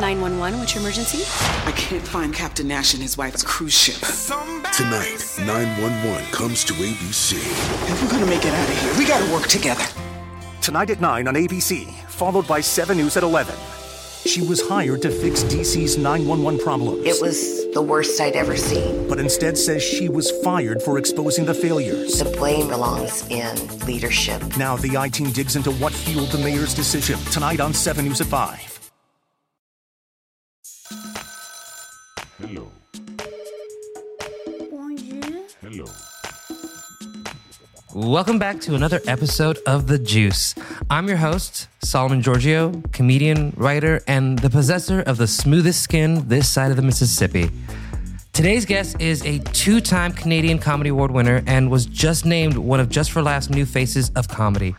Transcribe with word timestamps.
911, 0.00 0.58
what's 0.58 0.74
your 0.74 0.82
emergency? 0.82 1.22
I 1.66 1.72
can't 1.72 2.06
find 2.06 2.34
Captain 2.34 2.66
Nash 2.66 2.94
and 2.94 3.02
his 3.02 3.16
wife's 3.16 3.42
cruise 3.42 3.72
ship. 3.72 3.96
Tonight, 4.72 5.24
911 5.38 6.24
comes 6.32 6.64
to 6.64 6.72
ABC. 6.74 7.36
If 7.36 8.02
we're 8.02 8.10
gonna 8.10 8.26
make 8.26 8.44
it 8.44 8.52
out 8.52 8.68
of 8.68 8.78
here, 8.82 8.98
we 8.98 9.06
gotta 9.06 9.32
work 9.32 9.46
together. 9.46 9.84
Tonight 10.60 10.90
at 10.90 11.00
9 11.00 11.28
on 11.28 11.34
ABC, 11.34 11.86
followed 12.08 12.46
by 12.46 12.60
7 12.60 12.96
News 12.96 13.16
at 13.16 13.22
11. 13.22 13.54
She 14.26 14.40
was 14.40 14.66
hired 14.66 15.02
to 15.02 15.10
fix 15.10 15.42
DC's 15.44 15.96
911 15.96 16.58
problems. 16.58 17.06
It 17.06 17.20
was 17.20 17.70
the 17.72 17.82
worst 17.82 18.20
I'd 18.20 18.34
ever 18.34 18.56
seen. 18.56 19.06
But 19.06 19.20
instead 19.20 19.56
says 19.56 19.82
she 19.82 20.08
was 20.08 20.30
fired 20.42 20.82
for 20.82 20.98
exposing 20.98 21.44
the 21.44 21.54
failures. 21.54 22.18
The 22.18 22.30
blame 22.36 22.68
belongs 22.68 23.28
in 23.28 23.54
leadership. 23.86 24.42
Now 24.56 24.76
the 24.76 24.96
I 24.96 25.08
team 25.08 25.30
digs 25.30 25.56
into 25.56 25.70
what 25.72 25.92
fueled 25.92 26.30
the 26.30 26.38
mayor's 26.38 26.74
decision. 26.74 27.18
Tonight 27.30 27.60
on 27.60 27.74
7 27.74 28.04
News 28.04 28.22
at 28.22 28.26
5. 28.28 28.73
Hello. 32.40 32.68
Bonjour. 34.72 35.46
Hello. 35.60 35.84
Welcome 37.94 38.40
back 38.40 38.60
to 38.62 38.74
another 38.74 39.00
episode 39.06 39.60
of 39.68 39.86
The 39.86 40.00
Juice. 40.00 40.56
I'm 40.90 41.06
your 41.06 41.18
host, 41.18 41.68
Solomon 41.84 42.22
Georgio, 42.22 42.92
comedian, 42.92 43.52
writer, 43.56 44.02
and 44.08 44.36
the 44.40 44.50
possessor 44.50 45.02
of 45.02 45.16
the 45.16 45.28
smoothest 45.28 45.80
skin 45.80 46.26
this 46.26 46.48
side 46.48 46.72
of 46.72 46.76
the 46.76 46.82
Mississippi. 46.82 47.50
Today's 48.32 48.64
guest 48.64 49.00
is 49.00 49.24
a 49.24 49.38
two 49.38 49.80
time 49.80 50.10
Canadian 50.12 50.58
Comedy 50.58 50.90
Award 50.90 51.12
winner 51.12 51.40
and 51.46 51.70
was 51.70 51.86
just 51.86 52.26
named 52.26 52.56
one 52.56 52.80
of 52.80 52.88
Just 52.88 53.12
for 53.12 53.22
Laughs' 53.22 53.48
new 53.48 53.64
faces 53.64 54.10
of 54.16 54.26
comedy. 54.26 54.74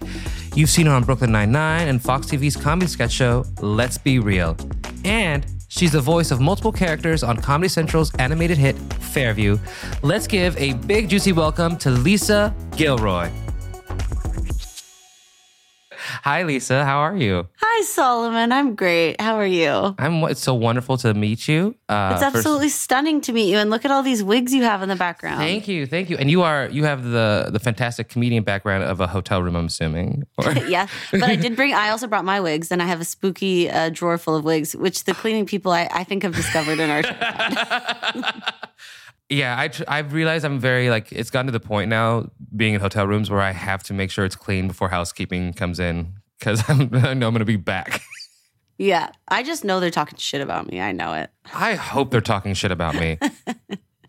You've 0.56 0.70
seen 0.70 0.88
her 0.88 0.92
on 0.92 1.06
Brooklyn 1.06 1.32
Nine-Nine 1.32 1.88
and 1.88 2.02
Fox 2.02 2.28
TV's 2.28 2.58
comedy 2.58 2.88
sketch 2.88 3.14
show, 3.14 3.46
Let's 3.62 3.98
Be 3.98 4.20
Real. 4.20 4.58
And 5.06 5.46
she's 5.76 5.92
the 5.92 6.02
voice 6.02 6.32
of 6.32 6.40
multiple 6.40 6.72
characters 6.72 7.24
on 7.24 7.38
Comedy 7.38 7.68
Central's 7.68 8.14
animated 8.16 8.58
hit, 8.58 8.76
Fairview. 8.94 9.58
Let's 10.02 10.28
give 10.28 10.58
a 10.58 10.74
big, 10.74 11.10
juicy 11.10 11.34
welcome 11.34 11.78
to 11.78 11.90
Lisa 11.90 12.54
Gilroy. 12.76 13.30
Hi, 16.24 16.44
Lisa. 16.44 16.86
How 16.86 17.00
are 17.00 17.16
you? 17.16 17.48
Hi, 17.58 17.84
Solomon. 17.84 18.52
I'm 18.52 18.76
great. 18.76 19.20
How 19.20 19.36
are 19.36 19.46
you? 19.46 19.96
I'm. 19.98 20.24
It's 20.26 20.42
so 20.42 20.54
wonderful 20.54 20.98
to 20.98 21.14
meet 21.14 21.48
you. 21.48 21.76
Uh, 21.90 22.12
It's 22.14 22.24
first- 22.24 22.36
absolutely 22.38 22.70
stunning 22.70 23.22
to 23.22 23.34
meet 23.34 23.50
you. 23.50 23.58
And 23.58 23.70
look 23.70 23.86
at 23.86 23.92
all 23.92 24.04
these 24.04 24.24
wigs 24.24 24.54
you 24.54 24.64
have 24.64 24.82
in 24.82 24.90
the 24.90 24.96
background. 24.96 25.40
Thank 25.40 25.68
you, 25.68 25.86
thank 25.86 26.10
you. 26.10 26.18
And 26.18 26.30
you 26.30 26.42
are 26.44 26.68
you 26.72 26.84
have 26.86 27.04
the 27.04 27.50
the 27.52 27.60
fantastic 27.60 28.10
comedian 28.10 28.44
background 28.44 28.84
of 28.84 29.00
a 29.02 29.08
hotel 29.08 29.42
room. 29.42 29.56
I'm 29.56 29.66
assuming. 29.68 30.24
Yeah, 30.68 30.88
but 31.12 31.24
I 31.24 31.36
did 31.36 31.56
bring. 31.56 31.74
I 31.74 31.90
also 31.90 32.08
brought 32.08 32.26
my 32.26 32.40
wigs, 32.40 32.72
and 32.72 32.82
I 32.82 32.86
have 32.86 33.02
a 33.02 33.06
spooky 33.06 33.70
uh, 33.70 33.90
drawer 33.90 34.18
full 34.18 34.36
of 34.36 34.44
wigs, 34.44 34.76
which 34.76 35.04
the 35.06 35.14
cleaning 35.14 35.46
people 35.46 35.72
I, 35.72 35.88
I 35.92 36.04
think 36.04 36.24
have 36.24 36.36
discovered 36.36 36.80
in 36.80 36.90
our. 36.90 37.02
yeah, 39.30 39.56
I 39.60 39.68
tr- 39.70 39.84
I've 39.88 40.14
realized 40.14 40.46
I'm 40.46 40.60
very 40.60 40.90
like 40.90 41.12
it's 41.12 41.30
gotten 41.30 41.48
to 41.48 41.52
the 41.52 41.60
point 41.60 41.90
now 41.90 42.30
being 42.56 42.74
in 42.74 42.82
hotel 42.82 43.08
rooms 43.08 43.30
where 43.30 43.42
I 43.42 43.52
have 43.52 43.84
to 43.84 43.94
make 43.94 44.12
sure 44.12 44.26
it's 44.26 44.36
clean 44.36 44.68
before 44.68 44.90
housekeeping 44.90 45.54
comes 45.54 45.80
in 45.80 46.14
because 46.40 46.64
I 46.70 46.74
know 46.76 47.00
I'm 47.28 47.34
going 47.34 47.40
to 47.40 47.46
be 47.46 47.56
back. 47.56 48.02
yeah, 48.78 49.10
I 49.28 49.44
just 49.44 49.64
know 49.64 49.80
they're 49.80 49.90
talking 49.90 50.18
shit 50.18 50.42
about 50.42 50.70
me. 50.70 50.80
I 50.82 50.92
know 50.92 51.14
it. 51.14 51.30
I 51.54 51.76
hope 51.76 52.12
they're 52.12 52.22
talking 52.22 52.54
shit 52.54 52.72
about 52.72 52.96
me. 52.96 53.18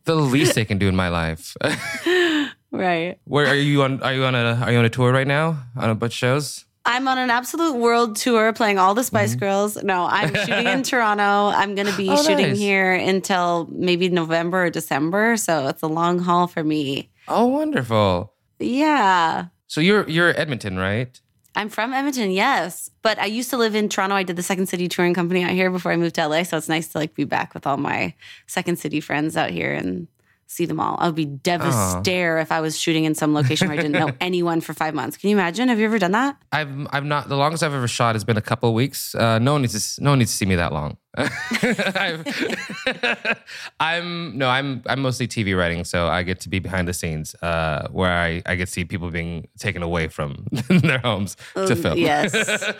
the 0.04 0.14
least 0.16 0.54
they 0.54 0.64
can 0.64 0.78
do 0.78 0.88
in 0.88 0.96
my 0.96 1.08
life. 1.08 1.56
Right. 2.72 3.18
Where 3.24 3.46
are 3.46 3.54
you 3.54 3.82
on? 3.84 4.02
Are 4.02 4.12
you 4.12 4.24
on 4.24 4.34
a 4.34 4.54
Are 4.56 4.70
you 4.70 4.78
on 4.78 4.84
a 4.84 4.90
tour 4.90 5.10
right 5.10 5.26
now? 5.26 5.62
On 5.76 5.88
a 5.88 5.94
bunch 5.94 6.12
of 6.12 6.16
shows? 6.18 6.65
I'm 6.86 7.08
on 7.08 7.18
an 7.18 7.30
absolute 7.30 7.74
world 7.74 8.14
tour 8.16 8.52
playing 8.52 8.78
all 8.78 8.94
the 8.94 9.02
Spice 9.02 9.32
mm-hmm. 9.32 9.40
Girls. 9.40 9.82
No, 9.82 10.06
I'm 10.06 10.32
shooting 10.34 10.66
in 10.66 10.82
Toronto. 10.84 11.48
I'm 11.48 11.74
going 11.74 11.88
to 11.88 11.96
be 11.96 12.08
Oh, 12.08 12.22
shooting 12.22 12.50
nice. 12.50 12.58
here 12.58 12.92
until 12.92 13.68
maybe 13.72 14.08
November 14.08 14.66
or 14.66 14.70
December. 14.70 15.36
So 15.36 15.66
it's 15.66 15.82
a 15.82 15.88
long 15.88 16.20
haul 16.20 16.46
for 16.46 16.62
me. 16.62 17.10
Oh, 17.26 17.46
wonderful. 17.46 18.32
Yeah. 18.60 19.46
So 19.66 19.80
you're 19.80 20.08
you're 20.08 20.38
Edmonton, 20.38 20.76
right? 20.78 21.20
I'm 21.56 21.70
from 21.70 21.92
Edmonton, 21.92 22.30
yes. 22.30 22.90
But 23.02 23.18
I 23.18 23.26
used 23.26 23.50
to 23.50 23.56
live 23.56 23.74
in 23.74 23.88
Toronto. 23.88 24.14
I 24.14 24.22
did 24.22 24.36
the 24.36 24.42
Second 24.42 24.66
City 24.66 24.88
touring 24.88 25.14
company 25.14 25.42
out 25.42 25.50
here 25.50 25.70
before 25.70 25.90
I 25.90 25.96
moved 25.96 26.14
to 26.16 26.28
LA. 26.28 26.44
So 26.44 26.56
it's 26.56 26.68
nice 26.68 26.88
to 26.88 26.98
like 26.98 27.14
be 27.14 27.24
back 27.24 27.52
with 27.54 27.66
all 27.66 27.78
my 27.78 28.14
Second 28.46 28.78
City 28.78 29.00
friends 29.00 29.36
out 29.36 29.50
here 29.50 29.72
and 29.72 30.06
see 30.48 30.64
them 30.66 30.78
all. 30.80 30.96
I 31.00 31.06
would 31.06 31.14
be 31.16 31.24
devastated 31.24 32.40
if 32.40 32.52
I 32.52 32.60
was 32.60 32.78
shooting 32.78 33.04
in 33.04 33.14
some 33.14 33.34
location 33.34 33.68
where 33.68 33.74
I 33.78 33.82
didn't 33.82 33.92
know 34.00 34.10
anyone 34.20 34.60
for 34.60 34.74
five 34.74 34.94
months. 34.94 35.16
Can 35.16 35.30
you 35.30 35.36
imagine? 35.36 35.68
Have 35.68 35.78
you 35.78 35.84
ever 35.86 35.98
done 35.98 36.12
that? 36.12 36.36
I've 36.52 36.86
I've 36.92 37.04
not 37.04 37.28
the 37.28 37.36
longest 37.36 37.62
I've 37.62 37.74
ever 37.74 37.88
shot 37.88 38.14
has 38.14 38.24
been 38.24 38.36
a 38.36 38.42
couple 38.42 38.68
of 38.68 38.74
weeks. 38.74 39.14
Uh, 39.14 39.38
no 39.38 39.52
one 39.54 39.62
needs 39.62 39.96
to 39.96 40.02
no 40.04 40.10
one 40.10 40.18
needs 40.20 40.30
to 40.30 40.36
see 40.36 40.46
me 40.46 40.54
that 40.56 40.72
long. 40.72 40.96
I've, 41.16 42.26
I'm 43.80 44.36
no 44.38 44.48
I'm 44.48 44.82
I'm 44.86 45.00
mostly 45.00 45.26
TV 45.26 45.56
writing, 45.56 45.84
so 45.84 46.06
I 46.08 46.22
get 46.22 46.40
to 46.40 46.48
be 46.48 46.58
behind 46.58 46.88
the 46.88 46.92
scenes 46.94 47.34
uh, 47.42 47.88
where 47.90 48.12
I, 48.12 48.42
I 48.46 48.54
get 48.54 48.66
to 48.66 48.72
see 48.72 48.84
people 48.84 49.10
being 49.10 49.48
taken 49.58 49.82
away 49.82 50.08
from 50.08 50.46
their 50.68 50.98
homes 50.98 51.36
to 51.54 51.72
Um, 51.72 51.76
film. 51.76 51.98
yes. 51.98 52.72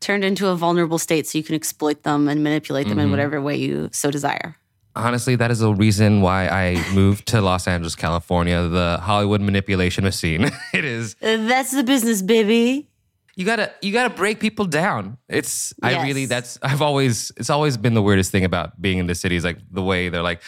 Turned 0.00 0.24
into 0.24 0.48
a 0.48 0.56
vulnerable 0.56 0.98
state 0.98 1.28
so 1.28 1.38
you 1.38 1.44
can 1.44 1.54
exploit 1.54 2.02
them 2.02 2.26
and 2.28 2.42
manipulate 2.42 2.88
them 2.88 2.98
in 2.98 3.10
whatever 3.12 3.40
way 3.40 3.54
you 3.56 3.88
so 3.92 4.10
desire. 4.10 4.56
Honestly, 4.94 5.36
that 5.36 5.50
is 5.50 5.60
the 5.60 5.72
reason 5.72 6.20
why 6.20 6.48
I 6.48 6.84
moved 6.92 7.26
to 7.28 7.40
Los 7.40 7.66
Angeles, 7.66 7.94
California, 7.94 8.68
the 8.68 8.98
Hollywood 9.02 9.40
manipulation 9.40 10.04
machine. 10.04 10.50
it 10.74 10.84
is 10.84 11.14
That's 11.20 11.70
the 11.70 11.82
business, 11.82 12.20
baby. 12.22 12.88
you 13.34 13.46
gotta 13.46 13.72
you 13.80 13.92
gotta 13.92 14.14
break 14.14 14.38
people 14.40 14.66
down. 14.66 15.16
It's 15.28 15.72
I 15.82 16.02
really 16.04 16.26
that's 16.26 16.58
I've 16.62 16.82
always 16.82 17.32
it's 17.36 17.50
always 17.50 17.76
been 17.76 17.94
the 17.94 18.02
weirdest 18.02 18.30
thing 18.30 18.44
about 18.44 18.80
being 18.80 18.98
in 18.98 19.06
the 19.06 19.14
city 19.14 19.36
is 19.36 19.44
like 19.44 19.58
the 19.70 19.82
way 19.82 20.10
they're 20.10 20.22
like, 20.22 20.42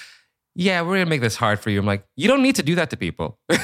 yeah, 0.54 0.82
we're 0.82 0.96
gonna 0.98 1.10
make 1.10 1.22
this 1.22 1.36
hard 1.36 1.60
for 1.60 1.70
you. 1.70 1.80
I'm 1.80 1.86
like, 1.86 2.06
you 2.16 2.28
don't 2.28 2.42
need 2.42 2.56
to 2.56 2.62
do 2.62 2.74
that 2.74 2.90
to 2.90 2.96
people. 2.96 3.38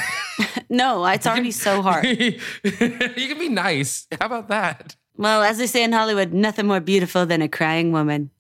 No, 0.71 1.05
it's 1.07 1.27
already 1.27 1.51
so 1.51 1.83
hard. 1.83 2.05
you 2.07 2.39
can 2.63 3.39
be 3.39 3.49
nice. 3.49 4.07
How 4.21 4.27
about 4.27 4.49
that? 4.49 4.95
Well, 5.17 5.43
as 5.43 5.59
they 5.59 5.67
say 5.67 5.83
in 5.83 5.93
Hollywood, 5.93 6.33
nothing 6.33 6.69
more 6.69 6.79
beautiful 6.79 7.27
than 7.27 7.43
a 7.43 7.49
crying 7.49 7.91
woman. 7.91 8.31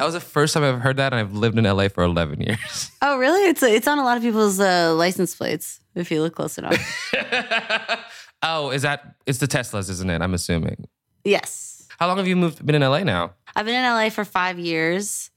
That 0.00 0.06
was 0.06 0.14
the 0.14 0.20
first 0.20 0.54
time 0.54 0.64
I've 0.64 0.80
heard 0.80 0.96
that, 0.96 1.12
and 1.12 1.20
I've 1.20 1.34
lived 1.34 1.58
in 1.58 1.64
LA 1.64 1.88
for 1.88 2.02
11 2.02 2.40
years. 2.40 2.90
Oh, 3.02 3.18
really? 3.18 3.44
It's 3.50 3.62
it's 3.62 3.86
on 3.86 3.98
a 3.98 4.02
lot 4.02 4.16
of 4.16 4.22
people's 4.22 4.58
uh, 4.58 4.94
license 4.94 5.34
plates 5.34 5.78
if 5.94 6.10
you 6.10 6.22
look 6.22 6.34
close 6.34 6.56
enough. 6.56 7.12
oh, 8.42 8.70
is 8.70 8.80
that 8.80 9.16
it's 9.26 9.40
the 9.40 9.46
Teslas, 9.46 9.90
isn't 9.90 10.08
it? 10.08 10.22
I'm 10.22 10.32
assuming. 10.32 10.86
yes, 11.22 11.86
How 11.98 12.08
long 12.08 12.16
have 12.16 12.26
you 12.26 12.34
moved 12.34 12.64
been 12.64 12.76
in 12.76 12.80
LA 12.80 13.00
now? 13.02 13.34
I've 13.54 13.66
been 13.66 13.74
in 13.74 13.84
LA 13.84 14.08
for 14.08 14.24
five 14.24 14.58
years, 14.58 15.30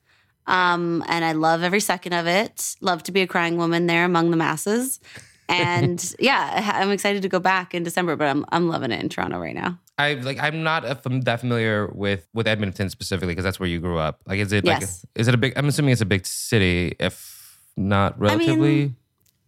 um, 0.47 1.03
and 1.09 1.25
I 1.25 1.33
love 1.33 1.61
every 1.61 1.81
second 1.81 2.13
of 2.13 2.25
it. 2.25 2.77
Love 2.79 3.03
to 3.03 3.11
be 3.11 3.19
a 3.21 3.27
crying 3.27 3.57
woman 3.57 3.85
there 3.87 4.05
among 4.05 4.31
the 4.31 4.37
masses, 4.37 5.01
and 5.49 6.15
yeah, 6.19 6.71
I'm 6.75 6.91
excited 6.91 7.21
to 7.21 7.29
go 7.29 7.39
back 7.39 7.73
in 7.73 7.83
December. 7.83 8.15
But 8.15 8.27
I'm 8.27 8.45
I'm 8.49 8.67
loving 8.67 8.91
it 8.91 9.01
in 9.01 9.09
Toronto 9.09 9.39
right 9.39 9.55
now. 9.55 9.79
I 9.97 10.15
like 10.15 10.39
I'm 10.39 10.63
not 10.63 10.85
a, 10.85 10.99
that 11.23 11.39
familiar 11.39 11.87
with 11.87 12.27
with 12.33 12.47
Edmonton 12.47 12.89
specifically 12.89 13.31
because 13.33 13.43
that's 13.43 13.59
where 13.59 13.69
you 13.69 13.79
grew 13.79 13.97
up. 13.97 14.21
Like, 14.25 14.39
is 14.39 14.51
it 14.51 14.65
like 14.65 14.81
Yes. 14.81 15.05
is 15.15 15.27
it 15.27 15.33
a 15.33 15.37
big? 15.37 15.53
I'm 15.55 15.67
assuming 15.67 15.91
it's 15.91 16.01
a 16.01 16.05
big 16.05 16.25
city, 16.25 16.95
if 16.99 17.59
not 17.77 18.19
relatively. 18.19 18.95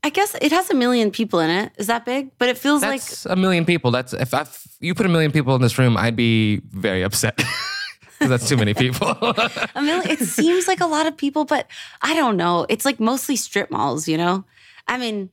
I 0.03 0.09
guess 0.09 0.35
it 0.39 0.51
has 0.51 0.69
a 0.69 0.75
million 0.75 1.09
people 1.09 1.39
in 1.39 1.49
it. 1.49 1.71
Is 1.77 1.87
that 1.87 2.05
big? 2.05 2.29
But 2.37 2.49
it 2.49 2.59
feels 2.59 2.83
like 2.83 3.01
a 3.25 3.35
million 3.35 3.65
people. 3.65 3.89
That's 3.89 4.13
if 4.13 4.35
I 4.35 4.45
you 4.79 4.93
put 4.93 5.07
a 5.07 5.09
million 5.09 5.31
people 5.31 5.55
in 5.55 5.61
this 5.63 5.79
room, 5.79 5.97
I'd 5.97 6.15
be 6.15 6.61
very 6.69 7.01
upset. 7.01 7.41
that's 8.19 8.47
too 8.47 8.57
many 8.57 8.73
people. 8.73 9.07
a 9.75 9.81
million. 9.81 10.09
It 10.09 10.19
seems 10.19 10.67
like 10.67 10.79
a 10.79 10.85
lot 10.85 11.07
of 11.07 11.17
people, 11.17 11.45
but 11.45 11.67
I 12.01 12.13
don't 12.13 12.37
know. 12.37 12.65
It's 12.69 12.85
like 12.85 12.99
mostly 12.99 13.35
strip 13.35 13.71
malls, 13.71 14.07
you 14.07 14.17
know? 14.17 14.45
I 14.87 14.97
mean, 14.97 15.29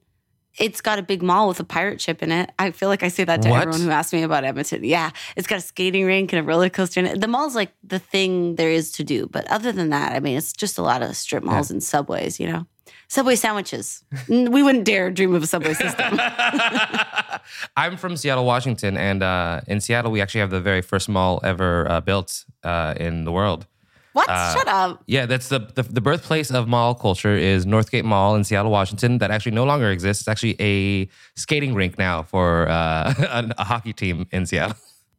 it's 0.59 0.81
got 0.81 0.99
a 0.99 1.03
big 1.03 1.23
mall 1.23 1.49
with 1.49 1.61
a 1.61 1.65
pirate 1.65 2.01
ship 2.01 2.23
in 2.23 2.31
it. 2.31 2.51
I 2.59 2.71
feel 2.73 2.89
like 2.89 3.03
I 3.03 3.09
say 3.09 3.25
that 3.25 3.43
to 3.43 3.49
What? 3.51 3.63
everyone 3.63 3.81
who 3.81 3.91
asks 3.91 4.13
me 4.13 4.23
about 4.23 4.45
Edmonton. 4.45 4.85
Yeah, 4.85 5.11
it's 5.37 5.47
got 5.47 5.59
a 5.59 5.63
skating 5.63 6.05
rink 6.05 6.33
and 6.33 6.41
a 6.41 6.43
roller 6.43 6.69
coaster 6.69 7.01
in 7.01 7.07
it. 7.07 7.21
The 7.21 7.29
mall's 7.29 7.55
like 7.55 7.73
the 7.83 7.99
thing 7.99 8.57
there 8.57 8.71
is 8.71 8.93
to 8.93 9.05
do. 9.05 9.27
But 9.27 9.47
other 9.49 9.73
than 9.73 9.91
that, 9.91 10.13
I 10.13 10.21
mean, 10.21 10.37
it's 10.37 10.53
just 10.53 10.79
a 10.79 10.83
lot 10.83 11.03
of 11.03 11.17
strip 11.17 11.43
malls 11.43 11.71
and 11.71 11.83
subways, 11.83 12.39
you 12.39 12.49
know? 12.49 12.67
Subway 13.09 13.37
sandwiches. 13.37 14.05
We 14.29 14.63
wouldn't 14.63 14.85
dare 14.85 15.11
dream 15.11 15.35
of 15.35 15.43
a 15.43 15.47
subway 15.47 15.75
system. 15.75 16.19
I'm 17.77 17.97
from 17.97 18.17
Seattle, 18.17 18.45
Washington, 18.47 18.97
and 18.97 19.23
uh, 19.23 19.61
in 19.67 19.81
Seattle, 19.81 20.11
we 20.11 20.21
actually 20.21 20.41
have 20.41 20.51
the 20.51 20.61
very 20.61 20.83
first 20.83 21.09
mall 21.09 21.41
ever 21.45 21.91
uh, 21.91 22.01
built 22.01 22.45
uh, 22.65 22.95
in 22.99 23.25
the 23.25 23.33
world. 23.33 23.67
What? 24.12 24.26
Shut 24.26 24.69
up. 24.69 25.03
Yeah, 25.06 25.26
that's 25.26 25.49
the, 25.49 25.61
the 25.75 25.82
the 25.82 26.00
birthplace 26.00 26.50
of 26.50 26.69
mall 26.69 26.94
culture 26.94 27.35
is 27.35 27.67
Northgate 27.67 28.05
Mall 28.05 28.35
in 28.37 28.44
Seattle, 28.44 28.70
Washington. 28.70 29.19
That 29.19 29.31
actually 29.31 29.53
no 29.53 29.64
longer 29.64 29.91
exists. 29.91 30.23
It's 30.23 30.29
actually 30.29 30.56
a 30.61 31.09
skating 31.35 31.75
rink 31.75 31.99
now 31.99 32.23
for 32.23 32.69
uh, 32.69 33.14
a, 33.19 33.55
a 33.59 33.64
hockey 33.64 33.93
team 33.93 34.26
in 34.31 34.47
Seattle. 34.47 34.76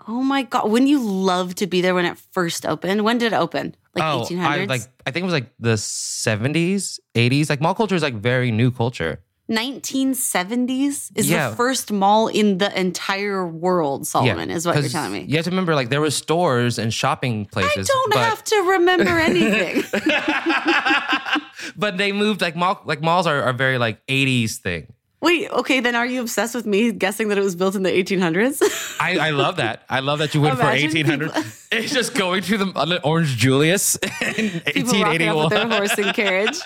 Oh 0.07 0.21
my 0.21 0.43
god! 0.43 0.69
Wouldn't 0.69 0.89
you 0.89 1.01
love 1.01 1.55
to 1.55 1.67
be 1.67 1.81
there 1.81 1.95
when 1.95 2.05
it 2.05 2.17
first 2.31 2.65
opened? 2.65 3.03
When 3.03 3.17
did 3.17 3.33
it 3.33 3.35
open? 3.35 3.75
Like 3.95 4.03
oh, 4.03 4.23
eighteen 4.23 4.39
I 4.39 4.43
hundreds, 4.43 4.69
like 4.69 4.81
I 5.05 5.11
think 5.11 5.23
it 5.23 5.25
was 5.25 5.33
like 5.33 5.51
the 5.59 5.75
70s, 5.75 6.99
80s. 7.15 7.49
Like 7.49 7.61
mall 7.61 7.75
culture 7.75 7.95
is 7.95 8.01
like 8.01 8.15
very 8.15 8.51
new 8.51 8.71
culture. 8.71 9.21
Nineteen 9.47 10.13
seventies 10.13 11.11
is 11.15 11.29
Yeah. 11.29 11.49
the 11.49 11.55
first 11.55 11.91
mall 11.91 12.27
in 12.27 12.57
the 12.59 12.77
entire 12.79 13.45
world. 13.47 14.07
Solomon 14.07 14.49
is 14.49 14.65
what 14.65 14.77
you're 14.79 14.89
telling 14.89 15.11
me. 15.13 15.21
You 15.27 15.35
have 15.37 15.45
to 15.45 15.51
remember, 15.51 15.75
like 15.75 15.89
there 15.89 16.01
were 16.01 16.11
stores 16.11 16.77
and 16.79 16.93
shopping 16.93 17.45
places. 17.45 17.89
I 17.89 17.93
don't 17.93 18.13
but, 18.13 18.19
have 18.19 18.43
to 18.45 18.55
remember 18.61 19.19
anything. 19.29 19.83
but 21.77 21.97
they 21.97 22.11
moved 22.11 22.41
like 22.41 22.55
mall 22.55 22.81
like 22.85 23.01
malls 23.01 23.27
are, 23.27 23.41
are 23.43 23.53
very 23.53 23.77
like 23.77 24.05
80s 24.07 24.57
thing. 24.57 24.93
Wait, 25.21 25.49
okay, 25.51 25.79
then 25.79 25.95
are 25.95 26.05
you 26.05 26.19
obsessed 26.19 26.53
with 26.53 26.65
me 26.65 26.91
guessing 26.91 27.29
that 27.29 27.37
it 27.37 27.41
was 27.41 27.55
built 27.55 27.75
in 27.75 27.83
the 27.83 27.89
1800s? 27.89 28.61
I, 28.99 29.27
I 29.27 29.29
love 29.29 29.55
that. 29.55 29.83
I 29.89 30.01
love 30.01 30.19
that 30.19 30.35
you 30.35 30.41
went 30.41 30.59
Imagine 30.59 30.89
for 30.91 30.97
1800. 30.97 31.33
people- 31.33 31.51
It's 31.71 31.93
just 31.93 32.13
going 32.13 32.41
through 32.41 32.57
the 32.57 32.99
Orange 33.05 33.37
Julius 33.37 33.95
in 33.95 34.49
People 34.59 34.99
rocking 35.01 35.29
up 35.29 35.37
1881. 35.37 35.43
with 35.45 35.49
their 35.53 35.67
horse 35.69 35.97
and 35.97 36.13
carriage. 36.13 36.59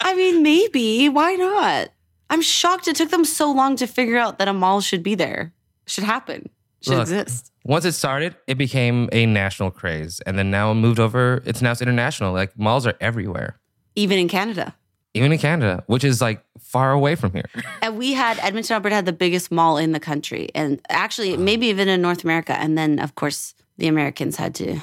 I 0.00 0.14
mean, 0.14 0.42
maybe. 0.42 1.10
Why 1.10 1.34
not? 1.34 1.88
I'm 2.30 2.42
shocked 2.42 2.88
it 2.88 2.96
took 2.96 3.10
them 3.10 3.24
so 3.24 3.50
long 3.50 3.76
to 3.76 3.86
figure 3.86 4.18
out 4.18 4.38
that 4.38 4.48
a 4.48 4.52
mall 4.52 4.80
should 4.80 5.02
be 5.02 5.14
there, 5.14 5.52
should 5.86 6.04
happen, 6.04 6.50
should 6.82 6.94
Look, 6.94 7.02
exist. 7.02 7.52
Once 7.64 7.84
it 7.84 7.92
started, 7.92 8.36
it 8.46 8.56
became 8.56 9.08
a 9.12 9.26
national 9.26 9.70
craze, 9.70 10.20
and 10.26 10.38
then 10.38 10.50
now 10.50 10.70
it 10.70 10.74
moved 10.74 10.98
over. 11.00 11.42
It's 11.44 11.60
now 11.62 11.72
it's 11.72 11.82
international. 11.82 12.32
Like 12.32 12.56
malls 12.58 12.86
are 12.86 12.94
everywhere, 13.00 13.58
Even 13.94 14.18
in 14.18 14.28
Canada. 14.28 14.74
even 15.14 15.32
in 15.32 15.38
Canada, 15.38 15.82
which 15.86 16.04
is 16.04 16.20
like 16.20 16.42
far 16.58 16.92
away 16.92 17.14
from 17.14 17.32
here. 17.32 17.48
And 17.82 17.96
we 17.98 18.12
had 18.12 18.38
Edmonton, 18.40 18.74
Alberta 18.74 18.94
had 18.94 19.06
the 19.06 19.12
biggest 19.12 19.50
mall 19.50 19.78
in 19.78 19.92
the 19.92 20.00
country. 20.00 20.48
And 20.54 20.80
actually, 20.88 21.36
maybe 21.36 21.66
even 21.68 21.88
in 21.88 22.00
North 22.02 22.24
America. 22.24 22.52
And 22.58 22.76
then, 22.76 22.98
of 22.98 23.14
course, 23.14 23.54
the 23.78 23.86
Americans 23.88 24.36
had 24.36 24.54
to 24.56 24.80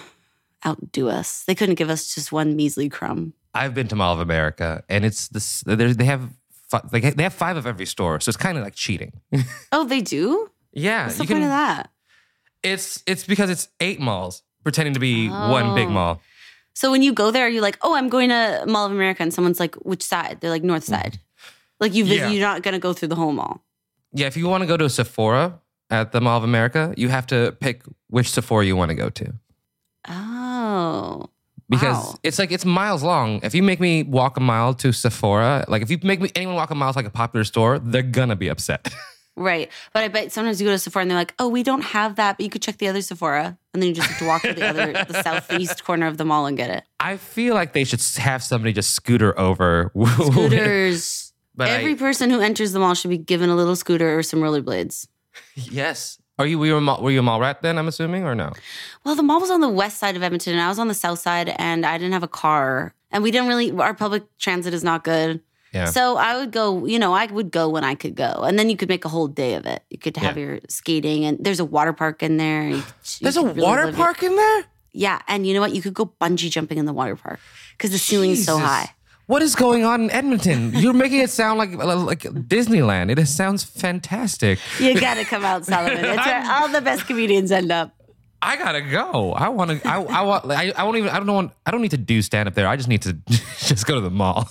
outdo 0.65 1.09
us. 1.09 1.43
They 1.43 1.53
couldn't 1.55 1.75
give 1.75 1.89
us 1.91 2.15
just 2.15 2.31
one 2.31 2.55
measly 2.55 2.89
crumb. 2.89 3.33
I've 3.53 3.73
been 3.73 3.87
to 3.89 3.95
Mall 3.95 4.13
of 4.13 4.19
America, 4.19 4.83
and 4.89 5.05
it's 5.05 5.27
this. 5.29 5.61
They 5.61 5.75
they 5.93 6.05
have 6.05 6.29
fi- 6.69 6.81
like 6.91 7.15
they 7.15 7.23
have 7.23 7.33
five 7.33 7.57
of 7.57 7.65
every 7.65 7.85
store, 7.85 8.19
so 8.19 8.29
it's 8.29 8.37
kind 8.37 8.57
of 8.57 8.63
like 8.63 8.75
cheating. 8.75 9.13
Oh, 9.71 9.85
they 9.85 10.01
do? 10.01 10.49
yeah, 10.73 11.05
What's 11.05 11.17
the 11.17 11.25
point 11.25 11.43
of 11.43 11.49
that? 11.49 11.89
It's 12.63 13.03
it's 13.05 13.25
because 13.25 13.49
it's 13.49 13.69
eight 13.79 13.99
malls 13.99 14.43
pretending 14.63 14.93
to 14.95 14.99
be 14.99 15.29
one 15.29 15.75
big 15.75 15.87
Oh. 15.87 15.91
mall. 15.91 16.21
So 16.73 16.91
when 16.91 17.01
you 17.01 17.13
go 17.13 17.31
there, 17.31 17.47
you're 17.47 17.61
like, 17.61 17.77
oh, 17.83 17.95
I'm 17.95 18.09
going 18.09 18.29
to 18.29 18.65
Mall 18.67 18.85
of 18.85 18.91
America. 18.91 19.23
And 19.23 19.33
someone's 19.33 19.61
like, 19.61 19.75
which 19.75 20.03
side? 20.03 20.39
They're 20.41 20.49
like, 20.49 20.63
north 20.63 20.83
side. 20.83 21.19
Like 21.79 21.93
you 21.93 22.03
visit, 22.03 22.23
Mm-hmm. 22.23 22.27
Yeah. 22.31 22.37
you're 22.39 22.47
not 22.49 22.63
going 22.63 22.73
to 22.73 22.79
go 22.79 22.91
through 22.91 23.07
the 23.09 23.15
whole 23.15 23.31
mall. 23.31 23.63
Yeah, 24.11 24.27
if 24.27 24.35
you 24.35 24.49
want 24.49 24.61
to 24.63 24.67
go 24.67 24.75
to 24.75 24.83
a 24.85 24.89
Sephora 24.89 25.61
at 25.89 26.11
the 26.11 26.19
Mall 26.19 26.37
of 26.37 26.43
America, 26.43 26.93
you 26.97 27.07
have 27.09 27.27
to 27.27 27.55
pick 27.61 27.83
which 28.09 28.29
Sephora 28.29 28.65
you 28.65 28.75
want 28.75 28.89
to 28.89 28.95
go 28.95 29.09
to. 29.09 29.33
Oh. 30.09 31.29
Because 31.69 31.97
Wow. 31.97 32.15
it's 32.23 32.37
like 32.39 32.51
it's 32.51 32.65
miles 32.65 33.03
long. 33.03 33.39
If 33.43 33.53
you 33.55 33.63
make 33.63 33.79
me 33.79 34.03
walk 34.03 34.37
a 34.37 34.39
mile 34.41 34.73
to 34.75 34.91
Sephora, 34.91 35.65
like 35.67 35.81
if 35.81 35.89
you 35.89 35.97
make 36.03 36.21
me 36.21 36.29
anyone 36.35 36.55
walk 36.55 36.71
a 36.71 36.75
mile 36.75 36.91
to 36.93 36.97
like 36.99 37.05
a 37.07 37.09
popular 37.09 37.43
store, 37.43 37.79
they're 37.79 38.01
gonna 38.03 38.35
be 38.35 38.47
upset. 38.49 38.87
Right. 39.37 39.69
But 39.91 40.01
I 40.03 40.07
bet 40.07 40.31
sometimes 40.31 40.61
you 40.61 40.65
go 40.67 40.71
to 40.71 40.79
Sephora 40.79 41.01
and 41.01 41.11
they're 41.11 41.17
like, 41.17 41.33
oh, 41.39 41.49
we 41.49 41.61
don't 41.61 41.81
have 41.83 42.15
that, 42.15 42.37
but 42.37 42.45
you 42.45 42.49
could 42.49 42.61
check 42.61 42.77
the 42.77 42.87
other 42.87 43.01
Sephora. 43.01 43.57
And 43.73 43.83
then 43.83 43.89
you 43.89 43.93
just 43.93 44.07
have 44.07 44.19
to 44.19 44.25
walk 44.25 44.43
to 44.43 44.53
the 44.53 44.65
other, 44.65 44.93
the 44.93 45.21
southeast 45.27 45.83
corner 45.83 46.07
of 46.07 46.17
the 46.17 46.23
mall 46.23 46.45
and 46.45 46.55
get 46.55 46.69
it. 46.69 46.85
I 47.01 47.17
feel 47.17 47.53
like 47.53 47.73
they 47.73 47.83
should 47.83 47.99
have 48.15 48.41
somebody 48.41 48.71
just 48.71 48.91
scooter 48.93 49.37
over. 49.37 49.91
Scooters. 50.39 51.33
But 51.53 51.67
I- 51.67 51.71
Every 51.73 51.95
person 51.95 52.29
who 52.29 52.39
enters 52.39 52.71
the 52.71 52.79
mall 52.79 52.93
should 52.93 53.09
be 53.09 53.17
given 53.17 53.49
a 53.49 53.55
little 53.57 53.75
scooter 53.75 54.17
or 54.17 54.23
some 54.23 54.39
rollerblades. 54.39 55.07
yes. 55.55 56.17
Are 56.37 56.45
you 56.45 56.59
were 56.59 56.65
you 56.65 56.75
a 56.77 56.81
mall, 56.81 57.01
were 57.01 57.11
you 57.11 57.19
a 57.19 57.23
mall 57.23 57.39
rat 57.39 57.61
then? 57.61 57.77
I'm 57.77 57.87
assuming 57.87 58.23
or 58.25 58.35
no? 58.35 58.51
Well, 59.05 59.15
the 59.15 59.23
mall 59.23 59.39
was 59.39 59.51
on 59.51 59.61
the 59.61 59.69
west 59.69 59.97
side 59.99 60.15
of 60.17 60.23
Edmonton 60.23 60.53
and 60.53 60.61
I 60.61 60.67
was 60.67 60.79
on 60.79 60.87
the 60.89 60.93
south 60.93 61.19
side 61.19 61.49
and 61.57 61.85
I 61.85 61.97
didn't 61.97 62.13
have 62.13 62.23
a 62.23 62.27
car. 62.27 62.93
And 63.11 63.23
we 63.23 63.31
didn't 63.31 63.47
really, 63.47 63.71
our 63.71 63.93
public 63.93 64.23
transit 64.37 64.73
is 64.73 64.83
not 64.83 65.03
good. 65.05 65.41
Yeah. 65.71 65.85
So 65.85 66.17
I 66.17 66.37
would 66.37 66.51
go, 66.51 66.85
you 66.85 66.99
know, 66.99 67.13
I 67.13 67.25
would 67.27 67.51
go 67.51 67.69
when 67.69 67.83
I 67.85 67.95
could 67.95 68.15
go. 68.15 68.43
And 68.43 68.57
then 68.59 68.69
you 68.69 68.75
could 68.77 68.89
make 68.89 69.05
a 69.05 69.09
whole 69.09 69.27
day 69.27 69.53
of 69.55 69.65
it. 69.65 69.83
You 69.89 69.97
could 69.97 70.17
have 70.17 70.37
Yeah. 70.37 70.43
your 70.45 70.59
skating 70.67 71.23
and 71.25 71.37
there's 71.39 71.59
a 71.61 71.65
water 71.65 71.93
park 71.93 72.21
in 72.23 72.35
there. 72.37 72.63
You 72.67 72.75
you 72.77 72.83
There's 73.21 73.37
a 73.37 73.43
really 73.45 73.61
water 73.61 73.83
it. 73.83 73.95
park 73.95 74.21
in 74.23 74.35
there. 74.35 74.65
Yeah. 74.91 75.21
And 75.27 75.45
you 75.47 75.53
know 75.53 75.59
what? 75.61 75.73
You 75.73 75.81
could 75.81 75.93
go 75.93 76.13
bungee 76.21 76.49
jumping 76.49 76.77
in 76.77 76.85
the 76.85 76.93
water 76.93 77.15
park 77.15 77.39
because 77.77 77.91
the 77.91 77.97
ceiling's 77.97 78.43
so 78.45 78.57
high. 78.57 78.89
What 79.27 79.41
is 79.41 79.55
going 79.55 79.83
on 79.83 80.01
in 80.03 80.11
Edmonton? 80.11 80.71
You're 80.75 80.93
making 80.93 81.19
it 81.19 81.29
sound 81.31 81.57
like 81.57 81.73
like 81.75 82.19
Disneyland. 82.21 83.17
It 83.17 83.25
sounds 83.27 83.63
fantastic. 83.63 84.59
You 84.79 84.99
got 84.99 85.15
to 85.15 85.23
come 85.25 85.43
out, 85.43 85.65
Solomon. 85.65 85.97
It's 86.05 86.25
where 86.25 86.43
all 86.51 86.67
the 86.69 86.81
best 86.81 87.07
comedians 87.07 87.51
end 87.51 87.71
up. 87.71 87.91
I 88.41 88.57
gotta 88.57 88.81
go. 88.81 89.31
I 89.31 89.49
want 89.49 89.81
to. 89.81 89.87
I, 89.87 90.03
I 90.03 90.21
want. 90.21 90.45
I, 90.51 90.71
I 90.77 90.83
won't 90.83 90.97
even. 90.97 91.09
I 91.09 91.17
don't 91.17 91.27
want. 91.33 91.51
I 91.65 91.71
don't 91.71 91.81
need 91.81 91.91
to 91.91 91.97
do 91.97 92.21
stand 92.21 92.47
up 92.47 92.53
there. 92.53 92.67
I 92.67 92.75
just 92.75 92.87
need 92.87 93.01
to 93.03 93.13
just 93.57 93.87
go 93.87 93.95
to 93.95 94.01
the 94.01 94.11
mall. 94.11 94.47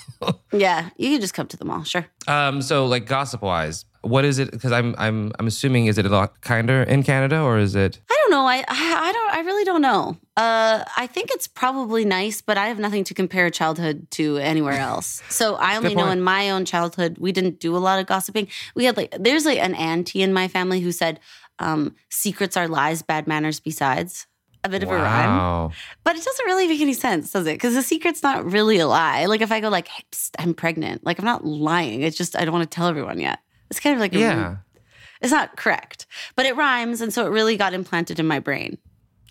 Yeah. 0.53 0.89
You 0.97 1.11
can 1.11 1.21
just 1.21 1.35
come 1.35 1.47
to 1.47 1.57
the 1.57 1.65
mall. 1.65 1.85
Sure. 1.85 2.05
um. 2.27 2.61
So 2.61 2.87
like 2.87 3.07
gossip 3.07 3.43
wise, 3.43 3.85
what 4.05 4.25
is 4.25 4.39
it? 4.39 4.51
Because 4.51 4.73
I'm 4.73 4.95
I'm 4.99 5.33
I'm 5.39 5.47
assuming 5.47 5.87
is 5.87 5.99
it 5.99 6.07
a 6.07 6.09
lot 6.09 6.41
kinder 6.41 6.83
in 6.83 7.03
Canada 7.03 7.41
or 7.41 7.59
is 7.59 7.75
it? 7.75 8.01
I 8.11 8.19
don't 8.23 8.31
know. 8.31 8.47
I, 8.47 8.59
I 8.59 8.65
I 9.09 9.13
don't. 9.13 9.35
I 9.35 9.41
really 9.41 9.65
don't 9.65 9.83
know. 9.83 10.17
Uh, 10.37 10.85
I 10.97 11.07
think 11.07 11.31
it's 11.31 11.47
probably 11.47 12.05
nice, 12.05 12.41
but 12.41 12.59
I 12.59 12.69
have 12.69 12.79
nothing 12.79 13.05
to 13.05 13.15
compare 13.15 13.51
childhood 13.51 14.11
to 14.13 14.37
anywhere 14.39 14.73
else. 14.91 15.23
So 15.29 15.57
I 15.57 15.77
only 15.77 15.95
know 15.95 16.09
in 16.11 16.21
my 16.21 16.51
own 16.51 16.65
childhood 16.65 17.19
we 17.19 17.33
didn't 17.33 17.61
do 17.61 17.77
a 17.77 17.79
lot 17.79 17.99
of 17.99 18.07
gossiping. 18.07 18.49
We 18.75 18.85
had 18.85 18.97
like 18.97 19.15
there's 19.19 19.45
like 19.45 19.59
an 19.59 19.75
auntie 19.75 20.23
in 20.23 20.33
my 20.33 20.49
family 20.49 20.81
who 20.81 20.93
said, 20.93 21.21
um, 21.59 21.95
"Secrets 22.11 22.57
are 22.57 22.69
lies, 22.69 23.03
bad 23.03 23.27
manners 23.27 23.61
besides." 23.61 24.27
A 24.67 24.69
bit 24.71 24.83
of 24.83 24.89
a 24.89 24.97
rhyme, 24.97 25.73
but 26.05 26.17
it 26.17 26.25
doesn't 26.25 26.47
really 26.47 26.67
make 26.67 26.81
any 26.81 26.95
sense, 26.95 27.31
does 27.33 27.47
it? 27.47 27.53
Because 27.53 27.75
the 27.75 27.83
secret's 27.83 28.23
not 28.23 28.51
really 28.51 28.79
a 28.79 28.87
lie. 28.87 29.27
Like 29.27 29.43
if 29.43 29.53
I 29.53 29.61
go 29.61 29.69
like, 29.69 29.89
hey, 29.89 30.05
psst, 30.11 30.31
"I'm 30.39 30.55
pregnant," 30.55 31.05
like 31.05 31.19
I'm 31.19 31.27
not 31.27 31.45
lying. 31.45 32.01
It's 32.01 32.17
just 32.17 32.35
I 32.35 32.47
don't 32.47 32.55
want 32.55 32.71
to 32.71 32.75
tell 32.75 32.87
everyone 32.87 33.21
yet. 33.21 33.41
It's 33.75 33.81
kind 33.81 33.95
of 33.95 34.01
like 34.01 34.15
a 34.15 34.19
Yeah. 34.19 34.57
it's 35.21 35.33
not 35.33 35.57
correct, 35.57 36.07
but 36.37 36.47
it 36.47 36.55
rhymes, 36.57 37.01
and 37.01 37.13
so 37.13 37.27
it 37.27 37.31
really 37.31 37.57
got 37.57 37.75
implanted 37.75 38.21
in 38.21 38.27
my 38.27 38.39
brain. 38.39 38.79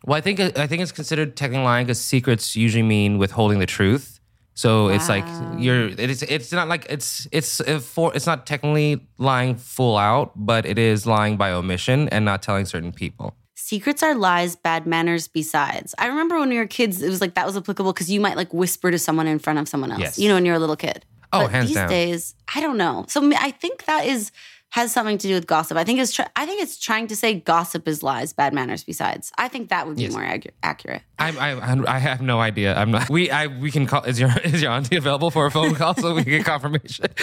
Well, 0.06 0.18
I 0.18 0.22
think 0.22 0.40
I 0.40 0.68
think 0.68 0.82
it's 0.82 0.92
considered 0.92 1.38
technically 1.38 1.64
lying 1.64 1.86
because 1.86 2.00
secrets 2.02 2.56
usually 2.56 2.84
mean 2.84 3.18
withholding 3.18 3.60
the 3.60 3.66
truth. 3.66 4.20
So 4.56 4.90
it's 4.90 5.08
like 5.10 5.26
you're. 5.58 5.88
It's 5.98 6.22
it's 6.24 6.52
not 6.52 6.68
like 6.68 6.86
it's 6.90 7.26
it's 7.32 7.62
uh, 7.62 7.80
for 7.80 8.14
it's 8.16 8.28
not 8.28 8.46
technically 8.46 9.00
lying 9.18 9.56
full 9.56 9.98
out, 9.98 10.32
but 10.36 10.66
it 10.66 10.78
is 10.78 11.08
lying 11.08 11.38
by 11.38 11.52
omission 11.54 12.10
and 12.10 12.26
not 12.26 12.42
telling 12.44 12.66
certain 12.66 12.92
people. 12.92 13.34
Secrets 13.56 14.04
are 14.04 14.14
lies, 14.14 14.56
bad 14.58 14.86
manners 14.86 15.28
besides. 15.30 15.96
I 15.98 16.08
remember 16.08 16.38
when 16.38 16.50
we 16.50 16.58
were 16.58 16.68
kids, 16.68 17.02
it 17.02 17.10
was 17.10 17.22
like 17.22 17.34
that 17.36 17.46
was 17.46 17.56
applicable 17.56 17.94
because 17.94 18.12
you 18.12 18.20
might 18.20 18.36
like 18.36 18.54
whisper 18.54 18.92
to 18.92 19.00
someone 19.00 19.26
in 19.26 19.40
front 19.40 19.58
of 19.58 19.68
someone 19.70 19.92
else, 19.92 20.02
Yes. 20.02 20.20
you 20.20 20.28
know, 20.28 20.36
when 20.36 20.46
you're 20.46 20.56
a 20.56 20.60
little 20.60 20.76
kid. 20.76 21.06
Oh, 21.34 21.42
but 21.44 21.52
hands 21.52 21.68
these 21.68 21.76
down. 21.76 21.90
days, 21.90 22.36
I 22.54 22.62
don't 22.62 22.78
know. 22.78 23.06
So 23.08 23.30
I 23.36 23.52
think 23.52 23.86
that 23.86 24.06
is 24.06 24.32
has 24.74 24.92
something 24.92 25.20
to 25.20 25.28
do 25.28 25.36
with 25.36 25.46
gossip. 25.46 25.78
I 25.78 25.84
think 25.84 26.00
it's 26.00 26.20
I 26.36 26.46
think 26.48 26.62
it's 26.64 26.80
trying 26.80 27.06
to 27.08 27.16
say 27.16 27.36
gossip 27.36 27.88
is 27.88 28.02
lies, 28.02 28.34
bad 28.34 28.54
manners 28.56 28.84
besides. 28.84 29.32
I 29.38 29.48
think 29.48 29.70
that 29.70 29.86
would 29.86 29.98
be 29.98 30.04
Yes. 30.04 30.14
more 30.14 30.24
accu- 30.24 30.50
accurate. 30.64 31.04
I, 31.20 31.30
I 31.30 31.96
I 31.96 32.00
have 32.00 32.22
no 32.22 32.40
idea. 32.42 32.74
I'm 32.76 32.90
not. 32.90 33.08
We 33.08 33.30
I 33.30 33.46
we 33.48 33.70
can 33.70 33.86
call. 33.86 34.02
Is 34.04 34.20
your 34.20 34.32
is 34.44 34.62
your 34.64 34.72
auntie 34.72 34.96
available 34.96 35.30
for 35.30 35.46
a 35.46 35.52
phone 35.52 35.76
call 35.76 35.94
so 35.94 36.16
we 36.16 36.24
can 36.24 36.32
get 36.38 36.46
confirmation? 36.46 37.06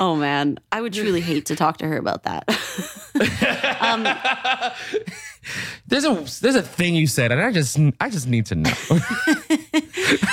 Oh 0.00 0.14
man, 0.16 0.58
I 0.72 0.80
would 0.82 0.92
truly 0.92 1.20
hate 1.22 1.46
to 1.46 1.56
talk 1.56 1.78
to 1.78 1.86
her 1.86 1.96
about 1.96 2.24
that. 2.24 2.44
um, 3.80 4.02
There's 5.86 6.04
a 6.04 6.14
there's 6.42 6.56
a 6.56 6.62
thing 6.62 6.94
you 6.96 7.06
said, 7.06 7.30
and 7.32 7.40
I 7.40 7.52
just 7.52 7.78
I 8.00 8.10
just 8.10 8.26
need 8.26 8.46
to 8.46 8.54
know. 8.56 8.70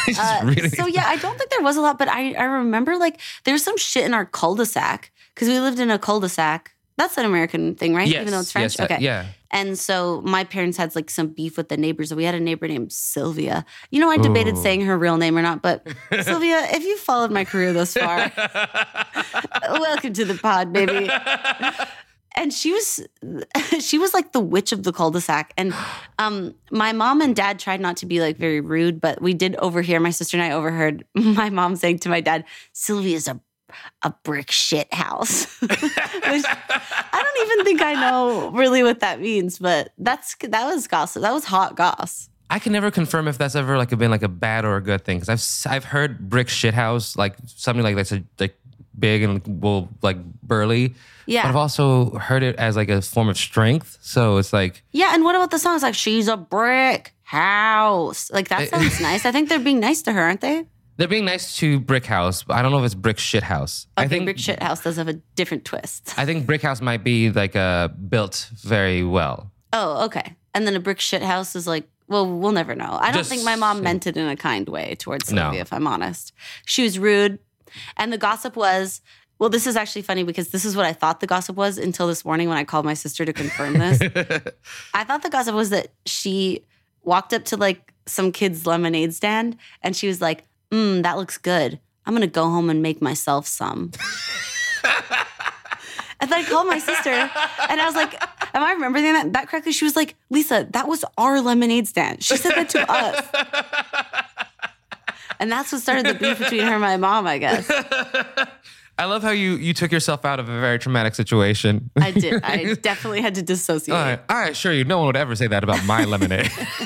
Just 0.07 0.43
really- 0.43 0.69
So 0.69 0.87
yeah, 0.87 1.05
I 1.07 1.15
don't 1.17 1.37
think 1.37 1.49
there 1.51 1.61
was 1.61 1.77
a 1.77 1.81
lot, 1.81 1.97
but 1.99 2.07
I, 2.09 2.33
I 2.33 2.43
remember 2.43 2.97
like 2.97 3.19
there's 3.45 3.63
some 3.63 3.77
shit 3.77 4.03
in 4.05 4.13
our 4.13 4.25
cul-de-sac 4.25 5.11
because 5.33 5.47
we 5.47 5.59
lived 5.59 5.79
in 5.79 5.89
a 5.89 5.99
cul-de-sac. 5.99 6.71
That's 6.95 7.17
an 7.17 7.25
American 7.25 7.73
thing, 7.75 7.95
right? 7.95 8.07
Yes, 8.07 8.21
Even 8.21 8.33
though 8.33 8.39
it's 8.41 8.51
French. 8.51 8.77
yes, 8.77 8.79
uh, 8.79 8.83
okay. 8.83 8.99
yeah. 9.01 9.25
And 9.49 9.77
so 9.77 10.21
my 10.21 10.43
parents 10.43 10.77
had 10.77 10.95
like 10.95 11.09
some 11.09 11.27
beef 11.27 11.57
with 11.57 11.69
the 11.69 11.77
neighbors. 11.77 12.13
We 12.13 12.23
had 12.23 12.35
a 12.35 12.39
neighbor 12.39 12.67
named 12.67 12.91
Sylvia. 12.91 13.65
You 13.89 13.99
know, 13.99 14.09
I 14.11 14.17
debated 14.17 14.55
Ooh. 14.55 14.61
saying 14.61 14.81
her 14.81 14.97
real 14.97 15.17
name 15.17 15.35
or 15.37 15.41
not, 15.41 15.61
but 15.63 15.87
Sylvia, 16.21 16.67
if 16.71 16.83
you 16.83 16.97
followed 16.97 17.31
my 17.31 17.45
career 17.45 17.73
thus 17.73 17.93
far, 17.95 18.31
welcome 19.69 20.13
to 20.13 20.25
the 20.25 20.35
pod, 20.35 20.71
baby. 20.71 21.09
and 22.35 22.53
she 22.53 22.71
was 22.71 22.99
she 23.79 23.97
was 23.97 24.13
like 24.13 24.31
the 24.31 24.39
witch 24.39 24.71
of 24.71 24.81
the 24.83 24.91
cul-de-sac 24.91 25.53
and 25.55 25.73
um 26.17 26.53
my 26.71 26.91
mom 26.91 27.21
and 27.21 27.35
dad 27.35 27.59
tried 27.59 27.79
not 27.79 27.95
to 27.97 28.07
be 28.07 28.19
like 28.19 28.37
very 28.37 28.59
rude 28.59 28.99
but 28.99 29.21
we 29.21 29.35
did 29.35 29.55
overhear 29.57 29.99
my 29.99 30.09
sister 30.09 30.35
and 30.35 30.43
i 30.43 30.49
overheard 30.51 31.05
my 31.13 31.51
mom 31.51 31.75
saying 31.75 31.99
to 31.99 32.09
my 32.09 32.21
dad 32.21 32.43
sylvia's 32.71 33.27
a 33.27 33.39
a 34.01 34.13
brick 34.23 34.51
shit 34.51 34.91
house 34.93 35.61
i 35.69 37.23
don't 37.23 37.51
even 37.51 37.65
think 37.65 37.81
i 37.81 37.93
know 37.93 38.49
really 38.51 38.83
what 38.83 38.99
that 38.99 39.19
means 39.19 39.59
but 39.59 39.91
that's 39.97 40.35
that 40.41 40.65
was 40.65 40.87
gossip 40.87 41.21
that 41.21 41.33
was 41.33 41.45
hot 41.45 41.75
goss 41.75 42.29
I 42.49 42.59
can 42.59 42.71
never 42.71 42.91
confirm 42.91 43.27
if 43.27 43.39
that's 43.39 43.55
ever 43.55 43.79
like 43.79 43.97
been 43.97 44.11
like 44.11 44.21
a 44.21 44.27
bad 44.27 44.63
or 44.63 44.75
a 44.75 44.81
good 44.81 45.03
thing 45.03 45.17
because 45.19 45.65
I've 45.65 45.73
I've 45.73 45.85
heard 45.85 46.29
brick 46.29 46.47
shithouse 46.47 47.17
like 47.17 47.35
something 47.47 47.83
like 47.83 47.95
that's 47.95 48.11
a, 48.11 48.23
like 48.37 48.55
big 48.99 49.23
and 49.23 49.41
well 49.63 49.89
like 50.03 50.23
burly. 50.43 50.93
Yeah. 51.25 51.43
But 51.43 51.49
I've 51.49 51.55
also 51.55 52.11
heard 52.11 52.43
it 52.43 52.55
as 52.57 52.75
like 52.75 52.89
a 52.89 53.01
form 53.01 53.27
of 53.27 53.39
strength. 53.39 53.97
So 54.01 54.37
it's 54.37 54.53
like 54.53 54.83
yeah 54.91 55.15
and 55.15 55.23
what 55.23 55.33
about 55.33 55.49
the 55.49 55.57
songs 55.57 55.81
like 55.81 55.95
she's 55.95 56.27
a 56.27 56.37
brick 56.37 57.13
house 57.33 58.29
like 58.29 58.49
that 58.49 58.69
sounds 58.69 59.01
nice 59.01 59.25
i 59.25 59.31
think 59.31 59.49
they're 59.49 59.57
being 59.57 59.79
nice 59.79 60.03
to 60.03 60.11
her 60.11 60.21
aren't 60.21 60.41
they 60.41 60.63
they're 60.97 61.07
being 61.07 61.25
nice 61.25 61.57
to 61.57 61.79
brick 61.79 62.05
house, 62.05 62.43
but 62.43 62.55
I 62.55 62.61
don't 62.61 62.71
know 62.71 62.79
if 62.79 62.85
it's 62.85 62.95
brick 62.95 63.17
shit 63.19 63.43
house. 63.43 63.87
okay 63.97 64.05
I 64.05 64.07
think 64.07 64.25
brick 64.25 64.37
shit 64.39 64.61
house 64.61 64.81
does 64.83 64.97
have 64.97 65.07
a 65.07 65.13
different 65.35 65.65
twist 65.65 66.13
I 66.17 66.25
think 66.25 66.45
brick 66.45 66.61
house 66.61 66.81
might 66.81 67.03
be 67.03 67.31
like 67.31 67.55
uh, 67.55 67.87
built 67.89 68.49
very 68.61 69.03
well. 69.03 69.51
Oh, 69.71 70.05
okay. 70.05 70.35
And 70.53 70.67
then 70.67 70.75
a 70.75 70.79
brick 70.79 70.99
shit 70.99 71.23
house 71.23 71.55
is 71.55 71.65
like, 71.65 71.87
well, 72.07 72.27
we'll 72.29 72.51
never 72.51 72.75
know. 72.75 72.97
I 73.01 73.05
don't 73.11 73.21
Just- 73.21 73.29
think 73.31 73.43
my 73.43 73.55
mom 73.55 73.81
meant 73.81 74.05
it 74.05 74.17
in 74.17 74.27
a 74.27 74.35
kind 74.35 74.69
way 74.69 74.95
towards 74.95 75.31
No. 75.31 75.43
Sylvia, 75.43 75.61
if 75.61 75.73
I'm 75.73 75.87
honest. 75.87 76.31
She 76.65 76.83
was 76.83 76.99
rude. 76.99 77.39
And 77.97 78.13
the 78.13 78.19
gossip 78.19 78.55
was, 78.55 79.01
well, 79.39 79.49
this 79.49 79.65
is 79.65 79.75
actually 79.75 80.03
funny 80.03 80.21
because 80.23 80.49
this 80.49 80.63
is 80.63 80.75
what 80.75 80.85
I 80.85 80.93
thought 80.93 81.21
the 81.21 81.27
gossip 81.27 81.55
was 81.55 81.79
until 81.79 82.07
this 82.07 82.23
morning 82.23 82.49
when 82.49 82.57
I 82.59 82.65
called 82.65 82.85
my 82.85 82.93
sister 82.93 83.25
to 83.25 83.33
confirm 83.33 83.73
this. 83.73 83.99
I 84.93 85.03
thought 85.05 85.23
the 85.23 85.29
gossip 85.31 85.55
was 85.55 85.71
that 85.71 85.87
she 86.05 86.63
walked 87.01 87.33
up 87.33 87.45
to 87.45 87.57
like 87.57 87.93
some 88.05 88.31
kid's 88.31 88.67
lemonade 88.67 89.13
stand 89.15 89.57
and 89.81 89.95
she 89.95 90.07
was 90.07 90.21
like, 90.21 90.43
mm, 90.73 91.03
that 91.03 91.17
looks 91.17 91.37
good. 91.37 91.79
I'm 92.05 92.15
to 92.17 92.27
go 92.27 92.49
home 92.49 92.69
and 92.69 92.81
make 92.81 93.01
myself 93.01 93.47
some. 93.47 93.91
And 96.19 96.31
then 96.31 96.39
I 96.39 96.43
called 96.49 96.67
my 96.67 96.79
sister 96.79 97.09
and 97.09 97.81
I 97.81 97.85
was 97.85 97.95
like, 97.95 98.13
Am 98.53 98.63
I 98.63 98.71
remembering 98.71 99.03
that, 99.11 99.33
that 99.33 99.49
correctly? 99.49 99.73
She 99.73 99.83
was 99.83 99.97
like, 99.97 100.15
Lisa, 100.29 100.67
that 100.71 100.87
was 100.87 101.03
our 101.17 101.41
lemonade 101.41 101.85
stand. 101.87 102.23
She 102.23 102.37
said 102.37 102.53
that 102.55 102.69
to 102.69 102.89
us. 102.89 103.25
And 105.39 105.51
that's 105.51 105.73
what 105.73 105.81
started 105.81 106.05
the 106.05 106.13
beef 106.13 106.39
between 106.39 106.61
her 106.61 106.73
and 106.73 106.81
my 106.81 106.95
mom, 106.95 107.27
I 107.27 107.39
guess. 107.39 107.69
I 108.97 109.03
love 109.05 109.23
how 109.23 109.31
you 109.31 109.57
you 109.57 109.73
took 109.73 109.91
yourself 109.91 110.23
out 110.23 110.39
of 110.39 110.47
a 110.47 110.61
very 110.61 110.79
traumatic 110.79 111.15
situation. 111.15 111.89
I 111.99 112.11
did. 112.11 112.41
I 112.43 112.75
definitely 112.75 113.21
had 113.21 113.35
to 113.35 113.41
dissociate. 113.41 113.97
All 113.97 114.01
right, 114.01 114.21
I 114.29 114.49
assure 114.49 114.71
you, 114.71 114.85
no 114.85 114.99
one 114.99 115.07
would 115.07 115.17
ever 115.17 115.35
say 115.35 115.47
that 115.47 115.63
about 115.63 115.83
my 115.83 116.05
lemonade. 116.05 116.51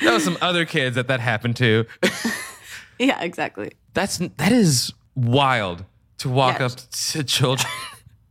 there 0.00 0.12
was 0.12 0.24
some 0.24 0.38
other 0.40 0.64
kids 0.64 0.96
that 0.96 1.08
that 1.08 1.20
happened 1.20 1.56
to. 1.56 1.84
Yeah, 3.00 3.20
exactly. 3.22 3.70
That's 3.94 4.18
that 4.18 4.50
is 4.50 4.92
wild 5.14 5.84
to 6.18 6.28
walk 6.28 6.58
Yeah. 6.58 6.66
up 6.66 6.72
to 7.12 7.22
children. 7.24 7.70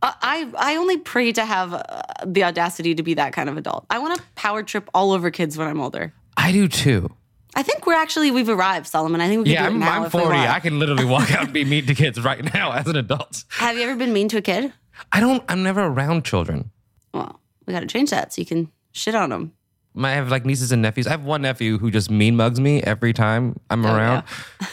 Uh, 0.00 0.12
I 0.22 0.48
I 0.56 0.76
only 0.76 0.96
pray 0.98 1.32
to 1.32 1.44
have 1.44 1.74
uh, 1.74 1.82
the 2.24 2.44
audacity 2.44 2.94
to 2.94 3.02
be 3.02 3.14
that 3.14 3.32
kind 3.32 3.48
of 3.48 3.56
adult. 3.56 3.84
I 3.90 3.98
want 3.98 4.16
to 4.16 4.22
power 4.36 4.62
trip 4.62 4.88
all 4.94 5.10
over 5.10 5.32
kids 5.32 5.58
when 5.58 5.66
I'm 5.66 5.80
older. 5.80 6.12
I 6.36 6.52
do 6.52 6.68
too. 6.68 7.10
I 7.56 7.64
think 7.64 7.84
we're 7.84 7.94
actually 7.96 8.30
we've 8.30 8.48
arrived, 8.48 8.86
Solomon. 8.86 9.20
I 9.20 9.26
think 9.26 9.38
we 9.40 9.44
can 9.46 9.52
Yeah, 9.54 9.62
do 9.62 9.72
it 9.72 9.74
I'm, 9.74 9.80
now 9.80 10.04
I'm 10.04 10.10
40. 10.10 10.36
I 10.38 10.60
can 10.60 10.78
literally 10.78 11.04
walk 11.04 11.32
out 11.32 11.42
and 11.46 11.52
be 11.52 11.64
mean 11.64 11.84
to 11.86 11.96
kids 11.96 12.20
right 12.20 12.44
now 12.54 12.70
as 12.70 12.86
an 12.86 12.94
adult. 12.94 13.42
Have 13.54 13.76
you 13.76 13.82
ever 13.82 13.96
been 13.96 14.12
mean 14.12 14.28
to 14.28 14.36
a 14.36 14.40
kid? 14.40 14.72
I 15.10 15.18
don't. 15.18 15.42
I'm 15.48 15.64
never 15.64 15.82
around 15.84 16.24
children. 16.24 16.70
Well, 17.12 17.40
we 17.66 17.72
got 17.72 17.80
to 17.80 17.86
change 17.88 18.10
that 18.10 18.32
so 18.32 18.40
you 18.40 18.46
can 18.46 18.70
shit 18.92 19.16
on 19.16 19.30
them. 19.30 19.52
I 20.04 20.12
have 20.12 20.30
like 20.30 20.44
nieces 20.46 20.72
and 20.72 20.82
nephews. 20.82 21.06
I 21.06 21.10
have 21.10 21.24
one 21.24 21.42
nephew 21.42 21.78
who 21.78 21.90
just 21.90 22.10
mean 22.10 22.36
mugs 22.36 22.60
me 22.60 22.82
every 22.82 23.12
time 23.12 23.58
I'm 23.70 23.84
Oh, 23.84 23.94
around, 23.94 24.24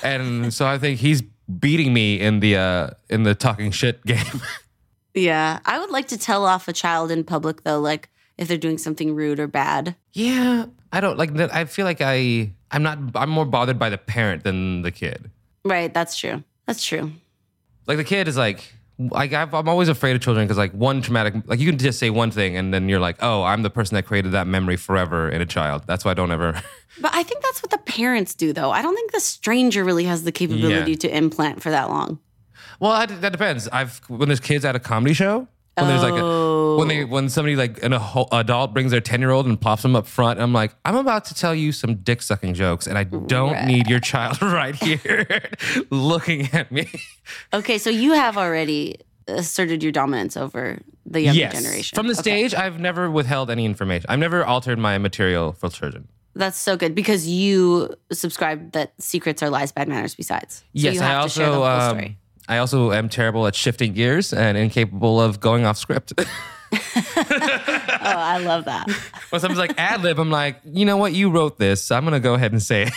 and 0.03 0.53
so 0.53 0.65
I 0.67 0.77
think 0.77 0.99
he's 0.99 1.21
beating 1.59 1.93
me 1.93 2.19
in 2.19 2.39
the 2.39 2.55
uh 2.57 2.89
in 3.09 3.23
the 3.23 3.35
talking 3.35 3.71
shit 3.71 4.03
game. 4.05 4.41
Yeah, 5.13 5.59
I 5.65 5.79
would 5.79 5.91
like 5.91 6.07
to 6.09 6.17
tell 6.17 6.45
off 6.45 6.67
a 6.67 6.73
child 6.73 7.11
in 7.11 7.23
public 7.23 7.63
though, 7.63 7.79
like 7.79 8.09
if 8.37 8.47
they're 8.47 8.57
doing 8.57 8.77
something 8.77 9.15
rude 9.15 9.39
or 9.39 9.47
bad. 9.47 9.95
yeah, 10.13 10.65
I 10.91 10.99
don't 11.01 11.17
like. 11.17 11.31
I 11.39 11.65
feel 11.65 11.85
like 11.85 12.01
I 12.01 12.51
I'm 12.71 12.83
not. 12.83 12.97
I'm 13.15 13.29
more 13.29 13.45
bothered 13.45 13.79
by 13.79 13.89
the 13.89 13.97
parent 13.97 14.43
than 14.43 14.81
the 14.81 14.91
kid. 14.91 15.29
Right, 15.63 15.93
that's 15.93 16.17
true. 16.17 16.43
That's 16.67 16.83
true. 16.83 17.11
Like 17.87 17.97
the 17.97 18.03
kid 18.03 18.27
is 18.27 18.37
like. 18.37 18.73
Like 18.97 19.33
I've, 19.33 19.53
I'm 19.53 19.67
always 19.67 19.89
afraid 19.89 20.15
of 20.15 20.21
children 20.21 20.45
because 20.47 20.57
like 20.57 20.71
one 20.71 21.01
traumatic, 21.01 21.33
like 21.47 21.59
you 21.59 21.69
can 21.69 21.77
just 21.77 21.99
say 21.99 22.09
one 22.09 22.31
thing 22.31 22.55
and 22.55 22.73
then 22.73 22.87
you're 22.87 22.99
like, 23.01 23.17
oh, 23.21 23.43
I'm 23.43 23.61
the 23.61 23.69
person 23.69 23.95
that 23.95 24.03
created 24.03 24.31
that 24.31 24.47
memory 24.47 24.77
forever 24.77 25.27
in 25.29 25.41
a 25.41 25.45
child. 25.45 25.83
That's 25.85 26.05
why 26.05 26.11
I 26.11 26.13
don't 26.13 26.31
ever. 26.31 26.61
But 27.01 27.13
I 27.13 27.23
think 27.23 27.43
that's 27.43 27.61
what 27.61 27.71
the 27.71 27.77
parents 27.79 28.33
do 28.35 28.53
though. 28.53 28.71
I 28.71 28.81
don't 28.81 28.95
think 28.95 29.11
the 29.11 29.19
stranger 29.19 29.83
really 29.83 30.05
has 30.05 30.23
the 30.23 30.31
capability 30.31 30.91
Yeah. 30.91 30.97
to 30.99 31.17
implant 31.17 31.61
for 31.61 31.69
that 31.69 31.89
long. 31.89 32.19
Well, 32.79 32.91
I, 32.93 33.05
that 33.05 33.33
depends. 33.33 33.67
I've 33.67 33.97
when 34.07 34.29
there's 34.29 34.39
kids 34.39 34.63
at 34.63 34.77
a 34.77 34.79
comedy 34.79 35.13
show. 35.13 35.45
When 35.77 35.87
there's 35.89 36.01
like 36.01 36.13
a, 36.13 36.23
oh. 36.23 36.44
When 36.77 36.87
they 36.87 37.03
when 37.05 37.29
somebody 37.29 37.55
like 37.55 37.81
an 37.83 37.93
adult 37.93 38.73
brings 38.73 38.91
their 38.91 39.01
ten 39.01 39.19
year 39.21 39.31
old 39.31 39.45
and 39.45 39.59
plops 39.59 39.81
them 39.83 39.95
up 39.95 40.07
front, 40.07 40.39
I'm 40.39 40.53
like, 40.53 40.75
I'm 40.85 40.95
about 40.95 41.25
to 41.25 41.33
tell 41.33 41.53
you 41.55 41.71
some 41.71 41.95
dick 41.95 42.21
sucking 42.21 42.53
jokes, 42.53 42.87
and 42.87 42.97
I 42.97 43.03
don't 43.03 43.65
need 43.65 43.87
your 43.87 43.99
child 43.99 44.41
right 44.41 44.75
here 44.75 45.27
looking 45.89 46.49
at 46.53 46.71
me. 46.71 46.87
Okay, 47.53 47.77
so 47.77 47.89
you 47.89 48.13
have 48.13 48.37
already 48.37 48.95
asserted 49.27 49.81
your 49.81 49.91
dominance 49.91 50.37
over 50.37 50.79
the 51.05 51.21
younger 51.21 51.47
generation. 51.49 51.95
From 51.95 52.07
the 52.07 52.13
Okay. 52.13 52.21
stage, 52.21 52.53
I've 52.53 52.79
never 52.79 53.09
withheld 53.09 53.49
any 53.49 53.65
information. 53.65 54.05
I've 54.09 54.19
never 54.19 54.45
altered 54.45 54.77
my 54.77 54.97
material 54.97 55.53
for 55.53 55.69
children. 55.69 56.07
That's 56.35 56.57
so 56.57 56.75
good 56.75 56.93
because 56.95 57.27
you 57.27 57.95
subscribe 58.11 58.73
that 58.73 58.93
secrets 58.99 59.41
are 59.41 59.49
lies, 59.49 59.71
bad 59.71 59.87
manners. 59.87 60.15
Besides, 60.15 60.57
so 60.57 60.63
yes, 60.73 60.95
you 60.95 61.01
I 61.01 61.05
have 61.05 61.23
to 61.23 61.29
share 61.29 61.49
the 61.49 61.59
also 61.59 61.97
um. 61.97 62.15
I 62.47 62.59
also 62.59 62.91
am 62.91 63.09
terrible 63.09 63.47
at 63.47 63.55
shifting 63.55 63.93
gears 63.93 64.31
and 64.31 64.55
incapable 64.55 65.19
of 65.19 65.39
going 65.39 65.65
off 65.65 65.77
script. 65.77 66.13
Oh, 68.07 68.19
I 68.19 68.37
love 68.37 68.65
that. 68.65 68.87
when 69.29 69.41
someone's 69.41 69.57
like 69.59 69.73
ad 69.79 70.01
lib, 70.01 70.19
I'm 70.19 70.29
like, 70.29 70.57
you 70.63 70.85
know 70.85 70.97
what, 70.97 71.13
you 71.13 71.29
wrote 71.31 71.57
this, 71.57 71.83
so 71.83 71.95
I'm 71.95 72.03
gonna 72.03 72.19
go 72.19 72.33
ahead 72.35 72.51
and 72.51 72.61
say 72.61 72.83
it. 72.83 72.93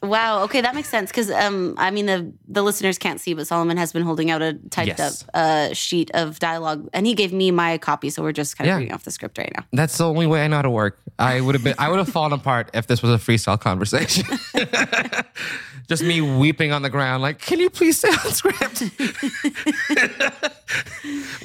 Wow. 0.00 0.44
Okay, 0.44 0.60
that 0.60 0.76
makes 0.76 0.88
sense 0.88 1.10
because 1.10 1.28
um, 1.28 1.74
I 1.76 1.90
mean 1.90 2.06
the 2.06 2.32
the 2.46 2.62
listeners 2.62 2.98
can't 2.98 3.20
see, 3.20 3.34
but 3.34 3.48
Solomon 3.48 3.76
has 3.78 3.92
been 3.92 4.02
holding 4.04 4.30
out 4.30 4.42
a 4.42 4.54
typed 4.70 4.96
Yes. 4.98 5.24
up 5.24 5.30
uh, 5.34 5.74
sheet 5.74 6.12
of 6.14 6.38
dialogue, 6.38 6.88
and 6.92 7.04
he 7.04 7.14
gave 7.14 7.32
me 7.32 7.50
my 7.50 7.78
copy, 7.78 8.08
so 8.10 8.22
we're 8.22 8.30
just 8.30 8.56
kind 8.56 8.68
of 8.70 8.74
Yeah. 8.74 8.78
reading 8.78 8.94
off 8.94 9.02
the 9.02 9.10
script 9.10 9.38
right 9.38 9.50
now. 9.56 9.64
That's 9.72 9.98
the 9.98 10.08
only 10.08 10.28
way 10.28 10.44
I 10.44 10.46
know 10.46 10.56
how 10.56 10.62
to 10.62 10.70
work. 10.70 11.00
I 11.18 11.40
would 11.40 11.56
have 11.56 11.64
been 11.64 11.74
I 11.78 11.88
would 11.88 11.98
have 11.98 12.08
fallen 12.08 12.32
apart 12.32 12.70
if 12.74 12.86
this 12.86 13.02
was 13.02 13.10
a 13.10 13.18
freestyle 13.18 13.58
conversation. 13.60 14.24
Just 15.88 16.02
me 16.04 16.20
weeping 16.20 16.70
on 16.70 16.82
the 16.82 16.90
ground, 16.90 17.22
like, 17.22 17.40
can 17.40 17.58
you 17.58 17.70
please 17.70 17.96
stay 17.98 18.08
on 18.10 18.32
script? 18.32 18.82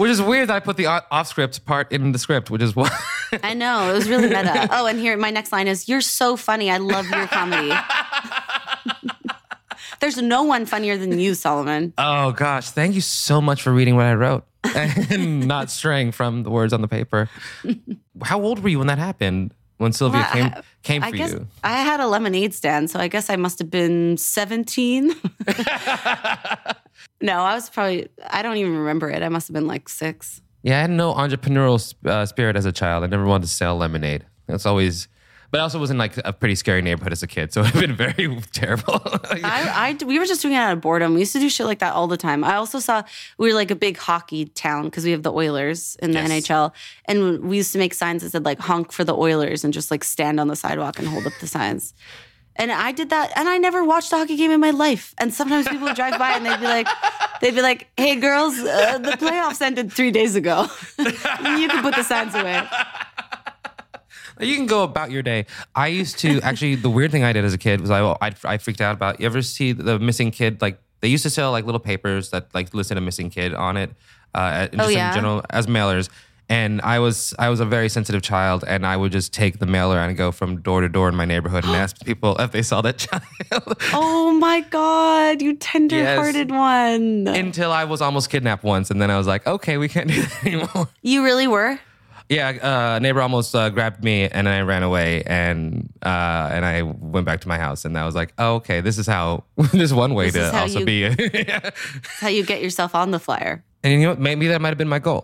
which 0.04 0.12
is 0.12 0.22
weird 0.22 0.50
that 0.50 0.56
I 0.56 0.60
put 0.60 0.76
the 0.76 0.88
off 0.88 1.28
script 1.28 1.66
part 1.66 1.90
in 1.94 2.12
the 2.12 2.20
script, 2.20 2.52
which 2.52 2.62
is 2.62 2.76
what 2.76 2.92
I 3.42 3.54
know 3.54 3.90
it 3.90 3.94
was 3.94 4.10
really 4.10 4.28
meta. 4.28 4.68
Oh, 4.72 4.86
and 4.86 5.00
here 5.00 5.16
my 5.16 5.30
next 5.30 5.54
line 5.54 5.70
is, 5.70 5.88
"You're 5.88 6.02
so 6.02 6.36
funny. 6.36 6.70
I 6.70 6.76
love 6.76 7.10
your 7.10 7.26
comedy." 7.28 7.72
There's 10.02 10.18
no 10.18 10.44
one 10.44 10.66
funnier 10.66 10.98
than 10.98 11.18
you, 11.18 11.36
Solomon. 11.36 11.94
Oh 11.98 12.34
gosh, 12.34 12.72
thank 12.72 12.96
you 12.96 13.02
so 13.02 13.40
much 13.40 13.62
for 13.62 13.72
reading 13.72 13.96
what 13.96 14.06
I 14.06 14.16
wrote 14.16 14.44
and 14.76 15.48
not 15.56 15.72
straying 15.72 16.12
from 16.12 16.44
the 16.44 16.50
words 16.50 16.74
on 16.74 16.82
the 16.82 16.90
paper. 16.90 17.30
How 18.24 18.42
old 18.42 18.60
were 18.60 18.68
you 18.68 18.80
when 18.80 18.88
that 18.88 18.98
happened? 18.98 19.54
When 19.78 19.94
Sylvia 19.94 20.28
Well, 20.34 20.34
came 20.34 20.64
came 20.84 21.02
for 21.02 21.08
I 21.08 21.12
guess 21.12 21.32
you? 21.32 21.48
I 21.64 21.82
had 21.82 22.02
a 22.02 22.08
lemonade 22.08 22.54
stand, 22.54 22.92
so 22.92 23.00
I 23.00 23.08
guess 23.08 23.30
I 23.30 23.38
must 23.38 23.58
have 23.60 23.72
been 23.72 24.18
17. 24.18 25.16
No, 27.24 27.40
I 27.40 27.56
was 27.56 27.70
probably, 27.70 28.10
I 28.30 28.42
don't 28.44 28.58
even 28.58 28.76
remember 28.78 29.10
it. 29.10 29.24
I 29.24 29.30
must 29.30 29.48
have 29.48 29.54
been 29.54 29.66
like 29.66 29.88
six. 29.90 30.42
Yeah, 30.62 30.78
I 30.78 30.82
had 30.82 30.90
no 30.92 31.14
entrepreneurial 31.14 31.80
uh, 32.06 32.26
spirit 32.26 32.56
as 32.56 32.66
a 32.66 32.72
child. 32.72 33.04
I 33.04 33.08
never 33.08 33.26
wanted 33.26 33.46
to 33.48 33.52
sell 33.52 33.76
lemonade. 33.78 34.26
That's 34.48 34.66
always, 34.66 35.08
but 35.52 35.60
I 35.60 35.64
also 35.64 35.80
was 35.80 35.90
in 35.90 35.98
like 35.98 36.18
a 36.26 36.34
pretty 36.34 36.56
scary 36.56 36.82
neighborhood 36.82 37.12
as 37.14 37.24
a 37.24 37.28
kid, 37.28 37.54
so 37.54 37.62
it 37.66 37.74
would 37.74 37.90
have 37.90 37.98
been 37.98 38.14
very 38.16 38.42
terrible. 38.52 39.02
I, 39.32 39.96
I, 40.02 40.06
we 40.06 40.20
were 40.20 40.26
just 40.26 40.42
doing 40.42 40.54
it 40.54 40.58
out 40.58 40.74
of 40.74 40.82
boredom. 40.82 41.14
We 41.14 41.22
used 41.22 41.34
to 41.34 41.40
do 41.40 41.50
shit 41.50 41.66
like 41.66 41.80
that 41.80 41.94
all 41.94 42.08
the 42.08 42.18
time. 42.18 42.44
I 42.44 42.56
also 42.56 42.80
saw 42.80 43.04
we 43.38 43.48
were 43.50 43.56
like 43.56 43.72
a 43.72 43.76
big 43.76 43.98
hockey 43.98 44.46
town 44.46 44.86
because 44.86 45.06
we 45.06 45.12
have 45.12 45.24
the 45.24 45.32
Oilers 45.34 45.96
in 46.02 46.12
the 46.12 46.20
Yes. 46.20 46.30
NHL, 46.48 46.72
and 47.06 47.42
we 47.44 47.56
used 47.58 47.72
to 47.74 47.80
make 47.80 47.94
signs 47.94 48.22
that 48.24 48.32
said 48.32 48.44
like 48.46 48.60
"honk 48.60 48.92
for 48.92 49.04
the 49.06 49.16
Oilers" 49.16 49.64
and 49.64 49.74
just 49.74 49.92
like 49.92 50.04
stand 50.04 50.40
on 50.42 50.48
the 50.50 50.56
sidewalk 50.58 51.00
and 51.00 51.08
hold 51.08 51.26
up 51.26 51.34
the 51.40 51.48
signs. 51.48 51.94
And 52.56 52.72
I 52.72 52.92
did 52.92 53.10
that, 53.10 53.32
and 53.36 53.50
I 53.50 53.58
never 53.58 53.84
watched 53.84 54.12
a 54.14 54.18
hockey 54.18 54.38
game 54.38 54.52
in 54.52 54.60
my 54.60 54.70
life. 54.72 55.14
And 55.18 55.34
sometimes 55.34 55.68
people 55.68 55.88
would 55.88 55.96
drive 55.96 56.20
by 56.20 56.32
and 56.34 56.46
they'd 56.46 56.60
be 56.60 56.66
like, 56.68 56.88
"They'd 57.42 57.56
be 57.56 57.62
like, 57.64 57.88
hey 57.98 58.16
girls, 58.16 58.60
uh, 58.60 59.00
the 59.00 59.12
playoffs 59.12 59.60
ended 59.62 59.92
three 59.92 60.12
days 60.12 60.36
ago. 60.36 60.68
you 61.00 61.68
can 61.68 61.82
put 61.82 61.96
the 61.96 62.04
signs 62.04 62.36
away." 62.36 62.62
you 64.40 64.56
can 64.56 64.66
go 64.66 64.84
about 64.84 65.12
your 65.12 65.22
day. 65.22 65.46
I 65.76 65.88
used 65.88 66.20
to 66.20 66.42
actually. 66.42 66.76
The 66.76 66.90
weird 66.90 67.12
thing 67.12 67.24
I 67.24 67.34
did 67.34 67.46
as 67.46 67.54
a 67.54 67.58
kid 67.58 67.82
was 67.82 67.92
I 67.92 68.02
I, 68.22 68.34
I 68.44 68.58
freaked 68.58 68.82
out 68.82 68.96
about. 68.96 69.20
You 69.20 69.26
ever 69.26 69.42
see 69.42 69.72
the 69.74 70.00
missing 70.00 70.32
kid? 70.32 70.62
Like 70.62 70.80
they 71.02 71.08
used 71.08 71.24
to 71.24 71.30
sell 71.30 71.52
like 71.52 71.66
little 71.66 71.80
papers 71.80 72.30
that 72.32 72.54
like 72.54 72.74
listed 72.74 72.98
a 72.98 73.02
missing 73.02 73.30
kid 73.30 73.54
on 73.54 73.78
it. 73.78 73.92
uh, 74.34 74.68
just 74.68 74.80
Oh, 74.80 74.90
yeah? 74.90 75.10
in 75.10 75.16
general 75.16 75.44
as 75.50 75.68
mailers. 75.68 76.10
And 76.50 76.82
I 76.82 77.00
was 77.00 77.34
I 77.40 77.50
was 77.50 77.60
a 77.62 77.66
very 77.66 77.88
sensitive 77.90 78.22
child, 78.22 78.64
and 78.68 78.86
I 78.86 78.98
would 78.98 79.12
just 79.12 79.34
take 79.34 79.60
the 79.60 79.66
mailer 79.66 79.98
and 79.98 80.16
go 80.18 80.32
from 80.32 80.62
door 80.62 80.82
to 80.82 80.90
door 80.90 81.08
in 81.10 81.16
my 81.16 81.26
neighborhood 81.26 81.64
and 81.66 81.76
ask 81.84 82.04
people 82.06 82.36
if 82.38 82.52
they 82.52 82.62
saw 82.62 82.82
that 82.82 82.98
child. 83.08 83.78
Oh 83.94 84.32
my 84.34 84.60
God, 84.62 85.42
you 85.42 85.56
tender-hearted 85.56 86.52
one. 86.52 87.28
Until 87.28 87.72
I 87.72 87.86
was 87.86 88.02
almost 88.02 88.30
kidnapped 88.30 88.64
once, 88.64 88.92
and 88.92 89.02
then 89.02 89.10
I 89.10 89.18
was 89.18 89.26
like, 89.26 89.48
okay, 89.48 89.78
we 89.78 89.88
can't 89.88 90.10
do 90.10 90.22
that 90.22 90.46
anymore. 90.46 90.90
you 91.02 91.24
really 91.24 91.48
were? 91.48 91.80
Yeah, 92.30 92.50
uh, 92.50 92.98
a 92.98 93.00
neighbor 93.00 93.22
almost 93.22 93.54
uh, 93.56 93.70
grabbed 93.70 94.04
me, 94.04 94.28
and 94.28 94.48
I 94.50 94.62
ran 94.62 94.84
away, 94.84 95.24
and 95.26 95.90
uh, 96.04 96.50
and 96.52 96.66
I 96.66 96.82
went 96.82 97.26
back 97.26 97.42
to 97.42 97.48
my 97.48 97.58
house, 97.58 97.86
and 97.86 97.98
I 97.98 98.06
was 98.06 98.16
like, 98.16 98.34
oh, 98.38 98.56
okay, 98.56 98.82
this 98.82 98.98
is 98.98 99.08
how. 99.08 99.44
this 99.58 99.74
is 99.76 99.94
one 99.94 100.14
way 100.14 100.30
This 100.30 100.52
to 100.52 100.58
also 100.58 100.80
you- 100.80 100.86
be. 100.86 101.08
That's 101.08 102.20
how 102.20 102.28
you 102.30 102.44
get 102.46 102.62
yourself 102.62 102.96
on 102.96 103.12
the 103.12 103.20
flyer. 103.20 103.64
and 103.84 103.94
you 104.02 104.08
know, 104.08 104.16
maybe 104.16 104.48
that 104.48 104.62
might 104.62 104.70
have 104.70 104.78
been 104.78 104.90
my 104.90 105.00
goal. 105.00 105.24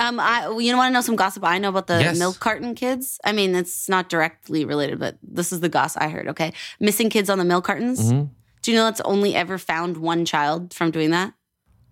Um, 0.00 0.18
I 0.18 0.48
you 0.58 0.76
want 0.76 0.88
to 0.88 0.94
know 0.94 1.02
some 1.02 1.14
gossip 1.14 1.44
I 1.44 1.58
know 1.58 1.68
about 1.68 1.86
the 1.86 2.00
Yes. 2.00 2.18
milk 2.18 2.40
carton 2.40 2.74
kids? 2.74 3.18
I 3.22 3.32
mean, 3.32 3.54
it's 3.54 3.88
not 3.88 4.08
directly 4.08 4.64
related, 4.64 4.98
but 4.98 5.18
this 5.22 5.52
is 5.52 5.60
the 5.60 5.68
gossip 5.68 6.00
I 6.02 6.08
heard. 6.08 6.26
Okay, 6.28 6.52
missing 6.80 7.10
kids 7.10 7.28
on 7.30 7.38
the 7.38 7.44
milk 7.44 7.64
cartons. 7.66 8.00
Mm-hmm. 8.10 8.24
Do 8.62 8.70
you 8.70 8.76
know 8.76 8.84
that's 8.84 9.00
only 9.02 9.34
ever 9.34 9.58
found 9.58 9.98
one 9.98 10.24
child 10.24 10.72
from 10.74 10.90
doing 10.90 11.10
that? 11.10 11.34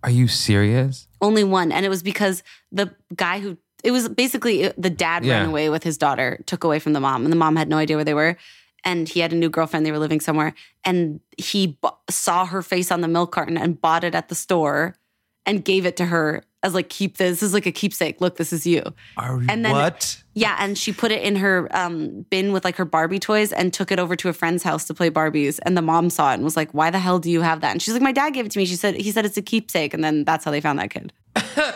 Are 0.03 0.11
you 0.11 0.27
serious? 0.27 1.07
Only 1.21 1.45
one, 1.45 1.71
and 1.71 1.85
it 1.85 1.89
was 1.91 2.03
because 2.03 2.43
the 2.73 2.95
guy 3.15 3.41
who 3.41 3.59
it 3.85 3.91
was 3.93 4.09
basically 4.09 4.73
the 4.77 4.91
dad 4.91 5.25
Yeah. 5.25 5.35
ran 5.39 5.49
away 5.51 5.69
with 5.69 5.85
his 5.85 5.99
daughter, 5.99 6.43
took 6.47 6.65
away 6.65 6.79
from 6.79 6.95
the 6.95 7.01
mom, 7.01 7.25
and 7.25 7.33
the 7.33 7.37
mom 7.37 7.57
had 7.57 7.69
no 7.69 7.77
idea 7.77 7.97
where 7.97 8.05
they 8.05 8.15
were. 8.15 8.37
And 8.85 9.09
he 9.09 9.21
had 9.21 9.33
a 9.33 9.37
new 9.37 9.51
girlfriend. 9.51 9.85
They 9.85 9.91
were 9.93 9.99
living 9.99 10.21
somewhere, 10.21 10.55
and 10.85 11.21
he 11.37 11.79
b- 11.83 11.89
saw 12.09 12.47
her 12.47 12.63
face 12.63 12.91
on 12.91 13.01
the 13.03 13.09
milk 13.09 13.33
carton 13.33 13.59
and 13.59 13.79
bought 13.81 14.03
it 14.05 14.15
at 14.15 14.29
the 14.29 14.35
store, 14.35 14.97
and 15.45 15.65
gave 15.65 15.85
it 15.85 15.97
to 15.99 16.07
her 16.07 16.43
as 16.63 16.75
like 16.75 16.89
keep 16.89 17.17
this. 17.19 17.41
This 17.41 17.43
is 17.49 17.55
like 17.55 17.67
a 17.67 17.73
keepsake. 17.73 18.21
Look, 18.21 18.37
this 18.37 18.53
is 18.53 18.67
you. 18.67 18.83
Are 19.17 19.41
you 19.41 19.47
And 19.49 19.65
then- 19.65 19.73
what? 19.73 20.23
Yeah, 20.35 20.57
and 20.61 20.79
she 20.79 20.93
put 20.93 21.11
it 21.11 21.23
in 21.23 21.35
her 21.37 21.69
um, 21.73 22.25
bin 22.31 22.53
with 22.53 22.65
like 22.65 22.77
her 22.77 22.85
Barbie 22.85 23.19
toys 23.19 23.53
and 23.53 23.73
took 23.73 23.91
it 23.91 23.99
over 23.99 24.15
to 24.17 24.29
a 24.29 24.33
friend's 24.33 24.63
house 24.63 24.85
to 24.87 24.95
play 24.95 25.11
Barbies. 25.11 25.59
And 25.65 25.77
the 25.77 25.83
mom 25.83 26.11
saw 26.11 26.31
it 26.31 26.35
and 26.35 26.45
was 26.45 26.57
like, 26.57 26.71
"Why 26.73 26.91
the 26.91 26.99
hell 27.01 27.19
do 27.19 27.29
you 27.31 27.41
have 27.43 27.61
that?" 27.63 27.73
And 27.73 27.83
she's 27.83 27.93
like, 27.95 28.03
"My 28.03 28.13
dad 28.13 28.31
gave 28.35 28.47
it 28.47 28.53
to 28.53 28.59
me." 28.59 28.65
She 28.65 28.77
said, 28.77 28.95
"He 28.95 29.11
said 29.11 29.25
it's 29.27 29.37
a 29.37 29.43
keepsake," 29.43 29.93
and 29.95 30.05
then 30.05 30.25
that's 30.25 30.45
how 30.45 30.53
they 30.53 30.61
found 30.61 30.79
that 30.79 30.91
kid. 30.91 31.13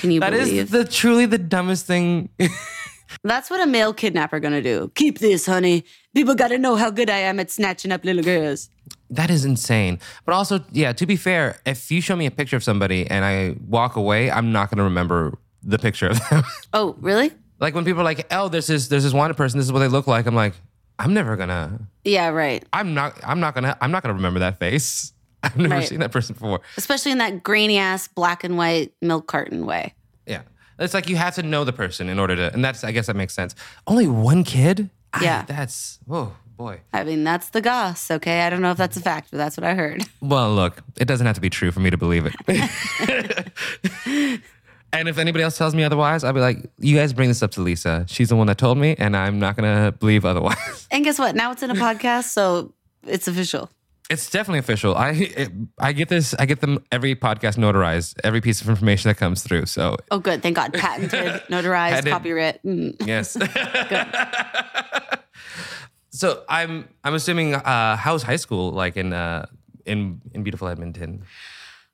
Can 0.00 0.10
you 0.10 0.20
That 0.20 0.34
is 0.34 0.48
believe? 0.48 0.70
the 0.70 0.84
truly 0.84 1.26
the 1.26 1.38
dumbest 1.38 1.86
thing. 1.86 2.28
that's 3.24 3.48
what 3.50 3.60
a 3.60 3.66
male 3.66 3.94
kidnapper 3.94 4.38
gonna 4.40 4.62
do. 4.62 4.90
Keep 4.94 5.18
this, 5.18 5.46
honey. 5.46 5.84
People 6.14 6.34
gotta 6.34 6.58
know 6.58 6.76
how 6.76 6.90
good 6.90 7.10
I 7.10 7.18
am 7.18 7.40
at 7.40 7.50
snatching 7.50 7.90
up 7.92 8.04
little 8.04 8.22
girls. 8.22 8.68
That 9.10 9.30
is 9.30 9.44
insane. 9.44 9.98
But 10.24 10.34
also, 10.34 10.64
yeah, 10.72 10.92
to 10.92 11.06
be 11.06 11.16
fair, 11.16 11.60
if 11.66 11.90
you 11.90 12.00
show 12.00 12.14
me 12.16 12.26
a 12.26 12.30
picture 12.30 12.56
of 12.56 12.64
somebody 12.64 13.06
and 13.06 13.24
I 13.24 13.56
walk 13.66 13.96
away, 13.96 14.30
I'm 14.30 14.52
not 14.52 14.70
going 14.70 14.78
to 14.78 14.84
remember 14.84 15.38
the 15.62 15.78
picture 15.78 16.08
of 16.08 16.20
them. 16.28 16.42
Oh, 16.72 16.94
really? 17.00 17.32
like 17.60 17.74
when 17.74 17.84
people 17.84 18.00
are 18.02 18.04
like, 18.04 18.26
"Oh, 18.30 18.48
there's 18.48 18.66
this 18.68 18.88
there's 18.88 19.02
this 19.04 19.12
wanted 19.12 19.36
person. 19.36 19.58
This 19.58 19.66
is 19.66 19.72
what 19.72 19.80
they 19.80 19.88
look 19.88 20.06
like." 20.06 20.26
I'm 20.26 20.34
like, 20.36 20.54
I'm 20.98 21.12
never 21.14 21.36
gonna. 21.36 21.80
Yeah, 22.04 22.28
right. 22.28 22.64
I'm 22.72 22.94
not. 22.94 23.18
I'm 23.24 23.40
not 23.40 23.54
gonna. 23.54 23.76
I'm 23.80 23.90
not 23.90 24.02
gonna 24.02 24.14
remember 24.14 24.38
that 24.40 24.58
face. 24.60 25.12
I've 25.42 25.56
never 25.56 25.74
Right. 25.76 25.88
seen 25.88 26.00
that 26.00 26.12
person 26.12 26.34
before. 26.34 26.60
Especially 26.76 27.10
in 27.12 27.18
that 27.18 27.42
grainy 27.42 27.78
ass 27.78 28.06
black 28.08 28.44
and 28.44 28.56
white 28.56 28.92
milk 29.02 29.26
carton 29.26 29.66
way. 29.66 29.94
Yeah, 30.26 30.42
it's 30.78 30.94
like 30.94 31.08
you 31.08 31.16
have 31.16 31.34
to 31.36 31.42
know 31.42 31.64
the 31.64 31.72
person 31.72 32.08
in 32.08 32.18
order 32.20 32.36
to, 32.36 32.52
and 32.52 32.64
that's. 32.64 32.84
I 32.84 32.92
guess 32.92 33.06
that 33.06 33.16
makes 33.16 33.34
sense. 33.34 33.54
Only 33.86 34.06
one 34.06 34.44
kid. 34.44 34.90
I- 35.12 35.24
Yeah. 35.24 35.42
that's. 35.42 35.98
Oh 36.08 36.34
boy. 36.58 36.80
I 36.92 37.04
mean, 37.04 37.24
that's 37.24 37.48
the 37.50 37.62
goss. 37.62 38.10
Okay, 38.10 38.42
I 38.42 38.50
don't 38.50 38.60
know 38.60 38.72
if 38.72 38.76
that's 38.76 38.98
a 38.98 39.00
fact, 39.00 39.30
but 39.30 39.38
that's 39.38 39.56
what 39.56 39.64
I 39.64 39.74
heard. 39.74 40.04
Well, 40.20 40.52
look, 40.52 40.82
it 41.00 41.06
doesn't 41.06 41.26
have 41.26 41.36
to 41.36 41.40
be 41.40 41.48
true 41.48 41.70
for 41.70 41.80
me 41.80 41.88
to 41.88 41.96
believe 41.96 42.26
it. 42.26 42.34
and 44.92 45.08
if 45.08 45.16
anybody 45.16 45.44
else 45.44 45.56
tells 45.56 45.74
me 45.74 45.84
otherwise, 45.84 46.24
I'll 46.24 46.34
be 46.34 46.40
like, 46.40 46.68
you 46.78 46.96
guys 46.96 47.14
bring 47.14 47.28
this 47.28 47.42
up 47.42 47.52
to 47.52 47.62
Lisa. 47.62 48.04
She's 48.08 48.28
the 48.28 48.36
one 48.36 48.48
that 48.48 48.58
told 48.58 48.76
me, 48.76 48.94
and 48.98 49.16
I'm 49.16 49.38
not 49.38 49.56
going 49.56 49.72
to 49.72 49.92
believe 49.92 50.26
otherwise. 50.26 50.86
And 50.90 51.04
guess 51.04 51.18
what? 51.18 51.34
Now 51.34 51.52
it's 51.52 51.62
in 51.62 51.70
a 51.70 51.74
podcast, 51.74 52.24
so 52.24 52.74
it's 53.06 53.28
official. 53.28 53.70
It's 54.10 54.30
definitely 54.30 54.60
official. 54.60 54.94
I 54.96 55.10
it, 55.10 55.50
I 55.78 55.92
get 55.92 56.08
this. 56.08 56.32
I 56.38 56.46
get 56.46 56.62
them 56.62 56.82
every 56.90 57.14
podcast 57.14 57.58
notarized, 57.58 58.18
every 58.24 58.40
piece 58.40 58.62
of 58.62 58.68
information 58.70 59.10
that 59.10 59.16
comes 59.16 59.42
through. 59.42 59.66
So 59.66 59.98
Oh, 60.10 60.18
good. 60.18 60.42
Thank 60.42 60.56
God. 60.56 60.72
Patented, 60.72 61.42
notarized, 61.50 62.08
copyright. 62.08 62.62
Mm. 62.64 62.96
yes. 63.06 63.36
so 66.18 66.42
I'm 66.48 66.88
I'm 67.04 67.14
assuming 67.14 67.54
uh, 67.54 67.96
how's 67.96 68.24
high 68.24 68.36
school 68.36 68.72
like 68.72 68.96
in 68.96 69.12
uh, 69.12 69.46
in 69.86 70.20
in 70.34 70.42
beautiful 70.42 70.66
Edmonton? 70.66 71.22